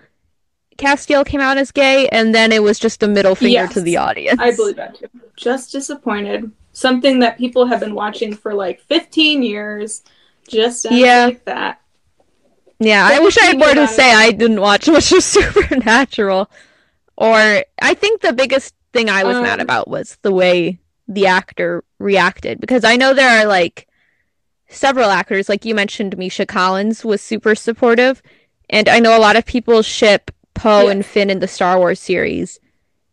Castiel 0.77 1.25
came 1.25 1.39
out 1.41 1.57
as 1.57 1.71
gay, 1.71 2.07
and 2.09 2.35
then 2.35 2.51
it 2.51 2.61
was 2.61 2.77
just 2.79 3.01
a 3.03 3.07
middle 3.07 3.35
finger 3.35 3.67
to 3.67 3.81
the 3.81 3.97
audience. 3.97 4.39
I 4.41 4.51
believe 4.55 4.75
that 4.75 4.95
too. 4.95 5.07
Just 5.35 5.71
disappointed. 5.71 6.51
Something 6.73 7.19
that 7.19 7.37
people 7.37 7.65
have 7.67 7.79
been 7.79 7.95
watching 7.95 8.33
for 8.35 8.53
like 8.53 8.81
15 8.81 9.41
years. 9.43 10.03
Just 10.47 10.85
Yeah. 10.91 11.25
like 11.25 11.45
that. 11.45 11.79
Yeah, 12.79 13.07
I 13.09 13.19
wish 13.19 13.37
I 13.37 13.45
had 13.45 13.57
more 13.57 13.73
to 13.73 13.87
say. 13.87 14.11
it- 14.11 14.15
I 14.17 14.31
didn't 14.31 14.59
watch 14.59 14.87
much 14.89 15.11
of 15.13 15.23
Supernatural. 15.23 16.51
Or 17.17 17.63
I 17.81 17.93
think 17.93 18.19
the 18.21 18.33
biggest 18.33 18.73
thing 18.91 19.09
I 19.09 19.23
was 19.23 19.37
mad 19.37 19.59
Um, 19.59 19.63
about 19.63 19.87
was 19.87 20.17
the 20.21 20.33
way 20.33 20.79
the 21.07 21.27
actor 21.27 21.83
reacted 21.99 22.59
because 22.59 22.83
I 22.83 22.97
know 22.97 23.13
there 23.13 23.29
are 23.41 23.45
like 23.45 23.87
several 24.67 25.09
actors, 25.09 25.47
like 25.47 25.63
you 25.63 25.73
mentioned, 25.73 26.17
Misha 26.17 26.45
Collins 26.45 27.05
was 27.05 27.21
super 27.21 27.55
supportive, 27.55 28.21
and 28.69 28.89
I 28.89 28.99
know 28.99 29.17
a 29.17 29.21
lot 29.21 29.37
of 29.37 29.45
people 29.45 29.81
ship 29.81 30.31
Poe 30.55 30.85
Yeah. 30.85 30.91
and 30.91 31.05
Finn 31.05 31.29
in 31.29 31.39
the 31.39 31.47
Star 31.47 31.77
Wars 31.77 31.99
series, 31.99 32.59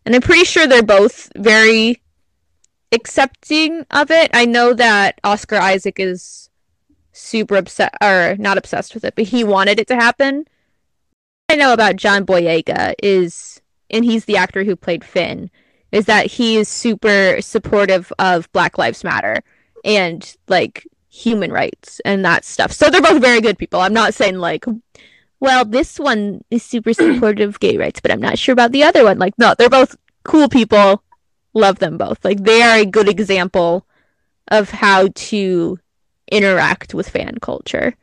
and 0.06 0.14
I'm 0.14 0.22
pretty 0.22 0.44
sure 0.44 0.66
they're 0.66 0.82
both 0.82 1.30
very 1.36 2.00
accepting 2.92 3.84
of 3.90 4.10
it. 4.10 4.30
I 4.32 4.46
know 4.46 4.72
that 4.72 5.20
Oscar 5.24 5.56
Isaac 5.56 6.00
is 6.00 6.48
super 7.12 7.56
upset, 7.56 7.94
or 8.02 8.36
not 8.38 8.56
obsessed 8.56 8.94
with 8.94 9.04
it, 9.04 9.14
but 9.14 9.26
he 9.26 9.44
wanted 9.44 9.78
it 9.78 9.86
to 9.88 9.96
happen. 9.96 10.46
I 11.48 11.56
know 11.56 11.72
about 11.72 11.96
John 11.96 12.24
Boyega 12.24 12.94
is, 13.02 13.60
and 13.90 14.04
he's 14.04 14.24
the 14.24 14.38
actor 14.38 14.64
who 14.64 14.74
played 14.74 15.04
Finn, 15.04 15.50
is 15.90 16.06
that 16.06 16.26
he 16.26 16.56
is 16.56 16.68
super 16.68 17.36
supportive 17.40 18.12
of 18.18 18.50
Black 18.52 18.78
Lives 18.78 19.04
Matter 19.04 19.42
and 19.84 20.34
like 20.48 20.86
human 21.10 21.52
rights 21.52 22.00
and 22.06 22.24
that 22.24 22.44
stuff. 22.44 22.72
So 22.72 22.88
they're 22.88 23.02
both 23.02 23.20
very 23.20 23.42
good 23.42 23.58
people. 23.58 23.80
I'm 23.80 23.92
not 23.92 24.14
saying 24.14 24.38
like, 24.38 24.64
well, 25.42 25.64
this 25.64 25.98
one 25.98 26.44
is 26.52 26.62
super 26.62 26.92
supportive 26.94 27.48
of 27.50 27.60
gay 27.60 27.76
rights, 27.76 27.98
but 28.00 28.12
I'm 28.12 28.20
not 28.20 28.38
sure 28.38 28.52
about 28.52 28.70
the 28.70 28.84
other 28.84 29.02
one. 29.02 29.18
Like, 29.18 29.34
no, 29.38 29.54
they're 29.58 29.68
both 29.68 29.96
cool 30.22 30.48
people. 30.48 31.02
Love 31.52 31.80
them 31.80 31.98
both. 31.98 32.24
Like, 32.24 32.44
they 32.44 32.62
are 32.62 32.78
a 32.78 32.86
good 32.86 33.08
example 33.08 33.84
of 34.48 34.70
how 34.70 35.08
to 35.14 35.80
interact 36.30 36.94
with 36.94 37.08
fan 37.08 37.38
culture. 37.42 37.96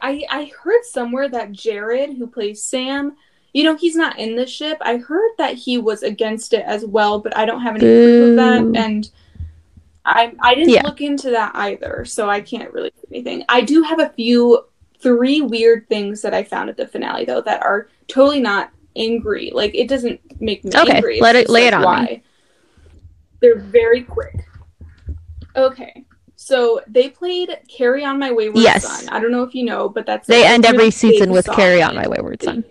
I 0.00 0.24
I 0.30 0.52
heard 0.62 0.84
somewhere 0.84 1.28
that 1.30 1.50
Jared, 1.50 2.16
who 2.16 2.28
plays 2.28 2.62
Sam, 2.62 3.16
you 3.52 3.64
know, 3.64 3.74
he's 3.74 3.96
not 3.96 4.18
in 4.20 4.36
the 4.36 4.46
ship. 4.46 4.78
I 4.80 4.98
heard 4.98 5.32
that 5.38 5.54
he 5.54 5.78
was 5.78 6.04
against 6.04 6.52
it 6.54 6.64
as 6.64 6.86
well, 6.86 7.18
but 7.18 7.36
I 7.36 7.44
don't 7.44 7.60
have 7.62 7.74
any 7.74 7.84
proof 7.84 8.20
of 8.20 8.36
that, 8.36 8.68
and 8.74 9.10
I 10.04 10.32
I 10.40 10.54
didn't 10.54 10.70
Yeah. 10.70 10.82
look 10.84 11.00
into 11.00 11.30
that 11.30 11.50
either, 11.56 12.04
so 12.04 12.30
I 12.30 12.40
can't 12.40 12.72
really 12.72 12.90
do 12.90 13.08
anything. 13.10 13.44
I 13.48 13.62
do 13.62 13.82
have 13.82 13.98
a 14.00 14.10
few 14.10 14.64
three 15.02 15.40
weird 15.40 15.88
things 15.88 16.22
that 16.22 16.34
I 16.34 16.42
found 16.44 16.70
at 16.70 16.76
the 16.76 16.86
finale 16.86 17.24
though 17.24 17.40
that 17.42 17.62
are 17.62 17.88
totally 18.08 18.40
not 18.40 18.70
angry. 18.96 19.50
Like 19.52 19.74
it 19.74 19.88
doesn't 19.88 20.20
make 20.40 20.64
me 20.64 20.70
Okay, 20.74 20.92
angry. 20.92 21.20
Let 21.20 21.36
it- 21.36 21.48
lay 21.48 21.64
like, 21.64 21.68
it 21.68 21.74
on 21.74 21.82
why. 21.84 22.02
me. 22.04 22.22
They're 23.40 23.58
very 23.58 24.02
quick. 24.02 24.46
Okay. 25.56 26.04
So 26.36 26.80
they 26.88 27.08
played 27.08 27.56
"Carry 27.68 28.04
On 28.04 28.18
My 28.18 28.32
Wayward 28.32 28.58
Yes. 28.58 28.84
Son." 28.84 29.08
I 29.14 29.20
don't 29.20 29.30
know 29.32 29.42
if 29.42 29.54
you 29.54 29.64
know, 29.64 29.88
but 29.88 30.06
that's 30.06 30.26
They 30.26 30.44
end 30.44 30.64
every 30.64 30.90
season 30.90 31.30
with 31.30 31.44
song. 31.46 31.54
Carry 31.56 31.82
On 31.82 31.94
My 31.94 32.06
Wayward 32.08 32.42
Son. 32.42 32.64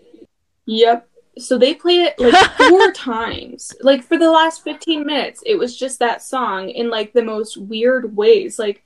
Yep. 0.66 1.08
So 1.38 1.58
they 1.58 1.74
played 1.74 2.02
it 2.08 2.20
like 2.20 2.52
four 2.70 2.92
times. 2.92 3.74
Like 3.82 4.04
for 4.04 4.18
the 4.18 4.30
last 4.30 4.64
15 4.64 5.06
minutes, 5.06 5.42
it 5.46 5.56
was 5.56 5.78
just 5.78 6.00
that 6.00 6.22
song 6.22 6.70
in 6.70 6.90
like 6.90 7.14
the 7.14 7.24
most 7.24 7.56
weird 7.58 8.16
ways. 8.16 8.60
Like 8.60 8.84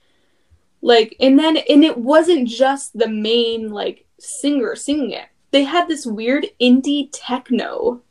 like 0.85 1.15
and 1.19 1.37
then 1.39 1.57
and 1.57 1.83
it 1.83 1.97
wasn't 1.97 2.47
just 2.47 2.95
the 2.97 3.09
main 3.09 3.71
like 3.71 4.05
singer 4.19 4.75
singing 4.75 5.11
it. 5.11 5.25
They 5.49 5.63
had 5.63 5.87
this 5.87 6.05
weird 6.05 6.45
indie 6.61 7.09
techno 7.11 8.01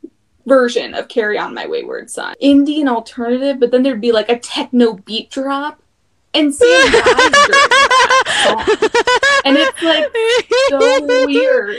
version 0.45 0.93
of 0.93 1.07
Carry 1.07 1.37
On 1.39 1.53
My 1.53 1.65
Wayward 1.67 2.09
Son. 2.11 2.35
Indie 2.43 2.81
and 2.81 2.89
alternative, 2.89 3.59
but 3.61 3.71
then 3.71 3.81
there'd 3.83 4.01
be 4.01 4.11
like 4.11 4.29
a 4.29 4.37
techno 4.37 4.93
beat 4.93 5.31
drop 5.31 5.81
and 6.33 6.53
Sam 6.53 6.67
dies 6.91 7.01
during 7.01 7.21
that 7.21 8.27
song. 8.43 8.89
And 9.45 9.57
it's 9.57 9.81
like 9.81 10.11
so 10.69 11.25
weird. 11.27 11.77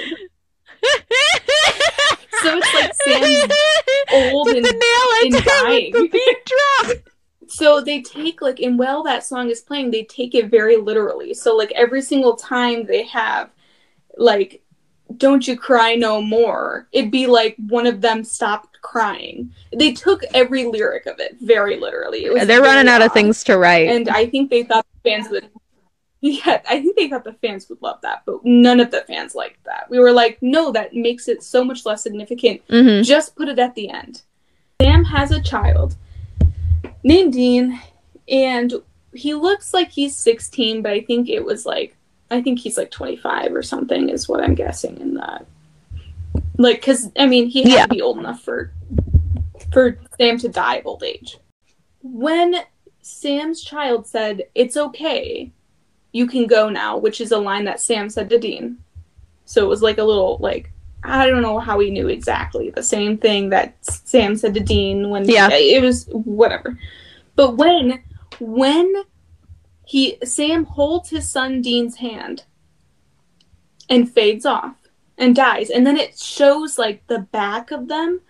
So 2.43 2.59
it's 2.59 2.75
like 2.75 2.93
Sam's 2.95 3.53
old 4.33 4.49
and- 4.49 4.65
the 4.65 4.73
nail 4.73 5.37
and 5.37 5.45
dying. 5.45 5.93
the 5.93 6.09
beat 6.09 6.39
drop. 6.47 6.97
So 7.49 7.81
they 7.81 8.03
take 8.03 8.41
like 8.43 8.61
and 8.61 8.79
while 8.79 9.03
that 9.05 9.25
song 9.25 9.51
is 9.51 9.61
playing, 9.61 9.91
they 9.91 10.05
take 10.05 10.35
it 10.35 10.51
very 10.51 10.77
literally. 10.77 11.35
So 11.35 11.57
like 11.57 11.73
every 11.73 12.03
single 12.03 12.37
time 12.37 12.87
they 12.87 13.05
have 13.05 13.51
like 14.17 14.63
don't 15.17 15.47
you 15.47 15.57
cry 15.57 15.95
no 15.95 16.21
more, 16.21 16.89
it'd 16.93 17.13
be 17.13 17.27
like 17.27 17.57
one 17.69 17.87
of 17.87 18.01
them 18.01 18.25
stopped 18.25 18.81
crying. 18.83 19.53
They 19.73 19.93
took 19.93 20.23
every 20.35 20.65
lyric 20.65 21.07
of 21.07 21.21
it 21.21 21.37
very 21.41 21.79
literally. 21.79 22.25
It 22.25 22.47
They're 22.47 22.61
running 22.61 22.87
very 22.87 22.89
out 22.89 23.03
of 23.03 23.13
things 23.13 23.45
to 23.45 23.57
write. 23.57 23.89
And 23.89 24.09
I 24.09 24.27
think 24.27 24.51
they 24.51 24.65
thought 24.65 24.85
the 25.03 25.11
fans 25.11 25.29
would 25.31 25.49
Yeah, 26.21 26.61
I 26.69 26.81
think 26.81 26.97
they 26.97 27.09
thought 27.09 27.25
the 27.25 27.35
fans 27.35 27.69
would 27.69 27.81
love 27.83 28.01
that, 28.03 28.23
but 28.27 28.45
none 28.45 28.81
of 28.81 28.91
the 28.91 29.03
fans 29.07 29.35
liked 29.35 29.63
that. 29.65 29.89
We 29.89 30.01
were 30.01 30.13
like, 30.13 30.39
no, 30.41 30.73
that 30.73 30.95
makes 30.95 31.29
it 31.29 31.43
so 31.43 31.65
much 31.65 31.87
less 31.87 32.03
significant 32.03 32.63
hmm 32.69 33.03
just 33.03 33.37
put 33.37 33.49
it 33.49 33.59
at 33.59 33.75
the 33.75 33.91
end. 33.91 34.23
Sam 34.81 35.05
has 35.05 35.31
a 35.31 35.43
child 35.43 35.97
named 37.07 37.33
Dean, 37.35 37.81
and 38.29 38.75
he 39.15 39.33
looks 39.35 39.73
like 39.73 39.91
he's 39.91 40.17
16, 40.17 40.83
but 40.83 40.93
I 40.93 41.01
think 41.03 41.29
it 41.29 41.45
was 41.45 41.65
like, 41.65 41.97
I 42.31 42.43
think 42.43 42.59
he's 42.59 42.77
like 42.77 42.91
25 42.91 43.55
or 43.55 43.63
something, 43.63 44.09
is 44.09 44.29
what 44.29 44.43
I'm 44.43 44.57
guessing 44.57 45.01
in 45.01 45.15
that. 45.15 45.47
Like, 46.59 46.81
because, 46.81 47.11
I 47.17 47.27
mean, 47.27 47.47
he 47.47 47.63
had 47.63 47.73
Yeah. 47.73 47.83
to 47.87 47.95
be 47.95 48.03
old 48.03 48.19
enough 48.19 48.43
for, 48.43 48.73
for 49.73 49.99
Sam 50.19 50.37
to 50.39 50.49
die 50.49 50.77
of 50.77 50.87
old 50.87 51.05
age. 51.05 51.39
When 52.03 52.57
Sam's 53.03 53.63
child 53.63 54.07
said, 54.07 54.49
It's 54.57 54.77
okay, 54.77 55.53
you 56.13 56.27
can 56.27 56.49
go 56.49 56.69
now, 56.69 56.97
which 56.97 57.21
is 57.21 57.31
a 57.31 57.39
line 57.39 57.65
that 57.67 57.81
Sam 57.81 58.11
said 58.11 58.29
to 58.31 58.39
Dean. 58.39 58.79
So 59.45 59.65
it 59.65 59.69
was 59.69 59.83
like 59.83 59.99
a 59.99 60.05
little, 60.05 60.39
like, 60.41 60.73
I 61.05 61.27
don't 61.29 61.43
know 61.43 61.59
how 61.59 61.79
he 61.79 61.91
knew 61.91 62.09
exactly 62.09 62.71
the 62.71 62.83
same 62.83 63.17
thing 63.19 63.51
that 63.51 63.77
Sam 63.85 64.37
said 64.37 64.55
to 64.55 64.61
Dean 64.61 65.11
when 65.11 65.29
Yeah. 65.29 65.49
it 65.53 65.83
was 65.83 66.07
whatever. 66.11 66.79
But 67.37 67.57
when 67.57 68.03
when 68.41 68.93
he 69.85 70.19
Sam 70.25 70.65
holds 70.65 71.11
his 71.11 71.29
son 71.31 71.63
Dean's 71.63 71.97
hand 71.97 72.45
and 73.89 74.11
fades 74.11 74.45
off 74.45 74.75
and 75.17 75.35
dies 75.37 75.71
and 75.71 75.87
then 75.87 75.97
it 75.97 76.19
shows 76.19 76.77
like 76.77 77.07
the 77.07 77.21
back 77.21 77.71
of 77.71 77.89
them 77.89 78.21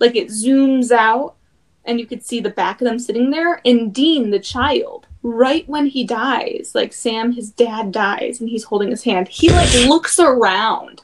like 0.00 0.16
it 0.16 0.28
zooms 0.28 0.90
out 0.90 1.36
and 1.84 2.00
you 2.00 2.06
could 2.06 2.22
see 2.24 2.40
the 2.40 2.50
back 2.50 2.80
of 2.80 2.84
them 2.86 2.98
sitting 2.98 3.30
there 3.30 3.60
and 3.64 3.94
Dean 3.94 4.30
the 4.30 4.40
child 4.40 5.06
right 5.22 5.66
when 5.68 5.86
he 5.86 6.04
dies 6.04 6.72
like 6.74 6.92
Sam 6.92 7.32
his 7.32 7.50
dad 7.50 7.92
dies 7.92 8.40
and 8.40 8.48
he's 8.50 8.64
holding 8.64 8.90
his 8.90 9.04
hand 9.04 9.28
he 9.28 9.48
like 9.50 9.72
looks 9.86 10.18
around 10.18 11.00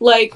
like 0.00 0.34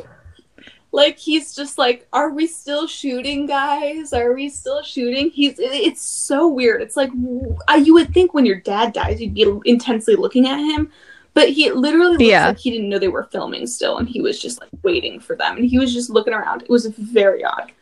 like 0.95 1.19
he's 1.19 1.55
just 1.57 1.77
like 1.77 2.07
are 2.13 2.31
we 2.31 2.47
still 2.47 2.87
shooting 2.87 3.47
guys 3.47 4.13
are 4.13 4.33
we 4.33 4.49
still 4.49 4.81
shooting 4.83 5.29
he's 5.29 5.57
it's 5.59 6.01
so 6.01 6.47
weird 6.47 6.81
it's 6.81 6.97
like 6.97 7.11
you 7.13 7.93
would 7.93 8.15
think 8.15 8.33
when 8.33 8.47
your 8.47 8.61
dad 8.61 8.93
dies 8.93 9.21
you'd 9.21 9.35
be 9.35 9.45
intensely 9.65 10.15
looking 10.15 10.47
at 10.47 10.57
him 10.59 10.91
but 11.35 11.49
he 11.49 11.69
literally 11.73 12.13
looks 12.13 12.23
Yeah. 12.23 12.47
like 12.47 12.59
he 12.59 12.71
didn't 12.71 12.89
know 12.89 13.01
they 13.01 13.09
were 13.09 13.25
filming 13.25 13.67
still 13.67 13.99
and 13.99 14.09
he 14.09 14.21
was 14.21 14.41
just 14.41 14.61
like 14.61 14.71
waiting 14.85 15.19
for 15.19 15.35
them 15.35 15.57
and 15.57 15.65
he 15.67 15.81
was 15.81 15.93
just 15.93 16.11
looking 16.11 16.33
around 16.33 16.63
it 16.63 16.71
was 16.71 16.87
very 16.87 17.45
odd 17.45 17.73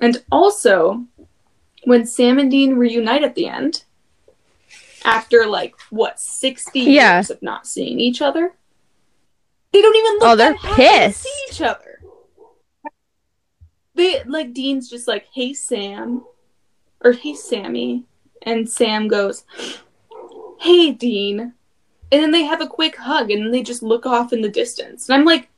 and 0.00 0.22
also 0.30 1.02
when 1.84 2.04
sam 2.04 2.38
and 2.38 2.50
dean 2.50 2.74
reunite 2.76 3.24
at 3.24 3.34
the 3.34 3.46
end 3.46 3.84
after 5.06 5.46
like 5.46 5.74
what 5.88 6.20
60 6.20 6.78
Yeah. 6.80 7.14
years 7.16 7.30
of 7.30 7.40
not 7.42 7.66
seeing 7.66 7.98
each 8.00 8.20
other 8.20 8.52
they 9.72 9.80
don't 9.82 9.96
even 9.96 10.12
oh, 10.12 10.18
look 10.20 10.32
Oh, 10.32 10.36
they're 10.36 10.74
pissed. 10.76 11.22
see 11.22 11.32
each 11.50 11.62
other 11.62 11.93
they 13.94 14.22
like 14.24 14.52
Dean's 14.52 14.88
just 14.90 15.06
like, 15.08 15.26
"Hey 15.32 15.52
Sam," 15.52 16.24
or 17.02 17.12
"Hey 17.12 17.34
Sammy," 17.34 18.04
and 18.42 18.68
Sam 18.68 19.08
goes, 19.08 19.44
"Hey 20.60 20.92
Dean," 20.92 21.40
and 21.40 22.22
then 22.22 22.30
they 22.30 22.44
have 22.44 22.60
a 22.60 22.66
quick 22.66 22.96
hug, 22.96 23.30
and 23.30 23.42
then 23.44 23.50
they 23.50 23.62
just 23.62 23.82
look 23.82 24.06
off 24.06 24.32
in 24.32 24.40
the 24.42 24.48
distance, 24.48 25.08
and 25.08 25.16
I'm 25.18 25.24
like, 25.24 25.48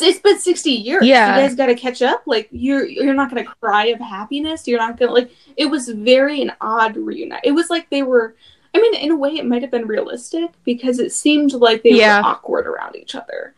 "It's 0.00 0.18
been 0.20 0.38
sixty 0.38 0.72
years. 0.72 1.04
Yeah. 1.06 1.36
you 1.36 1.42
guys 1.46 1.54
got 1.56 1.66
to 1.66 1.74
catch 1.74 2.02
up. 2.02 2.22
Like 2.26 2.48
you're 2.50 2.86
you're 2.86 3.14
not 3.14 3.28
gonna 3.30 3.44
cry 3.44 3.86
of 3.86 4.00
happiness. 4.00 4.66
You're 4.66 4.78
not 4.80 4.98
gonna 4.98 5.12
like." 5.12 5.30
It 5.56 5.66
was 5.66 5.88
very 5.88 6.40
an 6.42 6.52
odd 6.60 6.96
reunite. 6.96 7.40
It 7.44 7.52
was 7.52 7.70
like 7.70 7.90
they 7.90 8.02
were. 8.02 8.34
I 8.76 8.80
mean, 8.80 8.94
in 8.96 9.12
a 9.12 9.16
way, 9.16 9.36
it 9.36 9.46
might 9.46 9.62
have 9.62 9.70
been 9.70 9.86
realistic 9.86 10.50
because 10.64 10.98
it 10.98 11.12
seemed 11.12 11.52
like 11.52 11.84
they 11.84 11.90
Yeah. 11.90 12.18
were 12.20 12.26
awkward 12.26 12.66
around 12.66 12.96
each 12.96 13.14
other. 13.14 13.54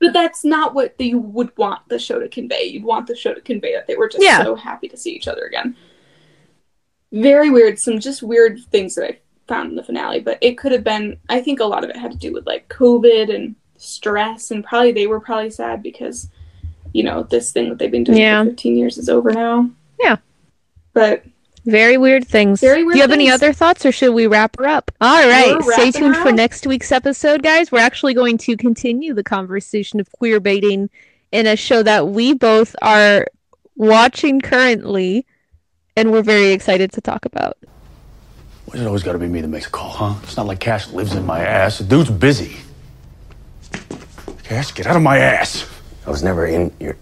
But 0.00 0.12
that's 0.12 0.44
not 0.44 0.74
what 0.74 0.94
you 1.00 1.18
would 1.18 1.56
want 1.56 1.88
the 1.88 1.98
show 1.98 2.18
to 2.20 2.28
convey. 2.28 2.64
You'd 2.64 2.84
want 2.84 3.06
the 3.06 3.16
show 3.16 3.32
to 3.34 3.40
convey 3.40 3.72
that 3.74 3.86
they 3.86 3.96
were 3.96 4.08
just 4.08 4.22
Yeah. 4.22 4.42
so 4.42 4.54
happy 4.54 4.88
to 4.88 4.96
see 4.96 5.12
each 5.12 5.26
other 5.28 5.44
again. 5.44 5.74
Very 7.12 7.50
weird. 7.50 7.78
Some 7.78 7.98
just 7.98 8.22
weird 8.22 8.60
things 8.70 8.94
that 8.96 9.04
I 9.10 9.18
found 9.48 9.70
in 9.70 9.76
the 9.76 9.82
finale, 9.84 10.20
but 10.20 10.38
it 10.40 10.58
could 10.58 10.72
have 10.72 10.84
been. 10.84 11.18
I 11.28 11.40
think 11.40 11.60
a 11.60 11.64
lot 11.64 11.84
of 11.84 11.90
it 11.90 11.96
had 11.96 12.12
to 12.12 12.18
do 12.18 12.32
with 12.32 12.46
like 12.46 12.68
COVID 12.68 13.34
and 13.34 13.54
stress, 13.76 14.50
and 14.50 14.64
probably 14.64 14.92
they 14.92 15.06
were 15.06 15.20
probably 15.20 15.50
sad 15.50 15.82
because, 15.82 16.28
you 16.92 17.02
know, 17.02 17.22
this 17.22 17.52
thing 17.52 17.68
that 17.68 17.78
they've 17.78 17.90
been 17.90 18.04
doing 18.04 18.18
Yeah. 18.18 18.42
for 18.42 18.50
15 18.50 18.76
years 18.76 18.98
is 18.98 19.08
over 19.08 19.30
now. 19.32 19.70
Yeah. 20.00 20.16
But 20.92 21.24
Very 21.66 21.98
weird 21.98 22.26
things. 22.26 22.60
Very 22.60 22.84
weird 22.84 22.94
Do 22.94 22.98
you 22.98 23.02
have 23.02 23.10
any 23.12 23.28
other 23.28 23.52
thoughts 23.52 23.84
or 23.84 23.90
should 23.90 24.14
we 24.14 24.28
wrap 24.28 24.56
her 24.56 24.66
up? 24.66 24.92
All 25.00 25.28
right. 25.28 25.60
Stay 25.72 25.90
tuned 25.90 26.14
her 26.14 26.22
for 26.22 26.32
next 26.32 26.64
week's 26.66 26.92
episode, 26.92 27.42
guys. 27.42 27.72
We're 27.72 27.80
actually 27.80 28.14
going 28.14 28.38
to 28.38 28.56
continue 28.56 29.12
the 29.12 29.24
conversation 29.24 29.98
of 29.98 30.10
queer 30.12 30.38
baiting 30.38 30.88
in 31.32 31.48
a 31.48 31.56
show 31.56 31.82
that 31.82 32.08
we 32.08 32.34
both 32.34 32.76
are 32.82 33.26
watching 33.74 34.40
currently 34.40 35.26
and 35.96 36.12
we're 36.12 36.22
very 36.22 36.52
excited 36.52 36.92
to 36.92 37.00
talk 37.00 37.24
about. 37.24 37.58
Why's 38.66 38.80
it 38.80 38.86
always 38.86 39.02
got 39.02 39.12
to 39.12 39.18
be 39.18 39.26
me 39.26 39.40
that 39.40 39.48
makes 39.48 39.66
a 39.66 39.70
call, 39.70 39.90
huh? 39.90 40.14
It's 40.22 40.36
not 40.36 40.46
like 40.46 40.60
Cass 40.60 40.92
lives 40.92 41.14
in 41.14 41.26
my 41.26 41.40
ass. 41.40 41.78
The 41.78 41.84
dude's 41.84 42.10
busy. 42.10 42.58
Cass, 44.44 44.70
get 44.70 44.86
out 44.86 44.96
of 44.96 45.02
my 45.02 45.18
ass. 45.18 45.68
I 46.06 46.10
was 46.10 46.22
never 46.22 46.46
in 46.46 46.72
your 46.78 46.96